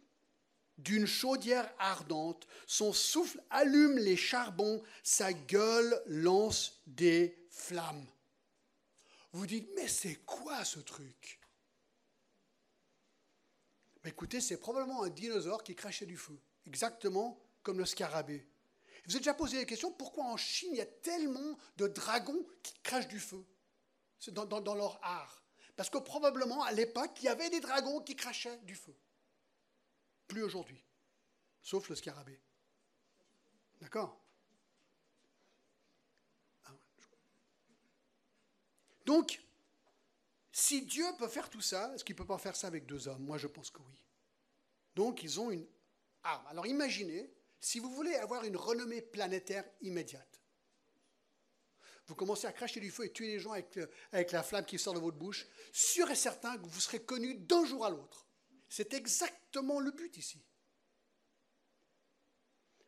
d'une 0.77 1.07
chaudière 1.07 1.69
ardente. 1.81 2.47
Son 2.69 2.93
souffle 2.93 3.43
allume 3.51 3.99
les 3.99 4.17
charbons, 4.17 4.81
sa 5.03 5.33
gueule 5.33 6.01
lance 6.07 6.81
des 6.87 7.37
flammes. 7.51 8.07
Vous 9.33 9.47
dites, 9.47 9.69
mais 9.75 9.89
c'est 9.89 10.21
quoi 10.25 10.65
ce 10.65 10.79
truc? 10.79 11.38
Écoutez, 14.09 14.41
c'est 14.41 14.57
probablement 14.57 15.03
un 15.03 15.11
dinosaure 15.11 15.63
qui 15.63 15.77
crachait 15.77 16.07
du 16.07 16.17
feu, 16.17 16.41
exactement 16.65 17.39
comme 17.63 17.79
le 17.79 17.85
scarabée. 17.85 18.49
Vous 19.05 19.13
avez 19.13 19.21
déjà 19.21 19.35
posé 19.35 19.59
la 19.59 19.67
question 19.67 19.93
pourquoi 19.93 20.25
en 20.25 20.39
Chine 20.39 20.71
il 20.73 20.79
y 20.79 20.81
a 20.81 20.87
tellement 20.87 21.59
de 21.77 21.89
dragons 21.89 22.43
qui 22.63 22.73
crachent 22.83 23.09
du 23.09 23.21
feu? 23.21 23.45
Dans, 24.29 24.47
dans 24.47 24.75
leur 24.75 24.99
art 25.05 25.45
Parce 25.77 25.91
que 25.91 25.99
probablement 25.99 26.65
à 26.65 26.73
l'époque, 26.73 27.19
il 27.21 27.27
y 27.27 27.29
avait 27.29 27.51
des 27.51 27.61
dragons 27.61 28.01
qui 28.01 28.17
crachaient 28.17 28.59
du 28.65 28.75
feu. 28.75 28.97
Plus 30.27 30.43
aujourd'hui, 30.43 30.83
sauf 31.61 31.89
le 31.91 31.95
scarabée. 31.95 32.41
D'accord? 33.81 34.19
Ah 36.65 36.73
Donc, 39.05 39.39
si 40.59 40.83
Dieu 40.83 41.07
peut 41.19 41.29
faire 41.29 41.49
tout 41.49 41.61
ça, 41.61 41.95
est-ce 41.95 42.05
qu'il 42.05 42.17
ne 42.17 42.19
peut 42.19 42.27
pas 42.27 42.37
faire 42.37 42.57
ça 42.57 42.67
avec 42.67 42.85
deux 42.85 43.07
hommes? 43.07 43.23
Moi, 43.23 43.39
je 43.39 43.47
pense 43.47 43.71
que 43.71 43.81
oui. 43.83 44.03
Donc, 44.97 45.23
ils 45.23 45.39
ont 45.39 45.53
une 45.53 45.65
arme. 46.25 46.45
Alors, 46.49 46.67
imaginez, 46.67 47.33
si 47.61 47.79
vous 47.79 47.91
voulez 47.91 48.17
avoir 48.17 48.43
une 48.43 48.57
renommée 48.57 49.01
planétaire 49.01 49.65
immédiate, 49.83 50.43
vous 52.09 52.17
commencez 52.17 52.49
à 52.49 52.53
cracher 52.53 52.81
du 52.81 52.91
feu 52.91 53.05
et 53.05 53.13
tuer 53.13 53.29
les 53.29 53.39
gens 53.39 53.53
avec, 53.53 53.79
avec 54.11 54.33
la 54.33 54.43
flamme 54.43 54.67
qui 54.67 54.81
sort 54.81 54.95
de 54.95 54.99
votre 54.99 55.17
bouche, 55.17 55.47
sûr 55.73 56.11
et 56.11 56.17
certain 56.17 56.59
que 56.59 56.67
vous 56.67 56.81
serez 56.81 57.05
connus 57.05 57.35
d'un 57.35 57.65
jour 57.65 57.85
à 57.85 57.91
l'autre. 57.91 58.27
C'est 58.69 58.95
exactement 58.95 59.79
le 59.79 59.93
but 59.93 60.17
ici. 60.17 60.43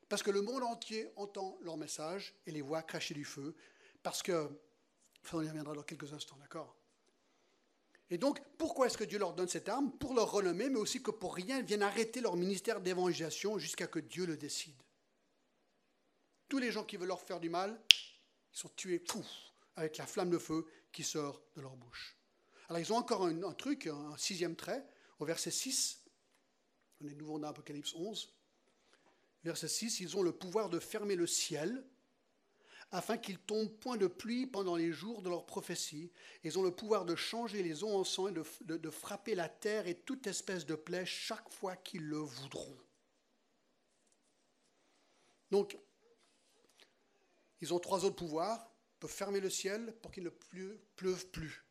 Parce 0.09 0.25
que 0.25 0.33
le 0.33 0.43
monde 0.43 0.64
entier 0.64 1.12
entend 1.14 1.57
leur 1.61 1.77
message 1.77 2.35
et 2.47 2.51
les 2.51 2.62
voit 2.62 2.83
cracher 2.83 3.14
du 3.14 3.25
feu. 3.25 3.55
Parce 4.03 4.25
que, 4.25 4.51
enfin, 5.23 5.39
on 5.39 5.43
y 5.43 5.49
reviendra 5.49 5.75
dans 5.75 5.85
quelques 5.85 6.12
instants, 6.12 6.37
d'accord? 6.39 6.80
Et 8.11 8.19
donc, 8.19 8.41
pourquoi 8.59 8.87
est-ce 8.87 8.99
que 8.99 9.05
Dieu 9.05 9.19
leur 9.19 9.35
donne 9.35 9.49
cette 9.49 9.69
arme 9.69 9.93
Pour 9.93 10.15
leur 10.15 10.33
renommer, 10.33 10.69
mais 10.69 10.79
aussi 10.79 11.01
que 11.01 11.13
pour 11.13 11.35
rien, 11.35 11.59
ils 11.59 11.65
viennent 11.65 11.83
arrêter 11.83 12.21
leur 12.21 12.37
ministère 12.37 12.81
d'évangélisation 12.81 13.59
jusqu'à 13.59 13.87
que 13.87 14.01
Dieu 14.01 14.27
le 14.27 14.37
décide. 14.37 14.83
Tous 16.49 16.59
les 16.59 16.73
gens 16.73 16.85
qui 16.85 16.97
veulent 16.97 17.09
leur 17.09 17.23
faire 17.23 17.39
du 17.39 17.49
mal, 17.49 17.81
ils 18.53 18.59
sont 18.59 18.71
tués, 18.71 19.05
avec 19.77 19.97
la 19.97 20.07
flamme 20.07 20.31
de 20.31 20.39
feu 20.39 20.67
qui 20.91 21.05
sort 21.05 21.41
de 21.55 21.61
leur 21.61 21.77
bouche. 21.77 22.17
Alors 22.69 22.81
ils 22.81 22.93
ont 22.93 22.97
encore 22.97 23.25
un, 23.25 23.43
un 23.45 23.55
truc, 23.55 23.87
un 23.87 24.17
sixième 24.17 24.57
trait, 24.57 24.85
au 25.21 25.25
verset 25.25 25.53
6. 25.53 26.03
On 27.01 27.07
est 27.07 27.15
nouveau 27.15 27.39
dans 27.39 27.49
Apocalypse 27.49 27.95
11. 27.95 28.35
Verset 29.45 29.69
6, 29.69 30.01
ils 30.01 30.17
ont 30.17 30.23
le 30.23 30.33
pouvoir 30.33 30.69
de 30.69 30.81
fermer 30.81 31.15
le 31.15 31.27
ciel 31.29 31.85
afin 32.93 33.16
qu'il 33.18 33.38
tombe 33.38 33.70
point 33.78 33.97
de 33.97 34.07
pluie 34.07 34.47
pendant 34.47 34.76
les 34.76 34.93
jours 34.93 35.22
de 35.22 35.28
leur 35.28 35.47
prophétie. 35.47 36.11
Ils 36.43 36.59
ont 36.59 36.62
le 36.62 36.74
pouvoir 36.74 37.05
de 37.05 37.14
changer 37.14 37.62
les 37.62 37.84
eaux 37.84 37.95
en 37.95 38.05
sang 38.05 38.28
et 38.28 38.32
de, 38.32 38.45
de 38.76 38.91
frapper 38.91 39.34
la 39.34 39.49
terre 39.49 39.86
et 39.86 39.95
toute 39.95 40.26
espèce 40.26 40.66
de 40.66 40.74
plaie 40.74 41.07
chaque 41.07 41.49
fois 41.51 41.76
qu'ils 41.76 42.05
le 42.05 42.18
voudront. 42.18 42.76
Donc, 45.51 45.78
ils 47.61 47.72
ont 47.74 47.78
trois 47.78 48.05
autres 48.05 48.16
pouvoirs. 48.16 48.70
Ils 48.97 49.01
peuvent 49.01 49.11
fermer 49.11 49.41
le 49.41 49.51
ciel 49.51 49.95
pour 50.03 50.11
qu'il 50.11 50.24
ne 50.24 50.30
pleuve 50.97 51.26
plus. 51.28 51.64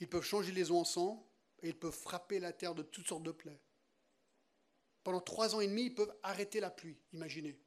Ils 0.00 0.08
peuvent 0.08 0.24
changer 0.24 0.52
les 0.52 0.70
eaux 0.70 0.78
en 0.78 0.84
sang 0.84 1.28
et 1.62 1.68
ils 1.68 1.78
peuvent 1.78 1.92
frapper 1.92 2.38
la 2.40 2.52
terre 2.52 2.74
de 2.74 2.82
toutes 2.82 3.08
sortes 3.08 3.22
de 3.22 3.32
plaies. 3.32 3.60
Pendant 5.02 5.20
trois 5.20 5.54
ans 5.54 5.60
et 5.60 5.66
demi, 5.66 5.86
ils 5.86 5.94
peuvent 5.94 6.14
arrêter 6.22 6.60
la 6.60 6.70
pluie. 6.70 6.98
Imaginez. 7.12 7.58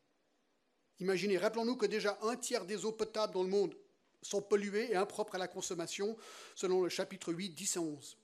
Imaginez, 1.01 1.39
rappelons-nous 1.39 1.77
que 1.77 1.87
déjà 1.87 2.19
un 2.21 2.35
tiers 2.35 2.63
des 2.63 2.85
eaux 2.85 2.91
potables 2.91 3.33
dans 3.33 3.41
le 3.41 3.49
monde 3.49 3.75
sont 4.21 4.39
polluées 4.39 4.91
et 4.91 4.95
impropres 4.95 5.33
à 5.33 5.39
la 5.39 5.47
consommation, 5.47 6.15
selon 6.53 6.83
le 6.83 6.89
chapitre 6.89 7.33
8, 7.33 7.49
10 7.49 7.75
et 7.75 7.79
11. 7.79 8.17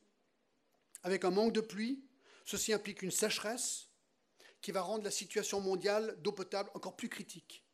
Avec 1.01 1.25
un 1.25 1.31
manque 1.31 1.53
de 1.53 1.61
pluie, 1.61 2.03
ceci 2.45 2.71
implique 2.71 3.01
une 3.01 3.09
sécheresse 3.09 3.87
qui 4.61 4.71
va 4.71 4.81
rendre 4.81 5.03
la 5.03 5.09
situation 5.09 5.59
mondiale 5.59 6.21
d'eau 6.21 6.31
potable 6.31 6.69
encore 6.75 6.95
plus 6.95 7.09
critique. 7.09 7.65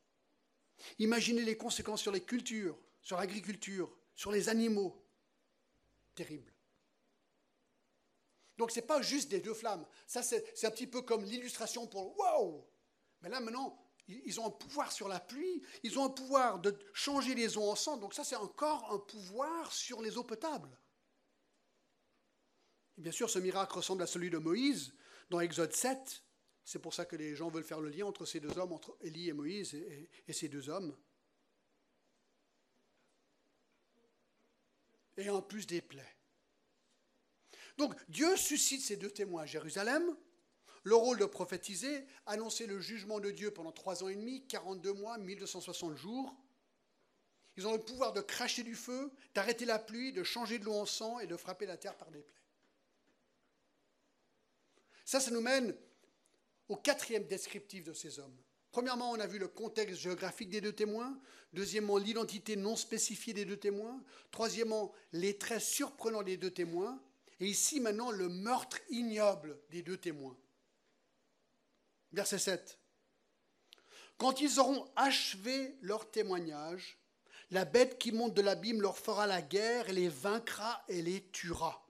Imaginez 0.99 1.43
les 1.43 1.58
conséquences 1.58 2.01
sur 2.01 2.14
les 2.14 2.24
cultures, 2.24 2.80
sur 3.01 3.18
l'agriculture, 3.18 3.93
sur 4.16 4.32
les 4.32 4.47
animaux. 4.47 5.06
Terrible. 6.16 6.54
Donc 8.58 8.72
ce 8.72 8.80
n'est 8.80 8.86
pas 8.86 9.01
juste 9.01 9.30
des 9.30 9.41
deux 9.41 9.54
flammes. 9.54 9.86
Ça, 10.08 10.24
c'est 10.24 10.64
un 10.64 10.72
petit 10.72 10.88
peu 10.88 11.01
comme 11.01 11.26
l'illustration 11.26 11.88
pour 11.88 12.18
wow 12.18 12.66
Mais 13.22 13.28
là, 13.28 13.41
maintenant, 13.41 13.82
ils 14.08 14.39
ont 14.39 14.47
un 14.47 14.51
pouvoir 14.51 14.91
sur 14.91 15.08
la 15.08 15.20
pluie, 15.20 15.62
ils 15.84 15.97
ont 15.97 16.06
un 16.06 16.10
pouvoir 16.10 16.60
de 16.60 16.78
changer 16.93 17.36
les 17.36 17.58
eaux 17.58 17.70
en 17.70 17.76
sang. 17.76 17.97
Donc 17.97 18.14
ça, 18.14 18.24
c'est 18.24 18.36
encore 18.36 18.91
un 18.91 18.99
pouvoir 18.99 19.72
sur 19.72 20.01
les 20.01 20.18
eaux 20.18 20.24
potables. 20.24 20.78
Bien 22.97 23.12
sûr, 23.12 23.30
ce 23.30 23.39
miracle 23.39 23.74
ressemble 23.74 24.04
à 24.04 24.08
celui 24.08 24.30
de 24.30 24.38
Moïse 24.38 24.93
dans 25.30 25.39
Exode 25.39 25.74
7. 25.74 26.24
C'est 26.64 26.80
pour 26.80 26.93
ça 26.93 27.06
que 27.06 27.16
les 27.16 27.36
gens 27.36 27.49
veulent 27.49 27.64
faire 27.64 27.82
le 27.82 27.89
lien 27.89 28.06
entre 28.06 28.26
ces 28.26 28.39
deux 28.39 28.58
hommes, 28.58 28.72
entre 28.72 28.97
Élie 29.01 29.30
et 29.30 29.34
Moïse 29.34 29.74
et 29.74 30.34
ces 30.34 30.47
deux 30.47 30.70
hommes. 30.70 30.95
Et 35.18 35.30
en 35.30 35.41
plus 35.41 35.66
des 35.66 35.82
plaies. 35.82 36.18
Donc 37.78 37.95
Dieu 38.10 38.36
suscite 38.38 38.82
ces 38.82 38.97
deux 38.97 39.12
témoins 39.12 39.43
à 39.43 39.45
Jérusalem, 39.45 40.16
le 40.84 40.95
rôle 40.95 41.17
de 41.17 41.25
prophétiser, 41.25 42.05
annoncer 42.25 42.67
le 42.67 42.79
jugement 42.79 43.19
de 43.19 43.31
Dieu 43.31 43.51
pendant 43.51 43.71
trois 43.71 44.03
ans 44.03 44.09
et 44.09 44.15
demi, 44.15 44.45
42 44.47 44.93
mois, 44.93 45.17
1260 45.17 45.95
jours. 45.95 46.36
Ils 47.55 47.67
ont 47.67 47.73
le 47.73 47.81
pouvoir 47.81 48.13
de 48.13 48.21
cracher 48.21 48.63
du 48.63 48.75
feu, 48.75 49.11
d'arrêter 49.34 49.65
la 49.65 49.79
pluie, 49.79 50.11
de 50.11 50.23
changer 50.23 50.59
de 50.59 50.65
l'eau 50.65 50.73
en 50.73 50.86
sang 50.86 51.19
et 51.19 51.27
de 51.27 51.38
frapper 51.38 51.65
la 51.65 51.77
terre 51.77 51.95
par 51.95 52.11
des 52.11 52.21
plaies. 52.21 52.41
Ça, 55.05 55.19
ça 55.19 55.31
nous 55.31 55.41
mène 55.41 55.75
au 56.67 56.75
quatrième 56.75 57.25
descriptif 57.25 57.84
de 57.84 57.93
ces 57.93 58.19
hommes. 58.19 58.36
Premièrement, 58.71 59.11
on 59.11 59.19
a 59.19 59.27
vu 59.27 59.38
le 59.38 59.47
contexte 59.47 59.99
géographique 59.99 60.49
des 60.49 60.59
deux 60.59 60.73
témoins. 60.73 61.19
Deuxièmement, 61.53 61.97
l'identité 61.97 62.55
non 62.55 62.75
spécifiée 62.75 63.34
des 63.34 63.45
deux 63.45 63.57
témoins. 63.57 64.01
Troisièmement, 64.31 64.91
les 65.11 65.38
traits 65.38 65.61
surprenants 65.61 66.23
des 66.23 66.38
deux 66.38 66.49
témoins. 66.49 66.99
Et 67.39 67.45
ici 67.45 67.79
maintenant 67.79 68.09
le 68.09 68.29
meurtre 68.29 68.79
ignoble 68.89 69.59
des 69.69 69.84
deux 69.84 69.97
témoins. 69.97 70.36
Verset 72.14 72.39
7. 72.39 72.80
Quand 74.18 74.39
ils 74.39 74.59
auront 74.59 74.89
achevé 74.95 75.76
leur 75.82 76.09
témoignage, 76.11 76.99
la 77.49 77.66
bête 77.66 77.97
qui 77.97 78.11
monte 78.11 78.34
de 78.34 78.41
l'abîme 78.41 78.82
leur 78.82 78.97
fera 78.97 79.28
la 79.28 79.41
guerre 79.41 79.89
et 79.89 79.93
les 79.93 80.09
vaincra 80.09 80.84
et 80.88 81.01
les 81.01 81.30
tuera. 81.32 81.88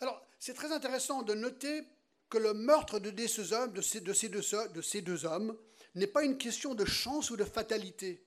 Alors, 0.00 0.26
c'est 0.38 0.54
très 0.54 0.72
intéressant 0.72 1.22
de 1.22 1.34
noter 1.34 1.86
que 2.28 2.38
le 2.38 2.54
meurtre 2.54 2.98
de 2.98 3.10
ces, 3.26 4.00
de 4.00 4.82
ces 4.82 5.00
deux 5.02 5.24
hommes 5.24 5.58
n'est 5.94 6.06
pas 6.06 6.22
une 6.22 6.38
question 6.38 6.74
de 6.74 6.84
chance 6.84 7.30
ou 7.30 7.36
de 7.36 7.44
fatalité. 7.44 8.24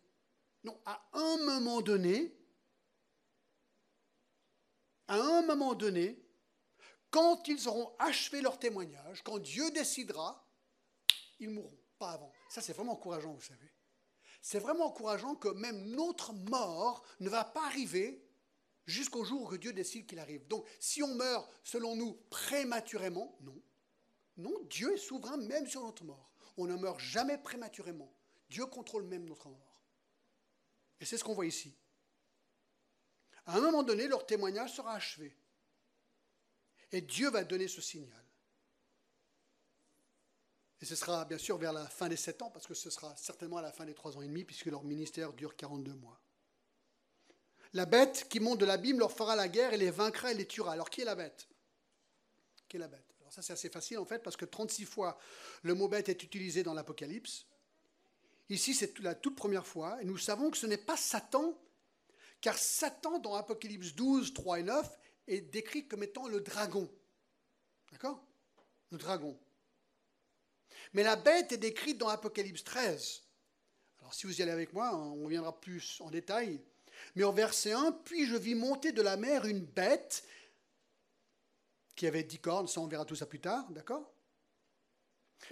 Non, 0.63 0.79
à 0.85 1.01
un 1.13 1.37
moment 1.37 1.81
donné, 1.81 2.35
à 5.07 5.15
un 5.15 5.41
moment 5.43 5.73
donné, 5.73 6.22
quand 7.13 7.47
ils 7.47 7.67
auront 7.67 7.95
achevé 7.99 8.41
leur 8.41 8.57
témoignage, 8.57 9.21
quand 9.21 9.37
Dieu 9.37 9.69
décidera, 9.69 10.43
ils 11.39 11.49
mourront, 11.51 11.77
pas 11.99 12.13
avant. 12.13 12.33
Ça, 12.49 12.59
c'est 12.59 12.73
vraiment 12.73 12.93
encourageant, 12.93 13.33
vous 13.33 13.41
savez. 13.41 13.71
C'est 14.41 14.57
vraiment 14.57 14.87
encourageant 14.87 15.35
que 15.35 15.49
même 15.49 15.91
notre 15.91 16.33
mort 16.33 17.05
ne 17.19 17.29
va 17.29 17.43
pas 17.43 17.67
arriver 17.67 18.27
jusqu'au 18.87 19.23
jour 19.23 19.51
que 19.51 19.57
Dieu 19.57 19.73
décide 19.73 20.07
qu'il 20.07 20.17
arrive. 20.17 20.47
Donc, 20.47 20.65
si 20.79 21.03
on 21.03 21.13
meurt, 21.13 21.47
selon 21.63 21.95
nous, 21.95 22.15
prématurément, 22.31 23.37
non. 23.41 23.61
Non, 24.37 24.63
Dieu 24.63 24.95
est 24.95 24.97
souverain 24.97 25.37
même 25.37 25.67
sur 25.67 25.83
notre 25.83 26.03
mort. 26.03 26.33
On 26.57 26.65
ne 26.65 26.75
meurt 26.75 26.99
jamais 26.99 27.37
prématurément. 27.37 28.11
Dieu 28.49 28.65
contrôle 28.65 29.03
même 29.03 29.25
notre 29.25 29.49
mort. 29.49 29.85
Et 30.99 31.05
c'est 31.05 31.19
ce 31.19 31.23
qu'on 31.23 31.35
voit 31.35 31.45
ici. 31.45 31.77
À 33.45 33.57
un 33.57 33.61
moment 33.61 33.83
donné, 33.83 34.07
leur 34.07 34.25
témoignage 34.25 34.73
sera 34.73 34.95
achevé. 34.95 35.37
Et 36.93 37.01
Dieu 37.01 37.29
va 37.29 37.43
donner 37.43 37.67
ce 37.67 37.81
signal. 37.81 38.23
Et 40.79 40.85
ce 40.85 40.95
sera 40.95 41.25
bien 41.25 41.37
sûr 41.37 41.57
vers 41.57 41.73
la 41.73 41.87
fin 41.87 42.07
des 42.07 42.15
sept 42.15 42.41
ans, 42.41 42.51
parce 42.51 42.67
que 42.67 42.73
ce 42.73 42.89
sera 42.89 43.15
certainement 43.17 43.57
à 43.57 43.61
la 43.61 43.71
fin 43.71 43.85
des 43.85 43.93
trois 43.93 44.15
ans 44.15 44.21
et 44.21 44.27
demi, 44.27 44.43
puisque 44.43 44.67
leur 44.67 44.83
ministère 44.83 45.33
dure 45.33 45.55
42 45.55 45.93
mois. 45.93 46.21
La 47.73 47.85
bête 47.85 48.27
qui 48.29 48.39
monte 48.39 48.59
de 48.59 48.65
l'abîme 48.65 48.99
leur 48.99 49.11
fera 49.11 49.35
la 49.35 49.47
guerre 49.47 49.73
et 49.73 49.77
les 49.77 49.89
vaincra 49.89 50.31
et 50.31 50.35
les 50.35 50.45
tuera. 50.45 50.73
Alors 50.73 50.89
qui 50.89 51.01
est 51.01 51.05
la 51.05 51.15
bête? 51.15 51.47
Qui 52.69 52.77
est 52.77 52.79
la 52.79 52.87
bête? 52.87 53.15
Alors 53.19 53.33
ça 53.33 53.41
c'est 53.41 53.53
assez 53.53 53.69
facile 53.69 53.97
en 53.97 54.05
fait, 54.05 54.21
parce 54.21 54.37
que 54.37 54.45
36 54.45 54.85
fois 54.85 55.17
le 55.63 55.73
mot 55.73 55.87
bête 55.87 56.09
est 56.09 56.21
utilisé 56.21 56.61
dans 56.61 56.75
l'Apocalypse. 56.75 57.47
Ici 58.49 58.75
c'est 58.75 58.99
la 58.99 59.15
toute 59.15 59.35
première 59.35 59.65
fois, 59.65 59.99
et 60.01 60.05
nous 60.05 60.19
savons 60.19 60.51
que 60.51 60.57
ce 60.57 60.67
n'est 60.67 60.77
pas 60.77 60.97
Satan 60.97 61.57
car 62.43 62.57
Satan, 62.57 63.19
dans 63.19 63.35
Apocalypse 63.35 63.93
12, 63.93 64.33
3 64.33 64.59
et 64.59 64.63
9, 64.63 64.99
est 65.27 65.41
décrit 65.41 65.87
comme 65.87 66.03
étant 66.03 66.27
le 66.27 66.41
dragon. 66.41 66.89
D'accord? 67.91 68.23
Le 68.91 68.97
dragon. 68.97 69.37
Mais 70.93 71.03
la 71.03 71.15
bête 71.15 71.51
est 71.51 71.57
décrite 71.57 71.97
dans 71.97 72.09
Apocalypse 72.09 72.63
13. 72.63 73.23
Alors 73.99 74.13
si 74.13 74.27
vous 74.27 74.39
y 74.39 74.41
allez 74.43 74.51
avec 74.51 74.73
moi, 74.73 74.95
on 74.95 75.23
reviendra 75.23 75.59
plus 75.59 75.99
en 76.01 76.09
détail. 76.09 76.61
Mais 77.15 77.23
en 77.23 77.31
verset 77.31 77.71
1, 77.71 77.91
puis 78.03 78.27
je 78.27 78.35
vis 78.35 78.55
monter 78.55 78.91
de 78.91 79.01
la 79.01 79.17
mer 79.17 79.45
une 79.45 79.65
bête 79.65 80.23
qui 81.95 82.07
avait 82.07 82.23
dix 82.23 82.39
cornes, 82.39 82.67
ça 82.67 82.81
on 82.81 82.87
verra 82.87 83.05
tout 83.05 83.15
ça 83.15 83.25
plus 83.25 83.39
tard, 83.39 83.69
d'accord? 83.71 84.11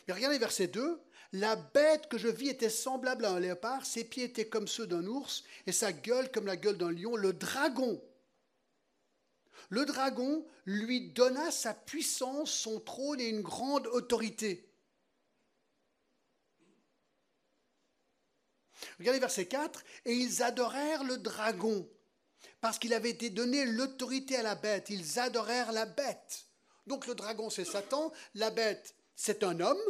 Mais 0.08 0.14
regardez 0.14 0.38
verset 0.38 0.68
2, 0.68 1.02
la 1.34 1.56
bête 1.56 2.08
que 2.10 2.18
je 2.18 2.28
vis 2.28 2.50
était 2.50 2.70
semblable 2.70 3.26
à 3.26 3.32
un 3.32 3.40
léopard, 3.40 3.86
ses 3.86 4.04
pieds 4.04 4.26
étaient 4.26 4.48
comme 4.48 4.68
ceux 4.68 4.88
d'un 4.88 5.06
ours, 5.06 5.44
et 5.66 5.72
sa 5.72 5.92
gueule 5.92 6.32
comme 6.32 6.46
la 6.46 6.58
gueule 6.58 6.78
d'un 6.78 6.92
lion. 6.92 7.16
Le 7.16 7.34
dragon, 7.34 8.02
le 9.70 9.86
dragon 9.86 10.46
lui 10.66 11.12
donna 11.12 11.52
sa 11.52 11.74
puissance, 11.74 12.52
son 12.52 12.80
trône 12.80 13.20
et 13.20 13.30
une 13.30 13.42
grande 13.42 13.88
autorité. 13.88 14.68
Regardez 19.00 19.20
verset 19.20 19.48
4, 19.48 19.84
et 20.06 20.14
ils 20.14 20.44
adorèrent 20.44 21.04
le 21.04 21.18
dragon, 21.18 21.90
parce 22.62 22.80
qu'il 22.80 22.94
avait 22.94 23.10
été 23.10 23.30
donné 23.30 23.66
l'autorité 23.66 24.36
à 24.36 24.44
la 24.44 24.56
bête. 24.56 24.90
Ils 24.90 25.20
adorèrent 25.20 25.72
la 25.72 25.86
bête. 25.86 26.48
Donc 26.88 27.08
le 27.08 27.16
dragon, 27.16 27.50
c'est 27.50 27.66
Satan, 27.66 28.12
la 28.34 28.50
bête, 28.50 28.96
c'est 29.16 29.44
un 29.44 29.60
homme, 29.60 29.82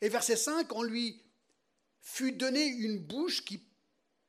Et 0.00 0.08
verset 0.08 0.36
5, 0.36 0.72
on 0.72 0.82
lui 0.82 1.24
fut 2.00 2.32
donné 2.32 2.64
une 2.64 2.98
bouche 2.98 3.44
qui 3.44 3.64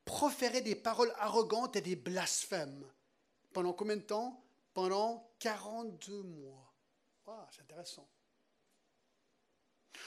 proférait 0.05 0.61
des 0.61 0.75
paroles 0.75 1.13
arrogantes 1.17 1.75
et 1.75 1.81
des 1.81 1.95
blasphèmes. 1.95 2.85
Pendant 3.53 3.73
combien 3.73 3.97
de 3.97 4.01
temps? 4.01 4.43
Pendant 4.73 5.31
42 5.39 6.23
mois. 6.23 6.73
Ah, 7.27 7.47
c'est 7.51 7.61
intéressant. 7.61 8.09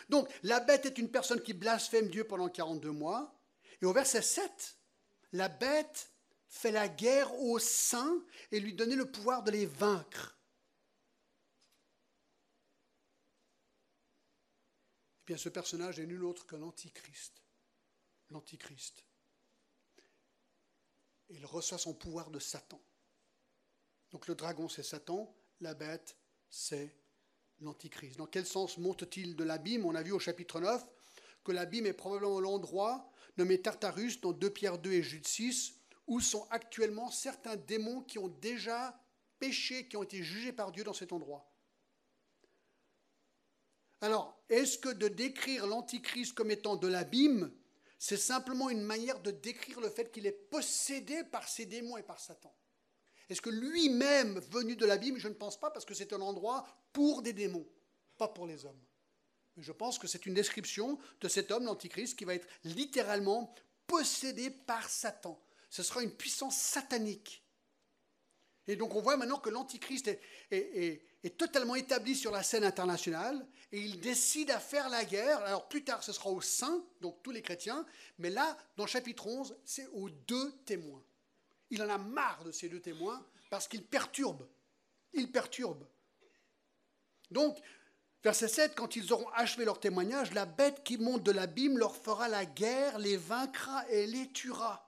Donc, 0.08 0.28
la 0.42 0.60
bête 0.60 0.86
est 0.86 0.98
une 0.98 1.10
personne 1.10 1.42
qui 1.42 1.52
blasphème 1.52 2.08
Dieu 2.08 2.26
pendant 2.26 2.48
42 2.48 2.90
mois. 2.90 3.32
Et 3.80 3.86
au 3.86 3.92
verset 3.92 4.22
7, 4.22 4.76
la 5.32 5.48
bête 5.48 6.10
fait 6.48 6.70
la 6.70 6.88
guerre 6.88 7.34
aux 7.40 7.58
saints 7.58 8.22
et 8.50 8.60
lui 8.60 8.74
donnait 8.74 8.96
le 8.96 9.10
pouvoir 9.10 9.42
de 9.42 9.50
les 9.50 9.66
vaincre. 9.66 10.36
Eh 15.22 15.26
bien, 15.26 15.36
ce 15.36 15.48
personnage 15.48 15.98
est 15.98 16.06
nul 16.06 16.24
autre 16.24 16.46
que 16.46 16.56
l'Antichrist. 16.56 17.42
L'Antichrist. 18.30 19.04
Il 21.28 21.44
reçoit 21.44 21.78
son 21.78 21.94
pouvoir 21.94 22.30
de 22.30 22.38
Satan. 22.38 22.80
Donc 24.12 24.28
le 24.28 24.34
dragon, 24.34 24.68
c'est 24.68 24.82
Satan, 24.82 25.34
la 25.60 25.74
bête, 25.74 26.16
c'est 26.48 26.96
l'Antichrist. 27.60 28.18
Dans 28.18 28.26
quel 28.26 28.46
sens 28.46 28.78
monte-t-il 28.78 29.36
de 29.36 29.44
l'abîme? 29.44 29.84
On 29.84 29.94
a 29.94 30.02
vu 30.02 30.12
au 30.12 30.18
chapitre 30.18 30.60
9 30.60 30.86
que 31.44 31.52
l'abîme 31.52 31.86
est 31.86 31.92
probablement 31.92 32.40
l'endroit 32.40 33.10
nommé 33.36 33.60
Tartarus 33.60 34.20
dans 34.20 34.32
2 34.32 34.50
Pierre 34.50 34.78
2 34.78 34.92
et 34.92 35.02
Jude 35.02 35.26
6, 35.26 35.74
où 36.06 36.20
sont 36.20 36.46
actuellement 36.50 37.10
certains 37.10 37.56
démons 37.56 38.02
qui 38.02 38.18
ont 38.18 38.28
déjà 38.28 38.98
péché, 39.38 39.88
qui 39.88 39.96
ont 39.96 40.02
été 40.02 40.22
jugés 40.22 40.52
par 40.52 40.72
Dieu 40.72 40.84
dans 40.84 40.94
cet 40.94 41.12
endroit. 41.12 41.52
Alors, 44.00 44.42
est-ce 44.48 44.78
que 44.78 44.88
de 44.88 45.08
décrire 45.08 45.66
l'Antichrist 45.66 46.34
comme 46.34 46.50
étant 46.50 46.76
de 46.76 46.86
l'abîme, 46.86 47.52
c'est 47.98 48.16
simplement 48.16 48.70
une 48.70 48.82
manière 48.82 49.20
de 49.20 49.30
décrire 49.30 49.80
le 49.80 49.88
fait 49.88 50.12
qu'il 50.12 50.26
est 50.26 50.32
possédé 50.50 51.24
par 51.24 51.48
ces 51.48 51.66
démons 51.66 51.96
et 51.96 52.02
par 52.02 52.20
Satan? 52.20 52.54
Est-ce 53.28 53.40
que 53.40 53.50
lui-même, 53.50 54.38
venu 54.50 54.76
de 54.76 54.86
l'abîme, 54.86 55.18
je 55.18 55.28
ne 55.28 55.34
pense 55.34 55.58
pas, 55.58 55.70
parce 55.70 55.84
que 55.84 55.94
c'est 55.94 56.12
un 56.12 56.20
endroit 56.20 56.66
pour 56.92 57.22
des 57.22 57.32
démons, 57.32 57.66
pas 58.18 58.28
pour 58.28 58.46
les 58.46 58.64
hommes. 58.64 58.80
Mais 59.56 59.62
je 59.62 59.72
pense 59.72 59.98
que 59.98 60.06
c'est 60.06 60.26
une 60.26 60.34
description 60.34 60.98
de 61.20 61.28
cet 61.28 61.50
homme, 61.50 61.64
l'Antichrist, 61.64 62.16
qui 62.16 62.24
va 62.24 62.34
être 62.34 62.46
littéralement 62.64 63.54
possédé 63.86 64.50
par 64.50 64.88
Satan. 64.88 65.40
Ce 65.70 65.82
sera 65.82 66.02
une 66.02 66.12
puissance 66.12 66.56
satanique. 66.56 67.42
Et 68.68 68.76
donc 68.76 68.94
on 68.94 69.00
voit 69.00 69.16
maintenant 69.16 69.38
que 69.38 69.50
l'Antichrist 69.50 70.08
est, 70.08 70.20
est, 70.50 71.36
totalement 71.36 71.74
établi 71.74 72.14
sur 72.14 72.30
la 72.30 72.42
scène 72.42 72.64
internationale 72.64 73.46
et 73.72 73.80
il 73.80 74.00
décide 74.00 74.50
à 74.50 74.60
faire 74.60 74.88
la 74.88 75.04
guerre. 75.04 75.38
Alors 75.40 75.68
plus 75.68 75.84
tard, 75.84 76.02
ce 76.02 76.12
sera 76.12 76.30
aux 76.30 76.40
saints, 76.40 76.84
donc 77.00 77.22
tous 77.22 77.30
les 77.30 77.42
chrétiens, 77.42 77.84
mais 78.18 78.30
là, 78.30 78.56
dans 78.76 78.86
chapitre 78.86 79.26
11, 79.26 79.56
c'est 79.64 79.86
aux 79.88 80.08
deux 80.08 80.52
témoins. 80.64 81.02
Il 81.70 81.82
en 81.82 81.88
a 81.88 81.98
marre 81.98 82.44
de 82.44 82.52
ces 82.52 82.68
deux 82.68 82.80
témoins 82.80 83.24
parce 83.50 83.68
qu'ils 83.68 83.84
perturbent. 83.84 84.48
Ils 85.12 85.30
perturbent. 85.30 85.86
Donc, 87.30 87.58
verset 88.22 88.48
7, 88.48 88.74
quand 88.74 88.96
ils 88.96 89.12
auront 89.12 89.28
achevé 89.30 89.64
leur 89.64 89.80
témoignage, 89.80 90.32
la 90.32 90.46
bête 90.46 90.84
qui 90.84 90.98
monte 90.98 91.22
de 91.22 91.32
l'abîme 91.32 91.78
leur 91.78 91.96
fera 91.96 92.28
la 92.28 92.46
guerre, 92.46 92.98
les 92.98 93.16
vaincra 93.16 93.88
et 93.88 94.06
les 94.06 94.30
tuera. 94.32 94.86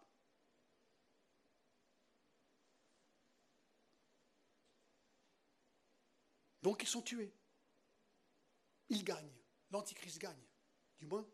Donc 6.62 6.82
ils 6.82 6.88
sont 6.88 7.02
tués. 7.02 7.32
Ils 8.90 9.04
gagnent. 9.04 9.32
L'Antichrist 9.70 10.18
gagne. 10.18 10.44
Du 10.98 11.06
moins, 11.06 11.26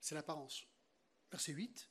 c'est 0.00 0.14
l'apparence. 0.14 0.64
Verset 1.30 1.52
8. 1.52 1.89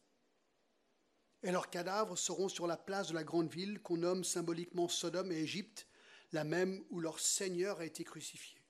Et 1.43 1.51
leurs 1.51 1.69
cadavres 1.69 2.17
seront 2.17 2.49
sur 2.49 2.67
la 2.67 2.77
place 2.77 3.09
de 3.09 3.13
la 3.13 3.23
grande 3.23 3.49
ville 3.49 3.81
qu'on 3.81 3.97
nomme 3.97 4.23
symboliquement 4.23 4.87
Sodome 4.87 5.31
et 5.31 5.39
Égypte, 5.39 5.87
la 6.31 6.43
même 6.43 6.83
où 6.89 6.99
leur 6.99 7.19
Seigneur 7.19 7.79
a 7.79 7.85
été 7.85 8.03
crucifié. 8.03 8.61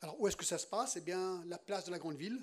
Alors 0.00 0.20
où 0.20 0.28
est-ce 0.28 0.36
que 0.36 0.44
ça 0.44 0.58
se 0.58 0.66
passe? 0.66 0.96
Eh 0.96 1.00
bien, 1.00 1.44
la 1.46 1.58
place 1.58 1.84
de 1.84 1.90
la 1.90 1.98
grande 1.98 2.16
ville. 2.16 2.42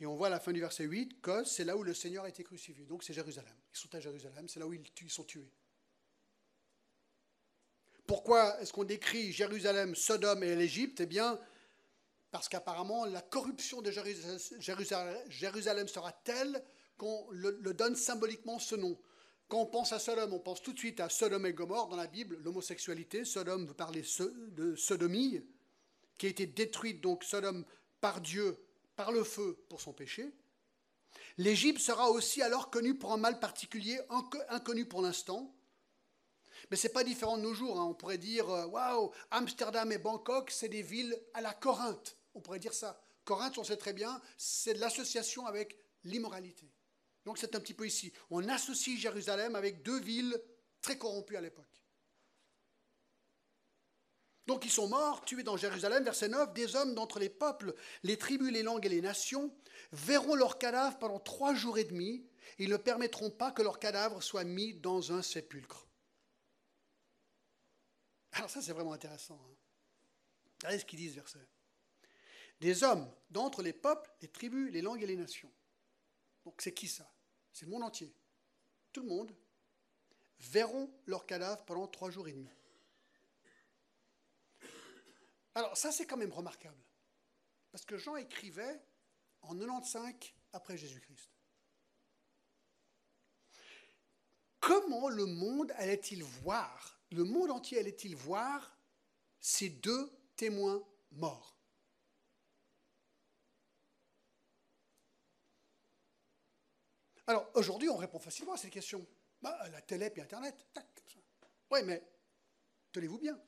Et 0.00 0.06
on 0.06 0.16
voit 0.16 0.26
à 0.26 0.30
la 0.30 0.40
fin 0.40 0.52
du 0.52 0.60
verset 0.60 0.84
8 0.84 1.20
que 1.20 1.44
c'est 1.44 1.64
là 1.64 1.76
où 1.76 1.84
le 1.84 1.94
Seigneur 1.94 2.24
a 2.24 2.28
été 2.28 2.42
crucifié. 2.42 2.84
Donc 2.86 3.04
c'est 3.04 3.12
Jérusalem. 3.12 3.54
Ils 3.72 3.78
sont 3.78 3.94
à 3.94 4.00
Jérusalem, 4.00 4.48
c'est 4.48 4.58
là 4.58 4.66
où 4.66 4.72
ils 4.72 5.10
sont 5.10 5.24
tués. 5.24 5.52
Pourquoi 8.06 8.60
est-ce 8.60 8.72
qu'on 8.72 8.84
décrit 8.84 9.32
Jérusalem, 9.32 9.94
Sodome 9.94 10.42
et 10.42 10.56
l'Égypte? 10.56 11.00
Eh 11.00 11.06
bien, 11.06 11.38
parce 12.32 12.48
qu'apparemment, 12.48 13.04
la 13.04 13.20
corruption 13.20 13.82
de 13.82 13.90
Jérusalem, 13.90 15.86
sera 15.86 16.12
telle 16.12 16.64
qu'on 16.96 17.26
le, 17.30 17.52
donne 17.74 17.94
symboliquement 17.94 18.58
ce 18.58 18.74
nom. 18.74 18.98
Quand 19.48 19.58
on 19.58 19.66
pense 19.66 19.92
à 19.92 19.98
Sodome, 19.98 20.32
on 20.32 20.38
pense 20.38 20.62
tout 20.62 20.72
de 20.72 20.78
suite 20.78 20.98
à 21.00 21.10
Sodome 21.10 21.44
et 21.44 21.52
Gomorre 21.52 21.88
dans 21.88 21.96
la 21.96 22.06
Bible, 22.06 22.38
l'homosexualité. 22.42 23.26
Sodome 23.26 23.66
veut 23.66 23.74
parler 23.74 24.02
de 24.52 24.74
sodomie, 24.74 25.44
qui 26.16 26.24
a 26.24 26.30
été 26.30 26.46
détruite, 26.46 27.02
donc 27.02 27.22
Sodome, 27.22 27.66
par 28.00 28.22
Dieu, 28.22 28.56
par 28.96 29.12
le 29.12 29.24
feu, 29.24 29.58
pour 29.68 29.82
son 29.82 29.92
péché. 29.92 30.32
L'Égypte 31.36 31.80
sera 31.80 32.10
aussi 32.10 32.40
alors 32.40 32.70
connue 32.70 32.94
pour 32.94 33.12
un 33.12 33.18
mal 33.18 33.40
particulier, 33.40 34.00
inconnu 34.48 34.86
pour 34.86 35.02
l'instant, 35.02 35.54
mais 36.70 36.78
ce 36.78 36.86
n'est 36.86 36.94
pas 36.94 37.04
différent 37.04 37.36
de 37.36 37.42
nos 37.42 37.52
jours. 37.52 37.78
Hein. 37.78 37.84
On 37.90 37.94
pourrait 37.94 38.16
dire, 38.16 38.48
euh, 38.48 38.66
waouh, 38.68 39.10
Amsterdam 39.30 39.92
et 39.92 39.98
Bangkok, 39.98 40.50
c'est 40.50 40.70
des 40.70 40.82
villes 40.82 41.14
à 41.34 41.42
la 41.42 41.52
Corinthe. 41.52 42.16
On 42.34 42.40
pourrait 42.40 42.58
dire 42.58 42.74
ça. 42.74 43.00
Corinthe, 43.24 43.58
on 43.58 43.64
sait 43.64 43.76
très 43.76 43.92
bien, 43.92 44.20
c'est 44.36 44.74
de 44.74 44.80
l'association 44.80 45.46
avec 45.46 45.76
l'immoralité. 46.04 46.72
Donc 47.24 47.38
c'est 47.38 47.54
un 47.54 47.60
petit 47.60 47.74
peu 47.74 47.86
ici. 47.86 48.12
On 48.30 48.48
associe 48.48 48.98
Jérusalem 48.98 49.54
avec 49.54 49.82
deux 49.82 50.00
villes 50.00 50.40
très 50.80 50.98
corrompues 50.98 51.36
à 51.36 51.40
l'époque. 51.40 51.66
Donc 54.46 54.64
ils 54.64 54.72
sont 54.72 54.88
morts, 54.88 55.24
tués 55.24 55.44
dans 55.44 55.56
Jérusalem, 55.56 56.02
verset 56.02 56.28
9, 56.28 56.52
des 56.52 56.74
hommes 56.74 56.94
d'entre 56.94 57.20
les 57.20 57.28
peuples, 57.28 57.74
les 58.02 58.18
tribus, 58.18 58.50
les 58.50 58.64
langues 58.64 58.84
et 58.86 58.88
les 58.88 59.00
nations 59.00 59.54
verront 59.92 60.34
leurs 60.34 60.58
cadavres 60.58 60.98
pendant 60.98 61.20
trois 61.20 61.54
jours 61.54 61.78
et 61.78 61.84
demi. 61.84 62.26
Ils 62.58 62.70
ne 62.70 62.76
permettront 62.76 63.30
pas 63.30 63.52
que 63.52 63.62
leurs 63.62 63.78
cadavres 63.78 64.20
soient 64.20 64.44
mis 64.44 64.74
dans 64.74 65.12
un 65.12 65.22
sépulcre. 65.22 65.86
Alors 68.32 68.50
ça, 68.50 68.60
c'est 68.60 68.72
vraiment 68.72 68.92
intéressant. 68.92 69.40
Hein. 69.44 69.54
Regardez 70.60 70.80
ce 70.80 70.84
qu'ils 70.84 70.98
disent, 70.98 71.14
verset. 71.14 71.38
Des 72.62 72.84
hommes 72.84 73.12
d'entre 73.28 73.60
les 73.60 73.72
peuples, 73.72 74.08
les 74.20 74.28
tribus, 74.28 74.70
les 74.70 74.82
langues 74.82 75.02
et 75.02 75.06
les 75.06 75.16
nations. 75.16 75.50
Donc 76.44 76.62
c'est 76.62 76.72
qui 76.72 76.86
ça? 76.86 77.12
C'est 77.52 77.64
le 77.64 77.72
monde 77.72 77.82
entier. 77.82 78.14
Tout 78.92 79.00
le 79.00 79.08
monde 79.08 79.34
verront 80.38 80.88
leurs 81.06 81.26
cadavres 81.26 81.64
pendant 81.64 81.88
trois 81.88 82.12
jours 82.12 82.28
et 82.28 82.32
demi. 82.32 82.48
Alors 85.56 85.76
ça, 85.76 85.90
c'est 85.90 86.06
quand 86.06 86.16
même 86.16 86.32
remarquable. 86.32 86.80
Parce 87.72 87.84
que 87.84 87.98
Jean 87.98 88.14
écrivait 88.14 88.80
en 89.40 89.56
95 89.56 90.14
après 90.52 90.76
Jésus-Christ. 90.76 91.30
Comment 94.60 95.08
le 95.08 95.26
monde 95.26 95.72
allait-il 95.78 96.22
voir? 96.22 97.00
Le 97.10 97.24
monde 97.24 97.50
entier 97.50 97.80
allait-il 97.80 98.14
voir 98.14 98.78
ces 99.40 99.68
deux 99.68 100.08
témoins 100.36 100.80
morts? 101.10 101.56
Alors, 107.26 107.48
aujourd'hui, 107.54 107.88
on 107.88 107.96
répond 107.96 108.18
facilement 108.18 108.54
à 108.54 108.56
cette 108.56 108.70
question. 108.70 109.06
Bah, 109.40 109.56
la 109.70 109.80
télé 109.80 110.12
et 110.14 110.20
Internet. 110.20 110.66
Oui, 111.70 111.80
mais 111.84 112.02
tenez-vous 112.92 113.18
bien. 113.18 113.38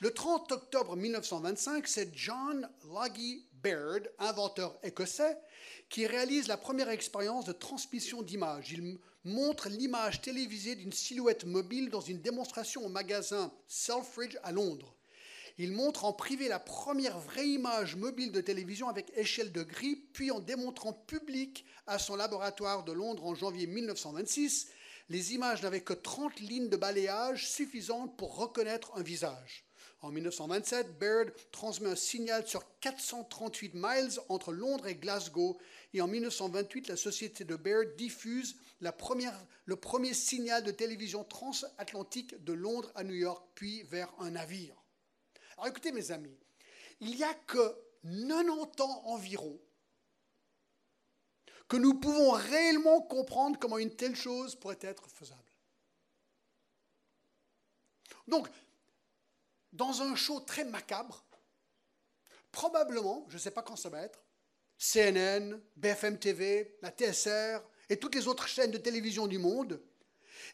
Le 0.00 0.12
30 0.12 0.50
octobre 0.52 0.96
1925, 0.96 1.86
c'est 1.86 2.14
John 2.14 2.68
Logie 2.84 3.48
Baird, 3.52 4.10
inventeur 4.18 4.78
écossais, 4.82 5.38
qui 5.88 6.06
réalise 6.06 6.48
la 6.48 6.56
première 6.56 6.88
expérience 6.88 7.44
de 7.44 7.52
transmission 7.52 8.22
d'images. 8.22 8.72
Il 8.72 8.98
montre 9.24 9.68
l'image 9.68 10.20
télévisée 10.20 10.74
d'une 10.74 10.92
silhouette 10.92 11.44
mobile 11.44 11.90
dans 11.90 12.00
une 12.00 12.20
démonstration 12.20 12.84
au 12.84 12.88
magasin 12.88 13.52
Selfridge 13.68 14.36
à 14.42 14.52
Londres. 14.52 14.96
Il 15.56 15.70
montre 15.70 16.04
en 16.04 16.12
privé 16.12 16.48
la 16.48 16.58
première 16.58 17.20
vraie 17.20 17.46
image 17.46 17.94
mobile 17.94 18.32
de 18.32 18.40
télévision 18.40 18.88
avec 18.88 19.12
échelle 19.16 19.52
de 19.52 19.62
gris, 19.62 19.94
puis 19.94 20.32
en 20.32 20.40
démontrant 20.40 20.92
public 20.92 21.64
à 21.86 22.00
son 22.00 22.16
laboratoire 22.16 22.82
de 22.82 22.90
Londres 22.90 23.24
en 23.24 23.36
janvier 23.36 23.68
1926, 23.68 24.68
les 25.10 25.34
images 25.34 25.62
n'avaient 25.62 25.82
que 25.82 25.92
30 25.92 26.40
lignes 26.40 26.68
de 26.68 26.76
balayage 26.76 27.48
suffisantes 27.48 28.16
pour 28.16 28.36
reconnaître 28.36 28.90
un 28.96 29.02
visage. 29.02 29.64
En 30.00 30.10
1927, 30.10 30.98
Baird 30.98 31.32
transmet 31.52 31.88
un 31.88 31.96
signal 31.96 32.46
sur 32.46 32.62
438 32.80 33.74
miles 33.74 34.10
entre 34.28 34.52
Londres 34.52 34.86
et 34.86 34.96
Glasgow. 34.96 35.56
Et 35.94 36.02
en 36.02 36.08
1928, 36.08 36.88
la 36.88 36.96
société 36.96 37.44
de 37.44 37.56
Baird 37.56 37.94
diffuse 37.96 38.56
le 38.80 39.76
premier 39.76 40.14
signal 40.14 40.62
de 40.62 40.72
télévision 40.72 41.24
transatlantique 41.24 42.42
de 42.44 42.52
Londres 42.52 42.92
à 42.96 43.04
New 43.04 43.14
York, 43.14 43.46
puis 43.54 43.84
vers 43.84 44.12
un 44.18 44.32
navire. 44.32 44.83
Alors 45.54 45.68
écoutez 45.68 45.92
mes 45.92 46.10
amis, 46.10 46.36
il 47.00 47.16
n'y 47.16 47.24
a 47.24 47.34
que 47.34 47.76
90 48.02 48.82
ans 48.82 49.02
environ 49.06 49.58
que 51.68 51.76
nous 51.76 51.94
pouvons 51.94 52.32
réellement 52.32 53.00
comprendre 53.02 53.58
comment 53.58 53.78
une 53.78 53.94
telle 53.94 54.16
chose 54.16 54.54
pourrait 54.54 54.78
être 54.82 55.08
faisable. 55.08 55.40
Donc, 58.26 58.48
dans 59.72 60.02
un 60.02 60.14
show 60.14 60.40
très 60.40 60.64
macabre, 60.64 61.24
probablement, 62.52 63.24
je 63.28 63.34
ne 63.34 63.40
sais 63.40 63.50
pas 63.50 63.62
quand 63.62 63.76
ça 63.76 63.88
va 63.88 64.02
être, 64.02 64.22
CNN, 64.78 65.60
BFM 65.76 66.18
TV, 66.18 66.76
la 66.82 66.90
TSR 66.90 67.60
et 67.88 67.98
toutes 67.98 68.14
les 68.14 68.28
autres 68.28 68.46
chaînes 68.46 68.70
de 68.70 68.78
télévision 68.78 69.26
du 69.26 69.38
monde 69.38 69.80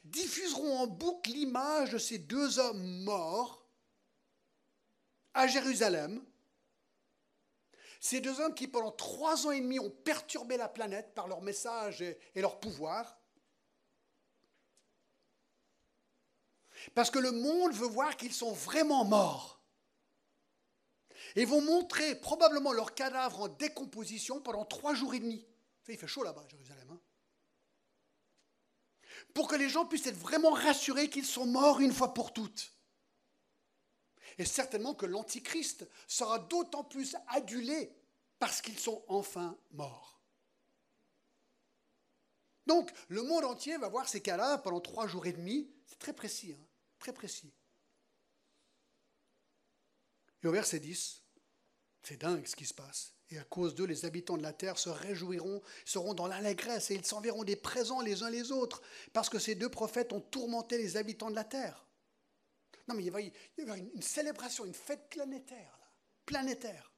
diffuseront 0.04 0.78
en 0.78 0.86
boucle 0.86 1.30
l'image 1.30 1.90
de 1.90 1.98
ces 1.98 2.18
deux 2.18 2.58
hommes 2.58 3.02
morts 3.02 3.59
à 5.40 5.46
Jérusalem. 5.46 6.24
Ces 8.00 8.20
deux 8.20 8.40
hommes 8.40 8.54
qui, 8.54 8.68
pendant 8.68 8.92
trois 8.92 9.46
ans 9.46 9.50
et 9.50 9.60
demi, 9.60 9.78
ont 9.78 9.90
perturbé 9.90 10.56
la 10.56 10.68
planète 10.68 11.14
par 11.14 11.28
leur 11.28 11.42
message 11.42 12.02
et, 12.02 12.18
leur 12.36 12.60
pouvoir. 12.60 13.18
Parce 16.94 17.10
que 17.10 17.18
le 17.18 17.32
monde 17.32 17.72
veut 17.72 17.86
voir 17.86 18.16
qu'ils 18.16 18.32
sont 18.32 18.52
vraiment 18.52 19.04
morts. 19.04 19.60
Et 21.36 21.44
vont 21.44 21.60
montrer 21.60 22.14
probablement 22.14 22.72
leurs 22.72 22.94
cadavres 22.94 23.42
en 23.42 23.48
décomposition 23.48 24.40
pendant 24.40 24.64
trois 24.64 24.94
jours 24.94 25.14
et 25.14 25.20
demi. 25.20 25.46
Il 25.88 25.98
fait 25.98 26.06
chaud 26.06 26.22
là-bas 26.22 26.42
à 26.42 26.48
Jérusalem. 26.48 26.88
Hein 26.92 27.00
pour 29.34 29.48
que 29.48 29.56
les 29.56 29.68
gens 29.68 29.86
puissent 29.86 30.06
être 30.06 30.16
vraiment 30.16 30.50
rassurés 30.50 31.08
qu'ils 31.08 31.26
sont 31.26 31.46
morts 31.46 31.80
une 31.80 31.92
fois 31.92 32.14
pour 32.14 32.32
toutes. 32.32 32.72
Et 34.38 34.44
certainement 34.44 34.94
que 34.94 35.06
l'Antichrist 35.06 35.86
sera 36.06 36.38
d'autant 36.38 36.84
plus 36.84 37.16
adulé 37.28 37.92
parce 38.38 38.60
qu'ils 38.62 38.78
sont 38.78 39.04
enfin 39.08 39.56
morts. 39.72 40.20
Donc, 42.66 42.90
le 43.08 43.22
monde 43.22 43.44
entier 43.44 43.76
va 43.78 43.88
voir 43.88 44.08
ces 44.08 44.20
cas-là 44.20 44.58
pendant 44.58 44.80
trois 44.80 45.06
jours 45.06 45.26
et 45.26 45.32
demi. 45.32 45.68
C'est 45.86 45.98
très 45.98 46.12
précis, 46.12 46.54
hein, 46.58 46.64
très 46.98 47.12
précis. 47.12 47.52
Et 50.42 50.46
au 50.46 50.52
verset 50.52 50.80
10, 50.80 51.22
c'est 52.02 52.20
dingue 52.20 52.46
ce 52.46 52.56
qui 52.56 52.66
se 52.66 52.74
passe. 52.74 53.14
Et 53.30 53.38
à 53.38 53.44
cause 53.44 53.74
d'eux, 53.74 53.86
les 53.86 54.04
habitants 54.04 54.36
de 54.36 54.42
la 54.42 54.52
terre 54.52 54.78
se 54.78 54.88
réjouiront, 54.88 55.62
seront 55.84 56.14
dans 56.14 56.26
l'allégresse 56.26 56.90
et 56.90 56.94
ils 56.94 57.04
s'enverront 57.04 57.44
des 57.44 57.56
présents 57.56 58.00
les 58.00 58.22
uns 58.22 58.30
les 58.30 58.50
autres, 58.50 58.82
parce 59.12 59.28
que 59.28 59.38
ces 59.38 59.54
deux 59.54 59.68
prophètes 59.68 60.12
ont 60.12 60.20
tourmenté 60.20 60.78
les 60.78 60.96
habitants 60.96 61.30
de 61.30 61.36
la 61.36 61.44
terre. 61.44 61.86
Non, 62.90 62.96
mais 62.96 63.04
il 63.04 63.06
y 63.06 63.62
avoir 63.62 63.78
une 63.78 64.02
célébration, 64.02 64.64
une 64.64 64.74
fête 64.74 65.08
planétaire, 65.10 65.78
planétaire. 66.26 66.90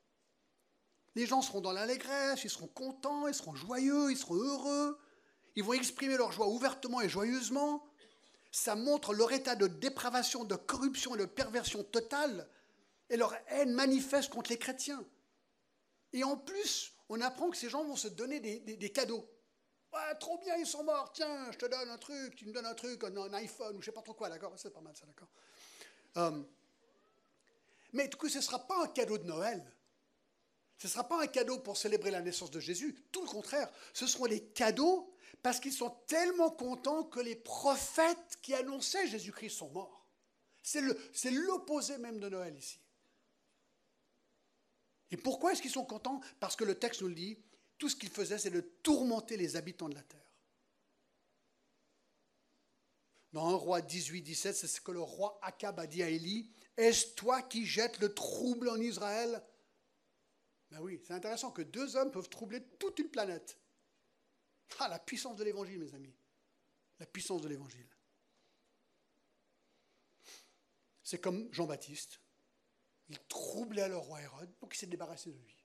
Les 1.14 1.26
gens 1.26 1.42
seront 1.42 1.60
dans 1.60 1.72
l'allégresse, 1.72 2.44
ils 2.44 2.50
seront 2.50 2.68
contents, 2.68 3.28
ils 3.28 3.34
seront 3.34 3.54
joyeux, 3.54 4.10
ils 4.10 4.16
seront 4.16 4.36
heureux. 4.36 4.98
Ils 5.54 5.62
vont 5.62 5.74
exprimer 5.74 6.16
leur 6.16 6.32
joie 6.32 6.48
ouvertement 6.48 7.02
et 7.02 7.10
joyeusement. 7.10 7.84
Ça 8.52 8.74
montre 8.74 9.12
leur 9.12 9.32
état 9.32 9.54
de 9.54 9.66
dépravation, 9.66 10.44
de 10.44 10.56
corruption 10.56 11.14
et 11.14 11.18
de 11.18 11.26
perversion 11.26 11.84
totale 11.84 12.48
et 13.10 13.18
leur 13.18 13.34
haine 13.48 13.74
manifeste 13.74 14.32
contre 14.32 14.50
les 14.50 14.58
chrétiens. 14.58 15.04
Et 16.14 16.24
en 16.24 16.38
plus, 16.38 16.94
on 17.10 17.20
apprend 17.20 17.50
que 17.50 17.58
ces 17.58 17.68
gens 17.68 17.84
vont 17.84 17.96
se 17.96 18.08
donner 18.08 18.40
des, 18.40 18.92
cadeaux. 18.92 19.28
Ouais, 19.92 20.14
trop 20.18 20.38
bien, 20.38 20.56
ils 20.56 20.66
sont 20.66 20.84
morts. 20.84 21.12
Tiens, 21.12 21.52
je 21.52 21.58
te 21.58 21.66
donne 21.66 21.90
un 21.90 21.98
truc, 21.98 22.34
tu 22.34 22.46
me 22.46 22.52
donnes 22.54 22.64
un 22.64 22.74
truc, 22.74 23.04
un, 23.04 23.34
iPhone, 23.34 23.76
ou 23.76 23.82
je 23.82 23.86
sais 23.86 23.92
pas 23.92 24.00
trop 24.00 24.14
quoi, 24.14 24.30
d'accord 24.30 24.54
C'est 24.56 24.72
pas 24.72 24.80
mal 24.80 24.96
ça, 24.96 25.04
d'accord 25.04 25.28
euh, 26.16 26.42
Mais 27.92 28.08
du 28.08 28.16
coup, 28.16 28.28
ce 28.28 28.38
ne 28.38 28.42
sera 28.42 28.66
pas 28.66 28.82
un 28.82 28.88
cadeau 28.88 29.18
de 29.18 29.24
Noël. 29.24 29.64
Ce 30.78 30.86
ne 30.86 30.92
sera 30.92 31.06
pas 31.06 31.22
un 31.22 31.26
cadeau 31.26 31.58
pour 31.60 31.76
célébrer 31.76 32.10
la 32.10 32.20
naissance 32.20 32.50
de 32.50 32.60
Jésus. 32.60 32.96
Tout 33.12 33.22
le 33.22 33.28
contraire, 33.28 33.70
ce 33.92 34.06
seront 34.06 34.26
des 34.26 34.42
cadeaux 34.42 35.14
parce 35.42 35.60
qu'ils 35.60 35.72
sont 35.72 35.90
tellement 36.06 36.50
contents 36.50 37.04
que 37.04 37.20
les 37.20 37.36
prophètes 37.36 38.38
qui 38.42 38.54
annonçaient 38.54 39.06
Jésus-Christ 39.06 39.50
sont 39.50 39.70
morts. 39.70 40.06
C'est 40.62 41.30
l'opposé 41.30 41.98
même 41.98 42.20
de 42.20 42.28
Noël 42.28 42.56
ici. 42.56 42.78
Et 45.10 45.16
pourquoi 45.16 45.52
est-ce 45.52 45.60
qu'ils 45.60 45.70
sont 45.70 45.84
contents? 45.84 46.20
Parce 46.40 46.56
que 46.56 46.64
le 46.64 46.78
texte 46.78 47.02
nous 47.02 47.08
le 47.08 47.14
dit, 47.14 47.38
tout 47.78 47.88
ce 47.88 47.96
qu'ils 47.96 48.08
faisaient, 48.08 48.38
c'est 48.38 48.50
de 48.50 48.60
tourmenter 48.60 49.36
les 49.36 49.56
habitants 49.56 49.88
de 49.88 49.94
la 49.94 50.02
terre. 50.02 50.21
Dans 53.32 53.48
1 53.48 53.54
roi 53.54 53.80
18, 53.80 54.22
17, 54.22 54.54
c'est 54.54 54.66
ce 54.66 54.80
que 54.80 54.92
le 54.92 55.00
roi 55.00 55.38
Akab 55.42 55.78
a 55.80 55.86
dit 55.86 56.02
à 56.02 56.08
Élie. 56.08 56.50
Est-ce 56.76 57.14
toi 57.14 57.42
qui 57.42 57.64
jettes 57.64 57.98
le 58.00 58.12
trouble 58.12 58.68
en 58.68 58.76
Israël? 58.76 59.42
Ben 60.70 60.80
oui, 60.80 61.00
c'est 61.04 61.14
intéressant 61.14 61.50
que 61.50 61.62
deux 61.62 61.96
hommes 61.96 62.10
peuvent 62.10 62.28
troubler 62.28 62.62
toute 62.78 62.98
une 62.98 63.10
planète. 63.10 63.58
Ah, 64.78 64.88
la 64.88 64.98
puissance 64.98 65.36
de 65.36 65.44
l'évangile, 65.44 65.78
mes 65.78 65.94
amis. 65.94 66.14
La 66.98 67.06
puissance 67.06 67.42
de 67.42 67.48
l'évangile. 67.48 67.88
C'est 71.02 71.20
comme 71.20 71.52
Jean-Baptiste. 71.52 72.20
Il 73.08 73.18
troublait 73.28 73.88
le 73.88 73.96
roi 73.96 74.22
Hérode, 74.22 74.50
donc 74.60 74.74
il 74.74 74.78
s'est 74.78 74.86
débarrassé 74.86 75.30
de 75.30 75.38
lui. 75.38 75.56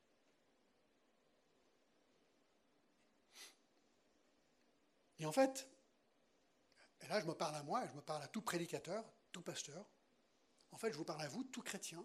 Et 5.20 5.26
en 5.26 5.32
fait, 5.32 5.68
et 7.02 7.08
là 7.08 7.20
je 7.20 7.26
me 7.26 7.34
parle 7.34 7.56
à 7.56 7.64
moi, 7.64 7.86
je 7.88 7.94
me 7.94 8.02
parle 8.02 8.24
à 8.24 8.28
tout 8.28 8.42
prédicateur, 8.42 9.04
tout 9.32 9.42
pasteur, 9.42 9.86
en 10.72 10.78
fait 10.78 10.92
je 10.92 10.98
vous 10.98 11.06
parle 11.06 11.22
à 11.22 11.28
vous, 11.28 11.44
tout 11.44 11.62
chrétien. 11.62 12.04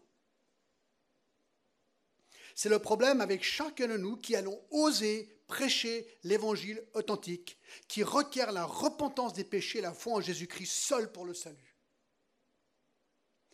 C'est 2.54 2.68
le 2.68 2.78
problème 2.78 3.22
avec 3.22 3.42
chacun 3.42 3.88
de 3.88 3.96
nous 3.96 4.16
qui 4.16 4.36
allons 4.36 4.62
oser 4.70 5.42
prêcher 5.46 6.06
l'évangile 6.22 6.86
authentique, 6.92 7.58
qui 7.88 8.02
requiert 8.02 8.52
la 8.52 8.64
repentance 8.64 9.32
des 9.32 9.44
péchés, 9.44 9.80
la 9.80 9.94
foi 9.94 10.14
en 10.14 10.20
Jésus-Christ 10.20 10.70
seul 10.70 11.10
pour 11.12 11.24
le 11.24 11.34
salut 11.34 11.72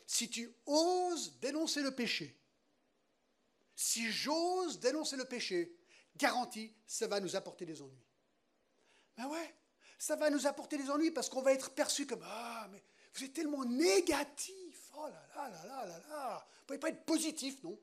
si 0.09 0.31
tu 0.31 0.51
oses 0.65 1.39
dénoncer 1.39 1.83
le 1.83 1.95
péché, 1.95 2.35
si 3.77 4.11
j'ose 4.11 4.81
dénoncer 4.81 5.17
le 5.17 5.27
péché, 5.27 5.77
garantie, 6.17 6.75
ça 6.87 7.07
va 7.07 7.21
nous 7.21 7.37
apporter 7.37 7.67
des 7.67 7.83
ennuis. 7.83 8.07
Ben 9.17 9.27
ouais, 9.29 9.55
ça 9.99 10.15
va 10.15 10.31
nous 10.31 10.47
apporter 10.47 10.79
des 10.79 10.89
ennuis 10.91 11.11
parce 11.11 11.29
qu'on 11.29 11.43
va 11.43 11.53
être 11.53 11.71
perçu 11.71 12.07
comme 12.07 12.23
Ah, 12.25 12.69
mais 12.71 12.83
vous 13.15 13.25
êtes 13.25 13.33
tellement 13.33 13.65
négatif. 13.65 14.93
Oh 14.97 15.09
là 15.09 15.29
là 15.35 15.49
là 15.51 15.65
là 15.65 15.87
là 15.87 15.99
là. 16.09 16.49
Vous 16.49 16.63
ne 16.63 16.67
pouvez 16.67 16.79
pas 16.79 16.89
être 16.91 17.05
positif, 17.05 17.63
non? 17.65 17.79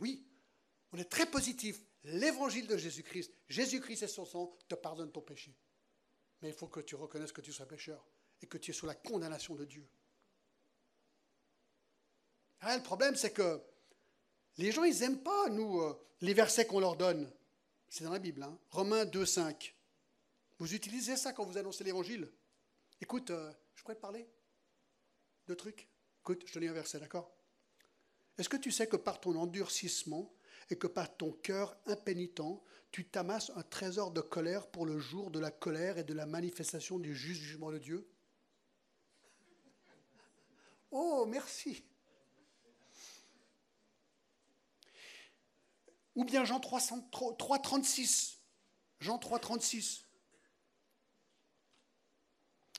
Oui, 0.00 0.26
on 0.92 0.98
est 0.98 1.04
très 1.04 1.26
positif. 1.26 1.80
L'évangile 2.04 2.66
de 2.66 2.76
Jésus-Christ, 2.76 3.32
Jésus-Christ 3.48 4.02
et 4.02 4.08
son 4.08 4.24
sang 4.24 4.56
te 4.68 4.74
pardonnent 4.74 5.12
ton 5.12 5.20
péché. 5.20 5.54
Mais 6.40 6.48
il 6.48 6.54
faut 6.54 6.68
que 6.68 6.80
tu 6.80 6.94
reconnaisses 6.94 7.32
que 7.32 7.40
tu 7.40 7.52
sois 7.52 7.66
pécheur 7.66 8.06
et 8.40 8.46
que 8.46 8.58
tu 8.58 8.70
es 8.70 8.74
sous 8.74 8.86
la 8.86 8.94
condamnation 8.94 9.54
de 9.54 9.64
Dieu. 9.64 9.86
Ah, 12.60 12.76
le 12.76 12.82
problème, 12.82 13.16
c'est 13.16 13.32
que 13.32 13.60
les 14.58 14.72
gens, 14.72 14.84
ils 14.84 14.98
n'aiment 15.00 15.22
pas, 15.22 15.48
nous, 15.50 15.80
euh, 15.80 16.00
les 16.20 16.34
versets 16.34 16.66
qu'on 16.66 16.80
leur 16.80 16.96
donne. 16.96 17.30
C'est 17.88 18.04
dans 18.04 18.12
la 18.12 18.18
Bible, 18.18 18.42
hein? 18.42 18.58
Romains 18.70 19.04
2, 19.04 19.26
5. 19.26 19.75
Vous 20.58 20.74
utilisez 20.74 21.16
ça 21.16 21.32
quand 21.32 21.44
vous 21.44 21.58
annoncez 21.58 21.84
l'évangile. 21.84 22.32
Écoute, 23.00 23.30
euh, 23.30 23.52
je 23.74 23.82
pourrais 23.82 23.96
te 23.96 24.00
parler 24.00 24.28
de 25.46 25.54
trucs 25.54 25.88
Écoute, 26.26 26.42
je 26.44 26.52
te 26.54 26.58
lis 26.58 26.66
un 26.66 26.72
verset, 26.72 26.98
d'accord? 26.98 27.30
Est-ce 28.36 28.48
que 28.48 28.56
tu 28.56 28.72
sais 28.72 28.88
que 28.88 28.96
par 28.96 29.20
ton 29.20 29.36
endurcissement 29.36 30.34
et 30.70 30.76
que 30.76 30.88
par 30.88 31.16
ton 31.16 31.30
cœur 31.30 31.78
impénitent, 31.86 32.64
tu 32.90 33.08
t'amasses 33.08 33.52
un 33.54 33.62
trésor 33.62 34.10
de 34.10 34.20
colère 34.20 34.68
pour 34.68 34.86
le 34.86 34.98
jour 34.98 35.30
de 35.30 35.38
la 35.38 35.52
colère 35.52 35.98
et 35.98 36.02
de 36.02 36.14
la 36.14 36.26
manifestation 36.26 36.98
du 36.98 37.14
juste 37.14 37.42
jugement 37.42 37.70
de 37.70 37.78
Dieu? 37.78 38.10
Oh, 40.90 41.26
merci 41.28 41.84
Ou 46.16 46.24
bien 46.24 46.44
Jean 46.44 46.58
3, 46.58 46.80
36. 47.62 48.40
Jean 48.98 49.18
3, 49.18 49.38
36. 49.38 50.05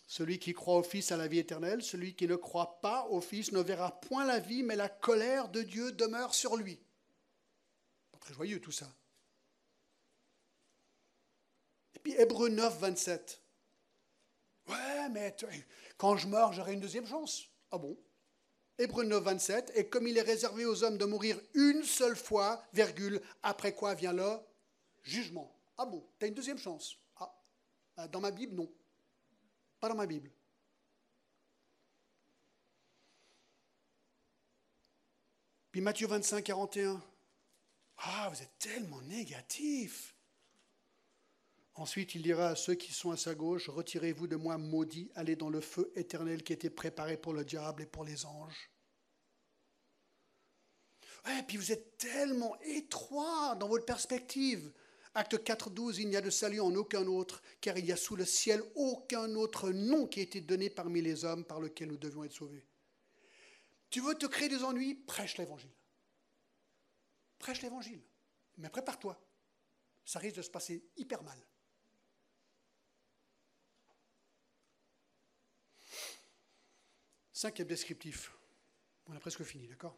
Celui 0.07 0.39
qui 0.39 0.53
croit 0.53 0.77
au 0.77 0.83
Fils 0.83 1.11
a 1.11 1.17
la 1.17 1.27
vie 1.27 1.39
éternelle, 1.39 1.83
celui 1.83 2.15
qui 2.15 2.27
ne 2.27 2.37
croit 2.37 2.79
pas 2.79 3.05
au 3.07 3.19
Fils 3.19 3.51
ne 3.51 3.59
verra 3.59 3.99
point 3.99 4.25
la 4.25 4.39
vie, 4.39 4.63
mais 4.63 4.77
la 4.77 4.87
colère 4.87 5.49
de 5.49 5.61
Dieu 5.61 5.91
demeure 5.91 6.33
sur 6.33 6.55
lui. 6.55 6.79
Pas 8.13 8.17
très 8.19 8.33
joyeux 8.33 8.61
tout 8.61 8.71
ça. 8.71 8.87
Et 11.93 11.99
puis 11.99 12.13
Hébreu 12.13 12.47
9, 12.47 12.79
27. 12.79 13.41
Ouais, 14.69 15.09
mais 15.09 15.35
quand 15.97 16.15
je 16.15 16.27
meurs, 16.27 16.53
j'aurai 16.53 16.73
une 16.73 16.79
deuxième 16.79 17.05
chance. 17.05 17.49
Ah 17.71 17.77
bon? 17.77 17.97
Hébreu 18.79 19.03
9, 19.03 19.21
27, 19.21 19.71
et 19.75 19.89
comme 19.89 20.07
il 20.07 20.17
est 20.17 20.21
réservé 20.21 20.65
aux 20.65 20.83
hommes 20.83 20.97
de 20.97 21.05
mourir 21.05 21.37
une 21.53 21.83
seule 21.83 22.15
fois, 22.15 22.63
virgule, 22.73 23.21
après 23.43 23.73
quoi 23.73 23.93
vient 23.93 24.13
le 24.13 24.39
jugement. 25.03 25.53
Ah 25.77 25.85
bon, 25.85 26.07
tu 26.17 26.25
as 26.25 26.27
une 26.29 26.35
deuxième 26.35 26.59
chance. 26.59 26.95
Ah, 27.17 27.35
bah, 27.97 28.07
dans 28.07 28.21
ma 28.21 28.31
Bible, 28.31 28.55
non. 28.55 28.71
Pas 29.79 29.89
dans 29.89 29.95
ma 29.95 30.05
Bible. 30.05 30.31
Puis 35.71 35.81
Matthieu 35.81 36.07
25, 36.07 36.43
41. 36.43 37.01
Ah, 37.97 38.29
vous 38.33 38.41
êtes 38.41 38.57
tellement 38.57 39.01
négatif. 39.01 40.15
Ensuite, 41.75 42.15
il 42.15 42.23
dira 42.23 42.49
à 42.49 42.55
ceux 42.55 42.73
qui 42.73 42.91
sont 42.91 43.11
à 43.11 43.17
sa 43.17 43.35
gauche, 43.35 43.69
Retirez-vous 43.69 44.25
de 44.25 44.35
moi, 44.35 44.57
maudits, 44.57 45.11
allez 45.13 45.35
dans 45.35 45.49
le 45.49 45.61
feu 45.61 45.91
éternel 45.95 46.41
qui 46.43 46.53
était 46.53 46.71
préparé 46.71 47.17
pour 47.17 47.33
le 47.33 47.45
diable 47.45 47.83
et 47.83 47.85
pour 47.85 48.03
les 48.03 48.25
anges. 48.25 48.71
Et 51.37 51.43
puis 51.43 51.57
vous 51.57 51.71
êtes 51.71 51.97
tellement 51.97 52.57
étroit 52.61 53.55
dans 53.55 53.67
votre 53.67 53.85
perspective. 53.85 54.71
Acte 55.17 55.43
4, 55.43 55.71
12, 55.71 55.97
il 55.97 56.09
n'y 56.09 56.15
a 56.15 56.21
de 56.21 56.29
salut 56.29 56.61
en 56.61 56.75
aucun 56.75 57.07
autre, 57.07 57.41
car 57.59 57.75
il 57.75 57.85
n'y 57.85 57.91
a 57.91 57.97
sous 57.97 58.15
le 58.15 58.23
ciel 58.23 58.61
aucun 58.75 59.33
autre 59.33 59.71
nom 59.71 60.05
qui 60.05 60.19
a 60.19 60.23
été 60.23 60.41
donné 60.41 60.69
parmi 60.69 61.01
les 61.01 61.25
hommes 61.25 61.43
par 61.43 61.59
lequel 61.59 61.87
nous 61.87 61.97
devions 61.97 62.23
être 62.23 62.33
sauvés. 62.33 62.63
Tu 63.89 63.99
veux 63.99 64.13
te 64.13 64.27
créer 64.27 64.47
des 64.47 64.63
ennuis? 64.63 64.93
Prêche 64.93 65.37
l'évangile. 65.37 65.71
Prêche 67.39 67.63
l'évangile. 67.63 67.99
Mais 68.57 68.69
prépare-toi. 68.69 69.19
Ça 70.05 70.19
risque 70.19 70.35
de 70.35 70.43
se 70.43 70.51
passer 70.51 70.85
hyper 70.97 71.23
mal. 71.23 71.39
Cinquième 77.33 77.67
descriptif. 77.67 78.31
On 79.07 79.15
a 79.15 79.19
presque 79.19 79.41
fini, 79.41 79.67
d'accord? 79.67 79.97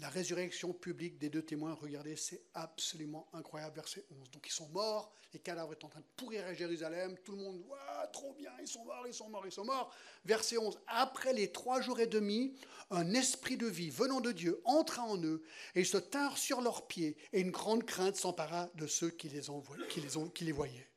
La 0.00 0.08
résurrection 0.08 0.72
publique 0.72 1.18
des 1.18 1.28
deux 1.28 1.42
témoins, 1.42 1.74
regardez, 1.74 2.14
c'est 2.14 2.44
absolument 2.54 3.28
incroyable, 3.32 3.74
verset 3.74 4.04
11. 4.20 4.30
Donc 4.30 4.46
ils 4.46 4.52
sont 4.52 4.68
morts, 4.68 5.12
les 5.32 5.40
cadavres 5.40 5.74
sont 5.74 5.86
en 5.86 5.90
train 5.90 6.00
de 6.00 6.06
pourrir 6.16 6.46
à 6.46 6.54
Jérusalem, 6.54 7.16
tout 7.24 7.32
le 7.32 7.38
monde, 7.38 7.60
voit 7.66 8.06
trop 8.12 8.32
bien, 8.34 8.52
ils 8.60 8.68
sont 8.68 8.84
morts, 8.84 9.06
ils 9.08 9.12
sont 9.14 9.28
morts, 9.28 9.44
ils 9.44 9.52
sont 9.52 9.64
morts. 9.64 9.92
Verset 10.24 10.56
11, 10.56 10.78
après 10.86 11.32
les 11.32 11.50
trois 11.50 11.80
jours 11.80 11.98
et 11.98 12.06
demi, 12.06 12.56
un 12.90 13.12
esprit 13.12 13.56
de 13.56 13.66
vie 13.66 13.90
venant 13.90 14.20
de 14.20 14.30
Dieu 14.30 14.60
entra 14.64 15.02
en 15.02 15.20
eux, 15.20 15.42
et 15.74 15.80
ils 15.80 15.86
se 15.86 15.98
tinrent 15.98 16.38
sur 16.38 16.60
leurs 16.60 16.86
pieds, 16.86 17.16
et 17.32 17.40
une 17.40 17.50
grande 17.50 17.84
crainte 17.84 18.14
s'empara 18.14 18.70
de 18.76 18.86
ceux 18.86 19.10
qui 19.10 19.28
les, 19.28 19.42
qui 19.88 20.00
les, 20.00 20.16
ont, 20.16 20.28
qui 20.28 20.44
les 20.44 20.52
voyaient. 20.52 20.88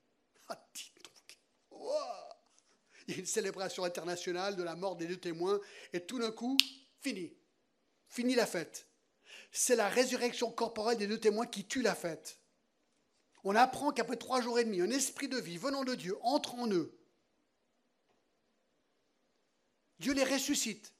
Ah, 0.47 0.63
il 3.07 3.15
y 3.15 3.17
a 3.17 3.19
une 3.19 3.25
célébration 3.25 3.83
internationale 3.83 4.55
de 4.55 4.61
la 4.61 4.75
mort 4.75 4.95
des 4.95 5.07
deux 5.07 5.17
témoins, 5.17 5.59
et 5.91 6.05
tout 6.05 6.19
d'un 6.19 6.31
coup, 6.31 6.55
fini. 6.99 7.33
Fini 8.07 8.35
la 8.35 8.45
fête. 8.45 8.90
C'est 9.51 9.75
la 9.75 9.89
résurrection 9.89 10.51
corporelle 10.51 10.97
des 10.97 11.07
deux 11.07 11.19
témoins 11.19 11.45
qui 11.45 11.65
tue 11.65 11.81
la 11.81 11.95
fête. 11.95 12.39
On 13.43 13.55
apprend 13.55 13.91
qu'après 13.91 14.17
trois 14.17 14.41
jours 14.41 14.59
et 14.59 14.63
demi, 14.63 14.81
un 14.81 14.89
esprit 14.89 15.27
de 15.27 15.37
vie 15.37 15.57
venant 15.57 15.83
de 15.83 15.95
Dieu 15.95 16.17
entre 16.21 16.55
en 16.55 16.71
eux. 16.71 16.97
Dieu 19.99 20.13
les 20.13 20.23
ressuscite. 20.23 20.93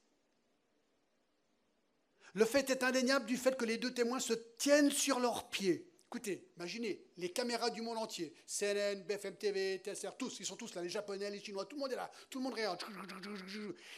Le 2.34 2.44
fait 2.44 2.70
est 2.70 2.82
indéniable 2.82 3.26
du 3.26 3.36
fait 3.36 3.56
que 3.56 3.64
les 3.64 3.78
deux 3.78 3.92
témoins 3.92 4.20
se 4.20 4.32
tiennent 4.32 4.90
sur 4.90 5.18
leurs 5.20 5.48
pieds. 5.48 5.88
Écoutez, 6.06 6.46
imaginez, 6.56 7.02
les 7.16 7.32
caméras 7.32 7.70
du 7.70 7.80
monde 7.80 7.96
entier, 7.96 8.34
CNN, 8.46 9.02
BFM 9.04 9.36
TV, 9.36 9.78
TSR, 9.78 10.16
tous, 10.18 10.40
ils 10.40 10.46
sont 10.46 10.56
tous 10.56 10.74
là, 10.74 10.82
les 10.82 10.90
Japonais, 10.90 11.30
les 11.30 11.40
Chinois, 11.40 11.64
tout 11.64 11.76
le 11.76 11.80
monde 11.80 11.92
est 11.92 11.96
là, 11.96 12.10
tout 12.28 12.38
le 12.38 12.44
monde 12.44 12.54
regarde. 12.54 12.82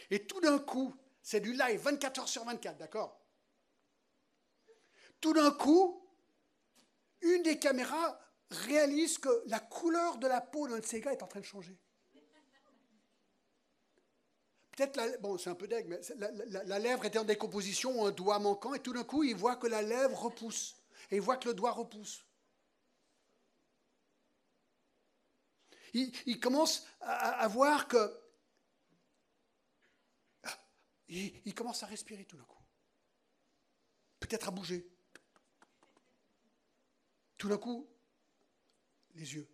Et 0.09 0.25
tout 0.25 0.39
d'un 0.39 0.59
coup, 0.59 0.95
c'est 1.21 1.41
du 1.41 1.51
live 1.51 1.81
24 1.81 2.19
heures 2.19 2.29
sur 2.29 2.45
24, 2.45 2.77
d'accord? 2.77 3.24
Tout 5.25 5.33
d'un 5.33 5.49
coup, 5.49 6.07
une 7.21 7.41
des 7.41 7.57
caméras 7.57 8.19
réalise 8.51 9.17
que 9.17 9.43
la 9.47 9.59
couleur 9.59 10.19
de 10.19 10.27
la 10.27 10.39
peau 10.39 10.67
d'un 10.67 10.77
de 10.77 10.85
ces 10.85 11.01
gars 11.01 11.13
est 11.13 11.23
en 11.23 11.27
train 11.27 11.39
de 11.39 11.45
changer. 11.45 11.75
Peut-être, 14.69 15.19
bon, 15.21 15.39
c'est 15.39 15.49
un 15.49 15.55
peu 15.55 15.67
deg, 15.67 15.87
mais 15.87 15.99
la, 16.17 16.63
la, 16.63 16.77
lèvre 16.77 17.05
était 17.05 17.17
en 17.17 17.23
décomposition, 17.23 18.05
un 18.05 18.11
doigt 18.11 18.37
manquant, 18.37 18.75
et 18.75 18.79
tout 18.83 18.93
d'un 18.93 19.03
coup, 19.03 19.23
il 19.23 19.35
voit 19.35 19.55
que 19.55 19.65
la 19.65 19.81
lèvre 19.81 20.25
repousse 20.25 20.75
et 21.09 21.15
il 21.15 21.21
voit 21.21 21.37
que 21.37 21.47
le 21.47 21.55
doigt 21.55 21.71
repousse. 21.71 22.23
Il, 25.93 26.39
commence 26.39 26.85
à, 26.99 27.47
voir 27.47 27.87
que... 27.87 28.21
Il, 31.07 31.55
commence 31.55 31.81
à 31.81 31.87
respirer 31.87 32.25
tout 32.25 32.37
d'un 32.37 32.43
coup. 32.43 32.61
Peut-être 34.19 34.49
à 34.49 34.51
bouger. 34.51 34.94
Tout 37.37 37.49
d'un 37.49 37.57
coup, 37.57 37.89
les 39.15 39.33
yeux 39.33 39.49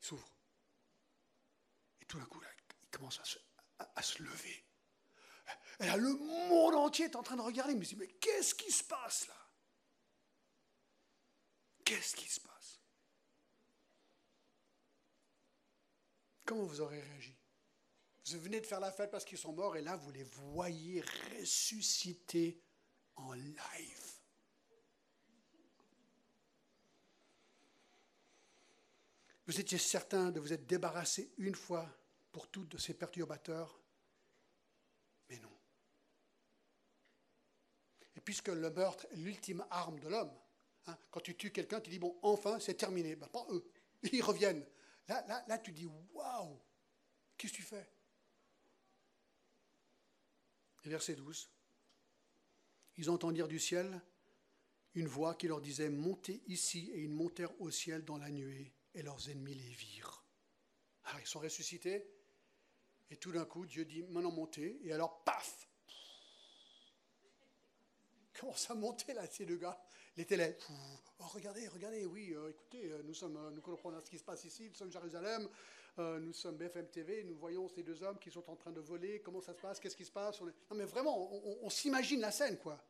s'ouvrent. 0.00 0.32
Et 2.00 2.06
tout 2.06 2.18
d'un 2.18 2.26
coup, 2.26 2.40
il 2.82 2.88
commence 2.90 3.20
à 3.20 4.02
se, 4.02 4.22
lever. 4.22 4.64
Et 5.80 5.86
là, 5.86 5.96
le 5.96 6.12
monde 6.14 6.74
entier 6.74 7.06
est 7.06 7.16
en 7.16 7.22
train 7.22 7.36
de 7.36 7.42
regarder. 7.42 7.74
Mais, 7.74 7.86
mais 7.96 8.08
qu'est-ce 8.08 8.54
qui 8.54 8.70
se 8.70 8.84
passe 8.84 9.26
là? 9.28 9.34
Qu'est-ce 11.84 12.14
qui 12.14 12.28
se 12.28 12.40
passe? 12.40 12.80
Comment 16.44 16.64
vous 16.64 16.80
aurez 16.80 17.00
réagi? 17.00 17.36
Vous 18.26 18.40
venez 18.40 18.60
de 18.60 18.66
faire 18.66 18.80
la 18.80 18.92
fête 18.92 19.10
parce 19.10 19.24
qu'ils 19.24 19.38
sont 19.38 19.52
morts 19.52 19.76
et 19.76 19.82
là, 19.82 19.96
vous 19.96 20.10
les 20.12 20.22
voyez 20.22 21.02
ressusciter 21.38 22.62
en 23.16 23.32
live. 23.32 24.09
Vous 29.50 29.58
étiez 29.58 29.78
certain 29.78 30.30
de 30.30 30.38
vous 30.38 30.52
être 30.52 30.66
débarrassé 30.66 31.32
une 31.36 31.56
fois 31.56 31.88
pour 32.30 32.46
toutes 32.46 32.68
de 32.68 32.78
ces 32.78 32.94
perturbateurs, 32.94 33.80
mais 35.28 35.38
non. 35.40 35.50
Et 38.14 38.20
puisque 38.20 38.46
le 38.46 38.70
meurtre 38.70 39.06
est 39.10 39.16
l'ultime 39.16 39.66
arme 39.70 39.98
de 39.98 40.08
l'homme, 40.08 40.32
Hein, 40.86 40.96
quand 41.10 41.20
tu 41.20 41.36
tues 41.36 41.50
quelqu'un, 41.50 41.80
tu 41.80 41.90
dis, 41.90 41.98
bon, 41.98 42.16
enfin, 42.22 42.58
c'est 42.58 42.74
terminé. 42.74 43.16
Ben, 43.16 43.26
pas 43.26 43.46
eux. 43.50 43.64
Ils 44.12 44.22
reviennent. 44.22 44.64
Là, 45.08 45.24
là, 45.26 45.44
là 45.48 45.58
tu 45.58 45.72
dis, 45.72 45.86
waouh, 46.12 46.58
qu'est-ce 47.36 47.52
que 47.52 47.56
tu 47.56 47.62
fais? 47.62 47.88
Et 50.84 50.88
verset 50.88 51.14
12. 51.14 51.50
Ils 52.96 53.10
entendirent 53.10 53.48
du 53.48 53.58
ciel 53.58 54.00
une 54.94 55.06
voix 55.06 55.34
qui 55.34 55.48
leur 55.48 55.60
disait, 55.60 55.90
montez 55.90 56.42
ici, 56.46 56.90
et 56.94 57.02
ils 57.02 57.10
montèrent 57.10 57.58
au 57.60 57.70
ciel 57.70 58.04
dans 58.04 58.16
la 58.16 58.30
nuée, 58.30 58.72
et 58.94 59.02
leurs 59.02 59.28
ennemis 59.28 59.54
les 59.54 59.70
virent. 59.70 60.24
Alors, 61.04 61.16
ah, 61.16 61.20
ils 61.22 61.26
sont 61.26 61.40
ressuscités, 61.40 62.06
et 63.10 63.16
tout 63.16 63.32
d'un 63.32 63.44
coup, 63.44 63.66
Dieu 63.66 63.84
dit, 63.84 64.02
maintenant 64.04 64.30
montez, 64.30 64.80
et 64.84 64.92
alors, 64.92 65.24
paf 65.24 65.68
Comment 68.38 68.54
ça 68.54 68.74
monter 68.74 69.12
là, 69.14 69.26
ces 69.26 69.46
deux 69.46 69.56
gars 69.56 69.80
les 70.16 70.24
télé. 70.24 70.56
Oh, 71.18 71.24
regardez, 71.28 71.66
regardez, 71.68 72.04
oui, 72.04 72.32
euh, 72.34 72.50
écoutez, 72.50 72.90
euh, 72.90 73.02
nous, 73.04 73.14
sommes, 73.14 73.36
euh, 73.36 73.50
nous 73.50 73.60
comprenons 73.60 74.00
ce 74.04 74.10
qui 74.10 74.18
se 74.18 74.24
passe 74.24 74.44
ici, 74.44 74.68
nous 74.68 74.74
sommes 74.74 74.90
Jérusalem, 74.90 75.48
nous 75.98 76.32
sommes 76.32 76.56
BFM 76.56 76.88
TV, 76.88 77.24
nous 77.24 77.36
voyons 77.36 77.68
ces 77.68 77.82
deux 77.82 78.02
hommes 78.02 78.18
qui 78.18 78.30
sont 78.30 78.48
en 78.48 78.56
train 78.56 78.72
de 78.72 78.80
voler, 78.80 79.20
comment 79.20 79.42
ça 79.42 79.52
se 79.52 79.58
passe, 79.60 79.78
qu'est-ce 79.78 79.96
qui 79.96 80.06
se 80.06 80.10
passe? 80.10 80.40
Non 80.40 80.50
mais 80.72 80.86
vraiment, 80.86 81.30
on, 81.62 81.68
s'imagine 81.68 82.20
la 82.20 82.30
scène, 82.30 82.56
quoi. 82.56 82.82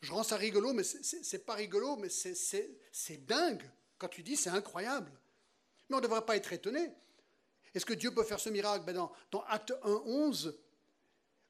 Je 0.00 0.10
rends 0.10 0.22
ça 0.22 0.38
rigolo, 0.38 0.72
mais 0.72 0.82
c'est 0.82 1.44
pas 1.44 1.54
rigolo, 1.54 1.96
mais 1.96 2.08
c'est 2.08 3.26
dingue. 3.26 3.68
Quand 3.98 4.08
tu 4.08 4.22
dis, 4.22 4.36
c'est 4.36 4.50
incroyable. 4.50 5.10
Mais 5.88 5.96
on 5.96 5.98
ne 5.98 6.04
devrait 6.04 6.24
pas 6.24 6.36
être 6.36 6.52
étonné. 6.52 6.92
Est-ce 7.74 7.86
que 7.86 7.94
Dieu 7.94 8.12
peut 8.12 8.24
faire 8.24 8.40
ce 8.40 8.48
miracle? 8.48 8.84
Ben 8.84 8.94
dans, 8.94 9.44
Acte 9.48 9.72
1, 9.82 9.90
11, 10.06 10.58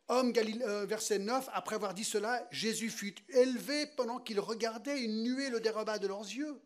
Homme, 0.08 0.32
euh, 0.36 0.86
verset 0.86 1.18
9, 1.18 1.50
après 1.52 1.76
avoir 1.76 1.92
dit 1.92 2.04
cela, 2.04 2.46
Jésus 2.50 2.90
fut 2.90 3.14
élevé 3.28 3.86
pendant 3.96 4.18
qu'il 4.18 4.40
regardait 4.40 5.02
une 5.02 5.22
nuée 5.22 5.50
le 5.50 5.60
déroba 5.60 5.98
de 5.98 6.06
leurs 6.06 6.22
yeux. 6.22 6.60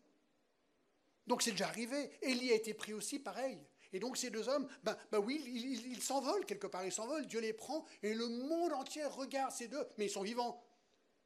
Donc 1.27 1.41
c'est 1.41 1.51
déjà 1.51 1.67
arrivé. 1.67 2.11
Élie 2.21 2.51
a 2.51 2.55
été 2.55 2.73
pris 2.73 2.93
aussi, 2.93 3.19
pareil. 3.19 3.59
Et 3.91 3.99
donc 3.99 4.17
ces 4.17 4.29
deux 4.29 4.47
hommes, 4.49 4.67
ben, 4.83 4.97
ben 5.11 5.19
oui, 5.19 5.41
ils 5.45 6.01
s'envolent 6.01 6.45
quelque 6.45 6.67
part, 6.67 6.83
ils 6.85 6.91
s'envolent, 6.91 7.27
Dieu 7.27 7.41
les 7.41 7.53
prend, 7.53 7.85
et 8.01 8.13
le 8.13 8.27
monde 8.27 8.73
entier 8.73 9.05
regarde 9.05 9.51
ces 9.51 9.67
deux, 9.67 9.85
mais 9.97 10.05
ils 10.05 10.09
sont 10.09 10.23
vivants. 10.23 10.63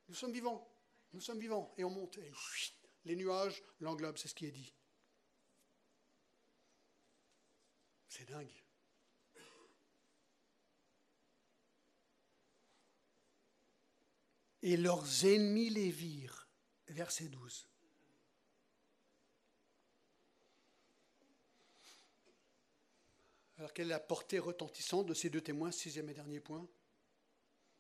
Nous 0.10 0.16
sommes 0.16 0.34
vivants, 0.34 0.68
nous 1.14 1.22
sommes 1.22 1.40
vivants, 1.40 1.74
et 1.78 1.84
on 1.84 1.90
monte, 1.90 2.18
et 2.18 2.32
les 3.08 3.16
nuages 3.16 3.64
l'englobent, 3.80 4.18
c'est 4.18 4.28
ce 4.28 4.36
qui 4.36 4.46
est 4.46 4.52
dit. 4.52 4.74
C'est 8.08 8.26
dingue. 8.30 8.64
et 14.68 14.76
leurs 14.76 15.26
ennemis 15.26 15.70
les 15.70 15.92
virent. 15.92 16.46
Verset 16.90 17.30
12. 17.30 17.70
Alors 23.58 23.74
quelle 23.74 23.88
est 23.88 23.90
la 23.90 24.00
portée 24.00 24.40
retentissante 24.40 25.08
de 25.08 25.14
ces 25.14 25.30
deux 25.30 25.42
témoins, 25.42 25.72
sixième 25.72 26.10
et 26.10 26.14
dernier 26.14 26.40
point? 26.40 26.68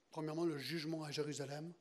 Premièrement, 0.09 0.45
le 0.45 0.57
jugement 0.57 1.03
à 1.03 1.11
Jérusalem. 1.11 1.73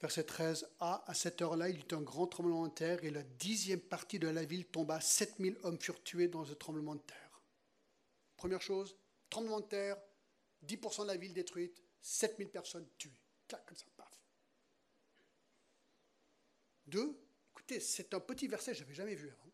Verset 0.00 0.24
13 0.24 0.68
A, 0.78 1.02
à 1.10 1.14
cette 1.14 1.42
heure-là, 1.42 1.68
il 1.68 1.76
y 1.76 1.80
eut 1.80 1.94
un 1.94 2.00
grand 2.00 2.28
tremblement 2.28 2.68
de 2.68 2.72
terre 2.72 3.02
et 3.02 3.10
la 3.10 3.22
dixième 3.22 3.80
partie 3.80 4.18
de 4.18 4.28
la 4.28 4.44
ville 4.44 4.66
tomba. 4.66 5.00
7000 5.00 5.56
hommes 5.64 5.80
furent 5.80 6.02
tués 6.02 6.28
dans 6.28 6.44
ce 6.44 6.52
tremblement 6.52 6.94
de 6.94 7.00
terre. 7.00 7.40
Première 8.36 8.62
chose, 8.62 8.96
tremblement 9.28 9.60
de 9.60 9.66
terre, 9.66 9.96
10% 10.66 11.02
de 11.02 11.06
la 11.08 11.16
ville 11.16 11.32
détruite, 11.32 11.82
7000 12.00 12.48
personnes 12.48 12.86
tuées. 12.96 13.20
Clac, 13.48 13.66
comme 13.66 13.76
ça, 13.76 13.86
paf. 13.96 14.06
Deux, 16.86 17.20
écoutez, 17.50 17.80
c'est 17.80 18.14
un 18.14 18.20
petit 18.20 18.46
verset, 18.46 18.74
je 18.74 18.82
n'avais 18.82 18.94
jamais 18.94 19.14
vu 19.16 19.28
avant. 19.28 19.50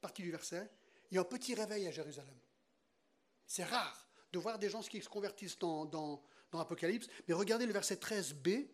Partie 0.00 0.22
du 0.22 0.30
verset, 0.30 0.70
il 1.10 1.16
y 1.16 1.18
a 1.18 1.20
un 1.20 1.24
petit 1.24 1.54
réveil 1.54 1.86
à 1.86 1.90
Jérusalem. 1.90 2.34
C'est 3.46 3.64
rare 3.64 4.08
de 4.32 4.38
voir 4.38 4.58
des 4.58 4.70
gens 4.70 4.80
qui 4.80 5.02
se 5.02 5.08
convertissent 5.08 5.58
dans, 5.58 5.84
dans, 5.84 6.22
dans 6.50 6.66
mais 7.28 7.34
regardez 7.34 7.66
le 7.66 7.72
verset 7.72 7.96
13b. 7.96 8.66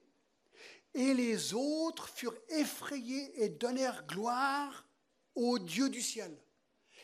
Et 0.94 1.14
les 1.14 1.54
autres 1.54 2.08
furent 2.08 2.38
effrayés 2.48 3.42
et 3.42 3.48
donnèrent 3.48 4.06
gloire 4.06 4.86
au 5.34 5.58
Dieu 5.58 5.88
du 5.88 6.02
ciel. 6.02 6.36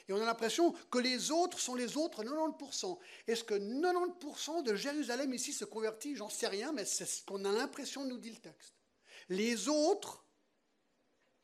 Et 0.09 0.13
on 0.13 0.21
a 0.21 0.25
l'impression 0.27 0.73
que 0.91 0.99
les 0.99 1.31
autres 1.31 1.59
sont 1.59 1.75
les 1.75 1.97
autres 1.97 2.23
90%. 2.23 2.99
Est-ce 3.27 3.45
que 3.45 3.55
90% 3.55 4.63
de 4.63 4.75
Jérusalem 4.75 5.33
ici 5.33 5.53
se 5.53 5.65
convertit? 5.65 6.17
J'en 6.17 6.29
sais 6.29 6.49
rien, 6.49 6.73
mais 6.73 6.85
c'est 6.85 7.07
ce 7.07 7.25
qu'on 7.25 7.45
a 7.45 7.53
l'impression, 7.53 8.05
nous 8.05 8.19
dit 8.19 8.31
le 8.31 8.37
texte. 8.37 8.75
Les 9.29 9.69
autres 9.69 10.25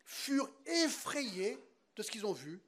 furent 0.04 0.52
effrayés 0.66 1.58
de 1.96 2.02
ce 2.02 2.10
qu'ils 2.10 2.26
ont 2.26 2.32
vu 2.32 2.60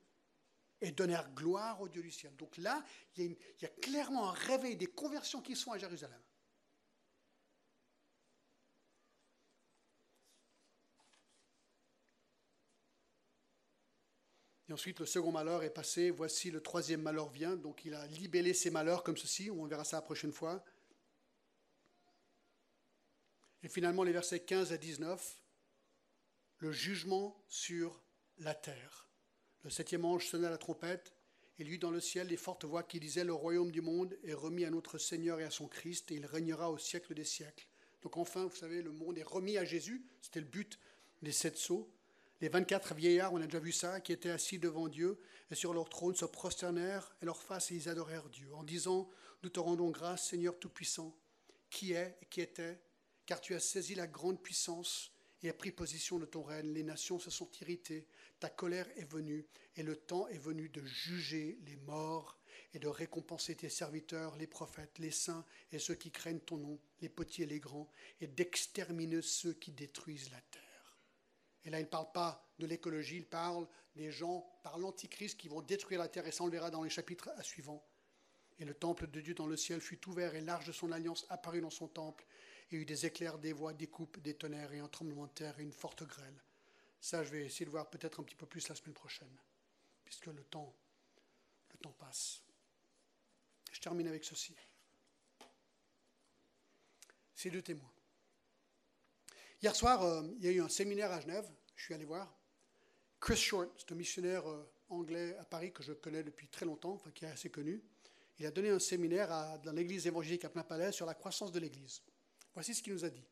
et 0.81 0.91
donnèrent 0.91 1.31
gloire 1.35 1.81
au 1.81 1.89
Dieu 1.89 2.03
du 2.03 2.11
ciel. 2.11 2.35
Donc 2.37 2.57
là, 2.57 2.83
il 3.17 3.37
y, 3.61 3.65
a 3.65 3.69
clairement 3.69 4.31
un 4.31 4.33
réveil 4.33 4.77
des 4.77 4.87
conversions 4.87 5.43
qui 5.43 5.57
sont 5.57 5.73
à 5.73 5.79
Jérusalem. 5.79 6.21
Et 14.73 14.75
ensuite, 14.75 15.01
le 15.01 15.07
second 15.07 15.33
malheur 15.33 15.63
est 15.65 15.75
passé. 15.75 16.11
Voici 16.11 16.51
le 16.51 16.63
troisième 16.63 17.03
malheur 17.03 17.29
vient. 17.29 17.57
Donc, 17.57 17.85
il 17.85 17.93
a 17.93 18.07
libellé 18.07 18.55
ses 18.55 18.71
malheurs 18.71 19.03
comme 19.03 19.19
ceci. 19.19 19.51
On 19.51 19.67
verra 19.67 19.85
ça 19.85 19.99
la 19.99 20.01
prochaine 20.01 20.33
fois. 20.33 20.65
Et 23.63 23.69
finalement, 23.69 24.03
les 24.03 24.13
versets 24.13 24.41
15 24.41 24.73
à 24.73 24.79
19, 24.79 25.43
le 26.57 26.73
jugement 26.73 27.39
sur 27.51 28.03
la 28.39 28.55
terre. 28.55 29.11
Le 29.63 29.69
septième 29.69 30.07
ange 30.07 30.27
sonna 30.29 30.49
la 30.49 30.57
trompette, 30.57 31.13
et 31.59 31.65
lui 31.65 31.79
dans 31.79 31.91
le 31.91 32.01
ciel 32.01 32.29
les 32.29 32.39
fortes 32.39 32.65
voix 32.65 32.83
qui 32.83 32.99
disaient 32.99 33.25
Le 33.25 33.35
royaume 33.35 33.73
du 33.73 33.83
monde 33.83 34.17
est 34.25 34.33
remis 34.33 34.65
à 34.65 34.71
notre 34.71 34.97
Seigneur 34.97 35.39
et 35.39 35.45
à 35.45 35.51
son 35.51 35.69
Christ, 35.69 36.11
et 36.13 36.15
il 36.15 36.25
régnera 36.25 36.71
au 36.71 36.79
siècle 36.79 37.13
des 37.13 37.25
siècles. 37.25 37.69
Donc 38.01 38.17
enfin, 38.17 38.47
vous 38.47 38.57
savez, 38.57 38.81
le 38.81 38.91
monde 38.91 39.19
est 39.19 39.23
remis 39.23 39.59
à 39.59 39.67
Jésus. 39.67 40.03
C'était 40.23 40.41
le 40.41 40.47
but 40.47 40.79
des 41.21 41.31
sept 41.31 41.59
sceaux. 41.59 41.93
Les 42.43 42.49
24 42.49 42.97
vieillards, 42.97 43.33
on 43.33 43.41
a 43.41 43.47
déjà 43.47 43.61
vu 43.61 43.71
ça, 43.71 44.01
qui 44.01 44.11
étaient 44.11 44.29
assis 44.29 44.59
devant 44.59 44.89
Dieu 44.89 45.21
et 45.53 45.55
sur 45.55 45.73
leur 45.73 45.89
trône 45.89 46.17
se 46.17 46.25
prosternèrent 46.25 47.15
et 47.23 47.25
leur 47.25 47.41
face 47.41 47.71
et 47.71 47.77
ils 47.77 47.89
adorèrent 47.89 48.29
Dieu 48.31 48.53
en 48.53 48.65
disant 48.65 49.09
Nous 49.45 49.49
te 49.49 49.61
rendons 49.61 49.91
grâce, 49.91 50.27
Seigneur 50.31 50.59
Tout-Puissant, 50.59 51.17
qui 51.71 51.93
est 51.93 52.19
et 52.21 52.27
qui 52.27 52.41
était, 52.41 52.81
car 53.27 53.41
tu 53.41 53.55
as 53.55 53.61
saisi 53.61 53.95
la 53.95 54.09
grande 54.09 54.43
puissance 54.43 55.13
et 55.45 55.51
as 55.51 55.55
pris 55.55 55.71
position 55.71 56.19
de 56.19 56.27
ton 56.27 56.43
règne. 56.43 56.73
Les 56.73 56.83
nations 56.83 57.21
se 57.21 57.31
sont 57.31 57.49
irritées, 57.61 58.09
ta 58.41 58.51
colère 58.51 58.89
est 58.97 59.09
venue 59.09 59.47
et 59.77 59.85
le 59.85 59.95
temps 59.95 60.27
est 60.27 60.39
venu 60.39 60.69
de 60.69 60.85
juger 60.85 61.61
les 61.65 61.77
morts 61.77 62.41
et 62.75 62.81
de 62.81 62.89
récompenser 62.89 63.55
tes 63.55 63.69
serviteurs, 63.69 64.35
les 64.35 64.49
prophètes, 64.49 64.99
les 64.99 65.13
saints 65.13 65.45
et 65.71 65.79
ceux 65.79 65.95
qui 65.95 66.11
craignent 66.11 66.41
ton 66.41 66.57
nom, 66.57 66.81
les 67.03 67.09
petits 67.09 67.45
et 67.45 67.47
les 67.47 67.61
grands, 67.61 67.89
et 68.21 68.27
d'exterminer 68.27 69.23
ceux 69.23 69.53
qui 69.53 69.71
détruisent 69.71 70.33
la 70.33 70.41
terre. 70.51 70.62
Et 71.65 71.71
là, 71.71 71.79
il 71.79 71.85
ne 71.85 71.89
parle 71.89 72.11
pas 72.13 72.45
de 72.59 72.67
l'écologie, 72.67 73.17
il 73.17 73.27
parle 73.27 73.67
des 73.95 74.11
gens 74.11 74.59
par 74.63 74.79
l'Antichrist 74.79 75.39
qui 75.39 75.49
vont 75.49 75.61
détruire 75.61 76.01
la 76.01 76.09
terre, 76.09 76.27
et 76.27 76.33
ça 76.33 76.43
on 76.43 76.47
le 76.47 76.53
verra 76.53 76.71
dans 76.71 76.83
les 76.83 76.91
chapitres 76.91 77.31
suivants. 77.43 77.85
Et 78.59 78.65
le 78.65 78.75
temple 78.75 79.07
de 79.07 79.21
Dieu 79.21 79.35
dans 79.35 79.47
le 79.47 79.57
ciel 79.57 79.81
fut 79.81 80.09
ouvert, 80.09 80.35
et 80.35 80.41
l'arche 80.41 80.67
de 80.67 80.73
son 80.73 80.93
alliance 80.93 81.27
apparut 81.29 81.61
dans 81.61 81.71
son 81.71 81.89
temple, 81.89 82.25
et 82.71 82.77
eut 82.77 82.85
des 82.85 83.07
éclairs, 83.07 83.39
des 83.39 83.53
voix, 83.53 83.73
des 83.73 83.87
coupes, 83.87 84.19
des 84.21 84.35
tonnerres, 84.35 84.73
et 84.73 84.81
un 84.81 84.89
tremblement 84.89 85.27
de 85.27 85.33
terre, 85.33 85.59
et 85.59 85.63
une 85.63 85.73
forte 85.73 86.05
grêle. 86.05 86.43
Ça, 87.01 87.25
je 87.25 87.31
vais 87.31 87.45
essayer 87.45 87.67
de 87.67 87.71
voir 87.71 87.91
peut-être 87.91 88.21
un 88.21 88.23
petit 88.23 88.37
peu 88.37 88.47
plus 88.47 88.69
la 88.69 88.75
semaine 88.75 88.95
prochaine, 88.95 89.37
puisque 90.05 90.27
le 90.27 90.45
temps, 90.45 90.75
le 91.73 91.79
temps 91.79 91.95
passe. 91.99 92.43
Je 93.73 93.81
termine 93.81 94.07
avec 94.09 94.25
ceci. 94.25 94.55
Ces 97.35 97.51
deux 97.51 97.63
témoins. 97.63 97.92
Hier 99.63 99.77
soir, 99.77 100.03
euh, 100.03 100.23
il 100.39 100.45
y 100.45 100.49
a 100.49 100.51
eu 100.51 100.61
un 100.61 100.69
séminaire 100.69 101.13
à 101.13 101.21
Genève, 101.21 101.49
je 101.77 101.85
suis 101.85 101.95
allé 101.95 102.05
voir. 102.05 102.37
Chris 103.21 103.37
Short, 103.37 103.71
c'est 103.79 103.93
un 103.93 103.95
missionnaire 103.95 104.45
euh, 104.51 104.69
anglais 104.89 105.37
à 105.39 105.45
Paris 105.45 105.73
que 105.73 105.85
je 105.85 105.93
connais 105.93 106.25
depuis 106.25 106.49
très 106.49 106.67
longtemps, 106.67 106.95
enfin 106.95 107.13
qui 107.13 107.25
est 107.25 107.29
assez 107.29 107.49
connu. 107.49 107.81
Il 108.41 108.47
a 108.47 108.51
donné 108.51 108.71
un 108.71 108.81
séminaire 108.81 109.61
dans 109.63 109.71
l'église 109.71 110.09
évangélique 110.09 110.45
à 110.45 110.49
plein 110.49 110.65
palais 110.65 110.91
sur 110.91 111.07
la 111.07 111.15
croissance 111.15 111.53
de 111.53 111.61
l'église. 111.61 112.03
Voici 112.55 112.75
ce 112.75 112.83
qu'il 112.83 112.93
nous 112.93 113.05
a 113.05 113.11
dit. 113.11 113.25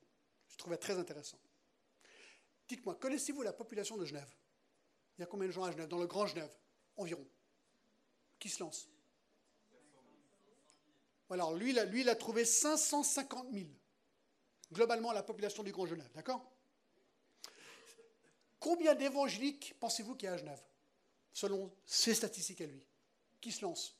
Je 0.47 0.57
trouvais 0.57 0.77
très 0.77 0.97
intéressant. 0.97 1.39
Dites-moi, 2.69 2.95
connaissez-vous 2.95 3.43
la 3.43 3.53
population 3.53 3.97
de 3.97 4.05
Genève? 4.05 4.33
Il 5.19 5.23
y 5.23 5.25
a 5.25 5.27
combien 5.27 5.49
de 5.49 5.53
gens 5.53 5.65
à 5.65 5.73
Genève? 5.73 5.89
Dans 5.89 5.99
le 5.99 6.07
Grand 6.07 6.27
Genève 6.27 6.55
Environ. 6.97 7.27
Qui 8.39 8.51
se 8.51 8.63
lance? 8.63 8.89
Alors, 11.29 11.55
lui, 11.55 11.73
lui, 11.73 12.03
il 12.03 12.09
a 12.09 12.15
trouvé 12.15 12.45
550 12.45 13.53
000 13.53 13.67
globalement 14.73 15.13
la 15.13 15.23
population 15.23 15.63
du 15.63 15.73
Grand 15.73 15.87
Genève. 15.87 16.11
D'accord? 16.15 16.45
Combien 18.59 18.95
d'évangéliques 18.95 19.75
pensez-vous 19.81 20.15
qu'il 20.15 20.27
y 20.27 20.29
a 20.29 20.35
à 20.35 20.37
Genève 20.37 20.63
Selon 21.33 21.73
ses 21.87 22.15
statistiques 22.15 22.61
à 22.61 22.67
lui. 22.67 22.85
Qui 23.41 23.53
se 23.53 23.63
lance 23.63 23.97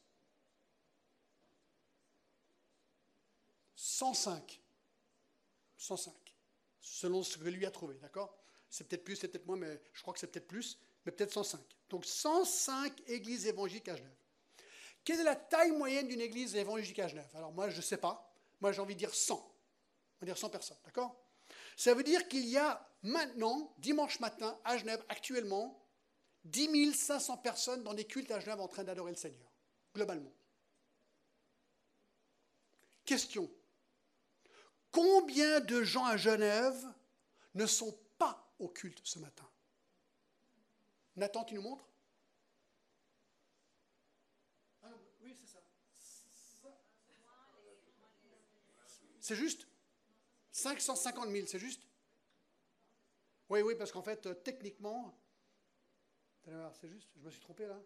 105. 3.75 4.61
105. 5.79 6.15
Selon 6.81 7.23
ce 7.23 7.39
que 7.39 7.49
lui 7.49 7.65
a 7.65 7.71
trouvé, 7.71 7.97
d'accord? 7.99 8.37
C'est 8.69 8.87
peut-être 8.87 9.05
plus, 9.05 9.17
c'est 9.17 9.29
peut-être 9.29 9.47
moins, 9.47 9.57
mais 9.57 9.81
je 9.93 10.03
crois 10.03 10.13
que 10.13 10.21
c'est 10.21 10.27
peut-être 10.27 10.47
plus, 10.47 10.79
mais 11.05 11.13
peut-être 11.13 11.33
105. 11.33 11.61
Donc 11.89 12.05
105 12.05 12.93
églises 13.09 13.47
évangéliques 13.47 13.89
à 13.89 13.97
Genève. 13.97 14.17
Quelle 15.05 15.21
est 15.21 15.25
la 15.25 15.37
taille 15.37 15.73
moyenne 15.73 16.09
d'une 16.09 16.21
église 16.21 16.55
évangélique 16.55 16.99
à 16.99 17.09
Genève? 17.09 17.31
Alors 17.35 17.53
moi, 17.53 17.71
je 17.71 17.77
ne 17.79 17.83
sais 17.83 17.97
pas. 17.97 18.31
Moi, 18.61 18.73
j'ai 18.73 18.81
envie 18.81 18.95
de 18.95 18.99
dire 18.99 19.15
100. 19.15 19.50
On 20.21 20.27
va 20.27 20.27
dire 20.27 20.39
100 20.39 20.51
personnes, 20.51 20.77
d'accord? 20.85 21.17
Ça 21.77 21.95
veut 21.95 22.03
dire 22.03 22.29
qu'il 22.29 22.47
y 22.47 22.59
a 22.59 22.87
maintenant, 23.03 23.75
dimanche 23.79 24.21
matin, 24.21 24.59
à 24.65 24.77
Genève, 24.77 25.03
actuellement, 25.09 25.83
10 26.45 26.93
500 26.93 27.39
personnes 27.39 27.83
dans 27.83 27.95
des 27.95 28.07
cultes 28.07 28.31
à 28.31 28.39
Genève 28.39 28.61
en 28.61 28.69
train 28.69 28.85
d'adorer 28.85 29.13
le 29.13 29.17
Seigneur, 29.17 29.51
globalement. 29.95 30.33
Question. 33.07 33.51
Combien 34.91 35.61
de 35.61 35.83
gens 35.83 36.05
à 36.05 36.19
Genève 36.19 36.87
ne 37.55 37.65
sont 37.67 37.99
pas 38.19 38.53
au 38.59 38.69
culte 38.69 39.01
ce 39.05 39.19
matin? 39.19 39.49
Nathan, 41.17 41.45
tu 41.45 41.55
nous 41.55 41.63
montres? 41.63 41.89
Ah 44.83 44.89
Oui, 45.23 45.35
c'est 45.41 45.47
ça. 45.47 45.63
C'est 49.21 49.37
juste? 49.37 49.70
550 50.61 51.31
000, 51.31 51.47
c'est 51.47 51.59
juste? 51.59 51.83
Oui, 53.49 53.63
oui, 53.63 53.75
parce 53.75 53.91
qu'en 53.91 54.03
fait, 54.03 54.27
euh, 54.27 54.35
techniquement, 54.35 55.15
c'est 56.81 56.89
juste, 56.89 57.09
je 57.17 57.25
me 57.25 57.31
suis 57.31 57.41
trompé 57.41 57.67
là. 57.67 57.81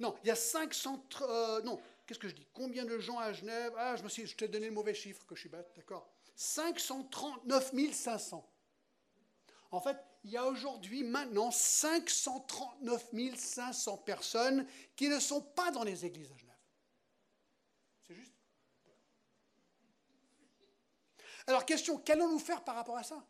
Non, 0.00 0.16
il 0.24 0.28
y 0.28 0.30
a 0.30 0.36
500, 0.36 1.06
euh, 1.22 1.62
non, 1.62 1.80
qu'est-ce 2.06 2.18
que 2.18 2.28
je 2.28 2.34
dis? 2.34 2.46
Combien 2.52 2.84
de 2.84 2.98
gens 2.98 3.18
à 3.18 3.32
Genève? 3.32 3.72
Ah, 3.76 3.96
je 3.96 4.02
me 4.02 4.08
suis, 4.08 4.26
je 4.26 4.36
t'ai 4.36 4.48
donné 4.48 4.66
le 4.66 4.72
mauvais 4.72 4.94
chiffre, 4.94 5.24
que 5.26 5.34
je 5.34 5.40
suis 5.40 5.48
bête, 5.48 5.70
d'accord. 5.76 6.10
539 6.34 7.72
500. 7.92 8.50
En 9.70 9.80
fait, 9.80 9.96
il 10.24 10.30
y 10.30 10.36
a 10.36 10.44
aujourd'hui 10.46 11.04
maintenant 11.04 11.50
539 11.50 13.36
500 13.36 13.98
personnes 13.98 14.66
qui 14.96 15.08
ne 15.08 15.20
sont 15.20 15.42
pas 15.42 15.70
dans 15.70 15.84
les 15.84 16.04
églises 16.04 16.32
à 16.32 16.36
Genève. 16.36 16.54
C'est 18.06 18.14
juste 18.14 18.34
alors 21.46 21.66
question, 21.66 21.98
qu'allons-nous 21.98 22.38
faire 22.38 22.64
par 22.64 22.74
rapport 22.74 22.96
à 22.96 23.02
ça? 23.02 23.22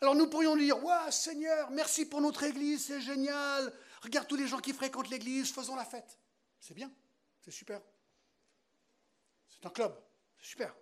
Alors 0.00 0.14
nous 0.14 0.28
pourrions 0.28 0.56
dire, 0.56 0.82
ouais 0.82 1.10
Seigneur, 1.12 1.70
merci 1.70 2.06
pour 2.06 2.20
notre 2.20 2.42
Église, 2.42 2.86
c'est 2.86 3.00
génial, 3.00 3.72
regarde 4.02 4.26
tous 4.26 4.36
les 4.36 4.48
gens 4.48 4.58
qui 4.58 4.72
fréquentent 4.72 5.10
l'Église, 5.10 5.52
faisons 5.52 5.76
la 5.76 5.84
fête. 5.84 6.18
C'est 6.58 6.74
bien, 6.74 6.90
c'est 7.40 7.50
super. 7.50 7.80
C'est 9.48 9.64
un 9.66 9.70
club, 9.70 9.94
c'est 10.38 10.46
super. 10.46 10.74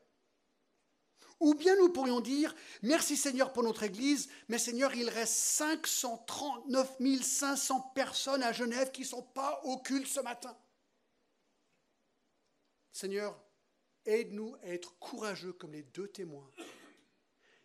Ou 1.40 1.54
bien 1.54 1.74
nous 1.76 1.90
pourrions 1.90 2.20
dire, 2.20 2.54
merci 2.82 3.16
Seigneur 3.16 3.52
pour 3.52 3.62
notre 3.62 3.82
Église, 3.82 4.28
mais 4.48 4.58
Seigneur, 4.58 4.94
il 4.94 5.08
reste 5.08 5.34
539 5.34 6.96
500 7.22 7.80
personnes 7.94 8.42
à 8.42 8.52
Genève 8.52 8.90
qui 8.90 9.02
ne 9.02 9.06
sont 9.06 9.22
pas 9.22 9.60
au 9.64 9.78
culte 9.78 10.06
ce 10.06 10.20
matin. 10.20 10.56
Seigneur, 12.92 13.38
Aide-nous 14.06 14.56
à 14.62 14.68
être 14.68 14.98
courageux 14.98 15.52
comme 15.52 15.72
les 15.72 15.82
deux 15.82 16.08
témoins. 16.08 16.50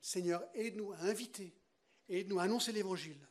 Seigneur, 0.02 0.44
aide-nous 0.54 0.92
à 0.92 0.98
inviter, 0.98 1.56
aide-nous 2.10 2.40
à 2.40 2.44
annoncer 2.44 2.72
l'Évangile. 2.72 3.28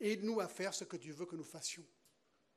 Aide-nous 0.00 0.40
à 0.40 0.48
faire 0.48 0.74
ce 0.74 0.84
que 0.84 0.96
tu 0.96 1.12
veux 1.12 1.26
que 1.26 1.36
nous 1.36 1.44
fassions, 1.44 1.86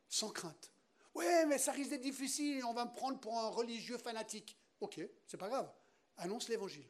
sans 0.09 0.31
crainte. 0.31 0.71
Oui, 1.13 1.25
mais 1.47 1.57
ça 1.57 1.71
risque 1.71 1.91
d'être 1.91 2.01
difficile, 2.01 2.63
on 2.65 2.73
va 2.73 2.85
me 2.85 2.93
prendre 2.93 3.19
pour 3.19 3.37
un 3.37 3.49
religieux 3.49 3.97
fanatique. 3.97 4.57
Ok, 4.79 4.99
c'est 5.25 5.37
pas 5.37 5.49
grave. 5.49 5.71
Annonce 6.17 6.49
l'évangile. 6.49 6.87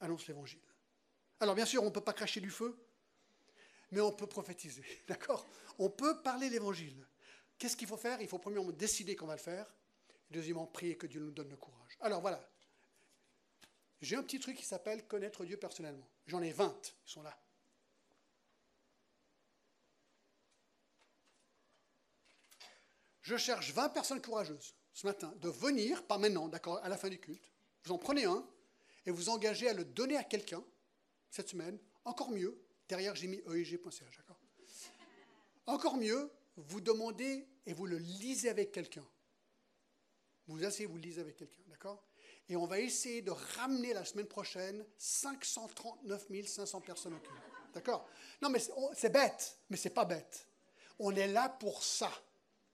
Annonce 0.00 0.26
l'évangile. 0.26 0.60
Alors 1.40 1.54
bien 1.54 1.66
sûr, 1.66 1.82
on 1.82 1.86
ne 1.86 1.90
peut 1.90 2.00
pas 2.00 2.12
cracher 2.12 2.40
du 2.40 2.50
feu, 2.50 2.78
mais 3.90 4.00
on 4.00 4.12
peut 4.12 4.26
prophétiser, 4.26 4.84
d'accord? 5.08 5.46
On 5.78 5.90
peut 5.90 6.22
parler 6.22 6.48
l'évangile. 6.48 7.06
Qu'est-ce 7.58 7.76
qu'il 7.76 7.88
faut 7.88 7.96
faire? 7.96 8.20
Il 8.20 8.28
faut 8.28 8.38
premièrement 8.38 8.72
décider 8.72 9.16
qu'on 9.16 9.26
va 9.26 9.36
le 9.36 9.40
faire, 9.40 9.74
deuxièmement 10.30 10.66
prier 10.66 10.96
que 10.96 11.06
Dieu 11.06 11.20
nous 11.20 11.30
donne 11.30 11.48
le 11.48 11.56
courage. 11.56 11.96
Alors 12.00 12.20
voilà, 12.20 12.48
j'ai 14.00 14.16
un 14.16 14.22
petit 14.22 14.40
truc 14.40 14.56
qui 14.56 14.64
s'appelle 14.64 15.06
connaître 15.06 15.44
Dieu 15.44 15.56
personnellement. 15.56 16.08
J'en 16.26 16.42
ai 16.42 16.52
20, 16.52 16.94
ils 17.06 17.10
sont 17.10 17.22
là. 17.22 17.38
Je 23.22 23.36
cherche 23.36 23.72
20 23.72 23.90
personnes 23.90 24.22
courageuses 24.22 24.74
ce 24.92 25.06
matin 25.06 25.32
de 25.40 25.48
venir, 25.48 26.04
pas 26.06 26.18
maintenant, 26.18 26.48
d'accord, 26.48 26.78
à 26.82 26.88
la 26.88 26.96
fin 26.96 27.08
du 27.08 27.18
culte. 27.18 27.50
Vous 27.84 27.92
en 27.92 27.98
prenez 27.98 28.24
un 28.24 28.46
et 29.06 29.10
vous 29.10 29.28
engagez 29.28 29.68
à 29.68 29.74
le 29.74 29.84
donner 29.84 30.16
à 30.16 30.24
quelqu'un 30.24 30.64
cette 31.30 31.48
semaine. 31.48 31.78
Encore 32.04 32.30
mieux, 32.30 32.60
derrière 32.88 33.14
j'ai 33.14 33.28
mis 33.28 33.38
eig.ch, 33.46 34.16
d'accord 34.16 34.40
Encore 35.66 35.96
mieux, 35.96 36.30
vous 36.56 36.80
demandez 36.80 37.46
et 37.66 37.72
vous 37.72 37.86
le 37.86 37.98
lisez 37.98 38.48
avec 38.48 38.72
quelqu'un. 38.72 39.06
Vous 40.50 40.64
asseyez, 40.64 40.86
vous 40.86 40.98
lisez 40.98 41.20
avec 41.20 41.36
quelqu'un, 41.36 41.62
d'accord? 41.68 42.02
Et 42.48 42.56
on 42.56 42.66
va 42.66 42.80
essayer 42.80 43.22
de 43.22 43.30
ramener 43.30 43.94
la 43.94 44.04
semaine 44.04 44.26
prochaine 44.26 44.84
539 44.98 46.26
500 46.46 46.80
personnes 46.80 47.14
au 47.14 47.18
culte. 47.18 47.42
D'accord? 47.72 48.08
Non, 48.42 48.50
mais 48.50 48.58
c'est 48.94 49.10
bête, 49.10 49.58
mais 49.70 49.76
c'est 49.76 49.90
pas 49.90 50.04
bête. 50.04 50.48
On 50.98 51.14
est 51.14 51.28
là 51.28 51.48
pour 51.48 51.84
ça. 51.84 52.10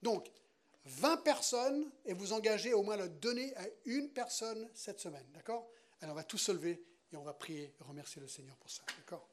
Donc, 0.01 0.27
20 0.85 1.17
personnes 1.17 1.91
et 2.05 2.13
vous 2.13 2.33
engagez 2.33 2.73
au 2.73 2.81
moins 2.81 2.95
à 2.95 2.97
le 2.97 3.09
donner 3.09 3.55
à 3.57 3.67
une 3.85 4.09
personne 4.09 4.67
cette 4.73 4.99
semaine. 4.99 5.25
D'accord? 5.33 5.69
Alors 6.01 6.13
on 6.13 6.17
va 6.17 6.23
tous 6.23 6.37
se 6.37 6.51
lever 6.51 6.83
et 7.11 7.17
on 7.17 7.23
va 7.23 7.33
prier 7.33 7.75
et 7.79 7.83
remercier 7.83 8.21
le 8.21 8.27
Seigneur 8.27 8.55
pour 8.57 8.71
ça. 8.71 8.83
D'accord? 8.97 9.27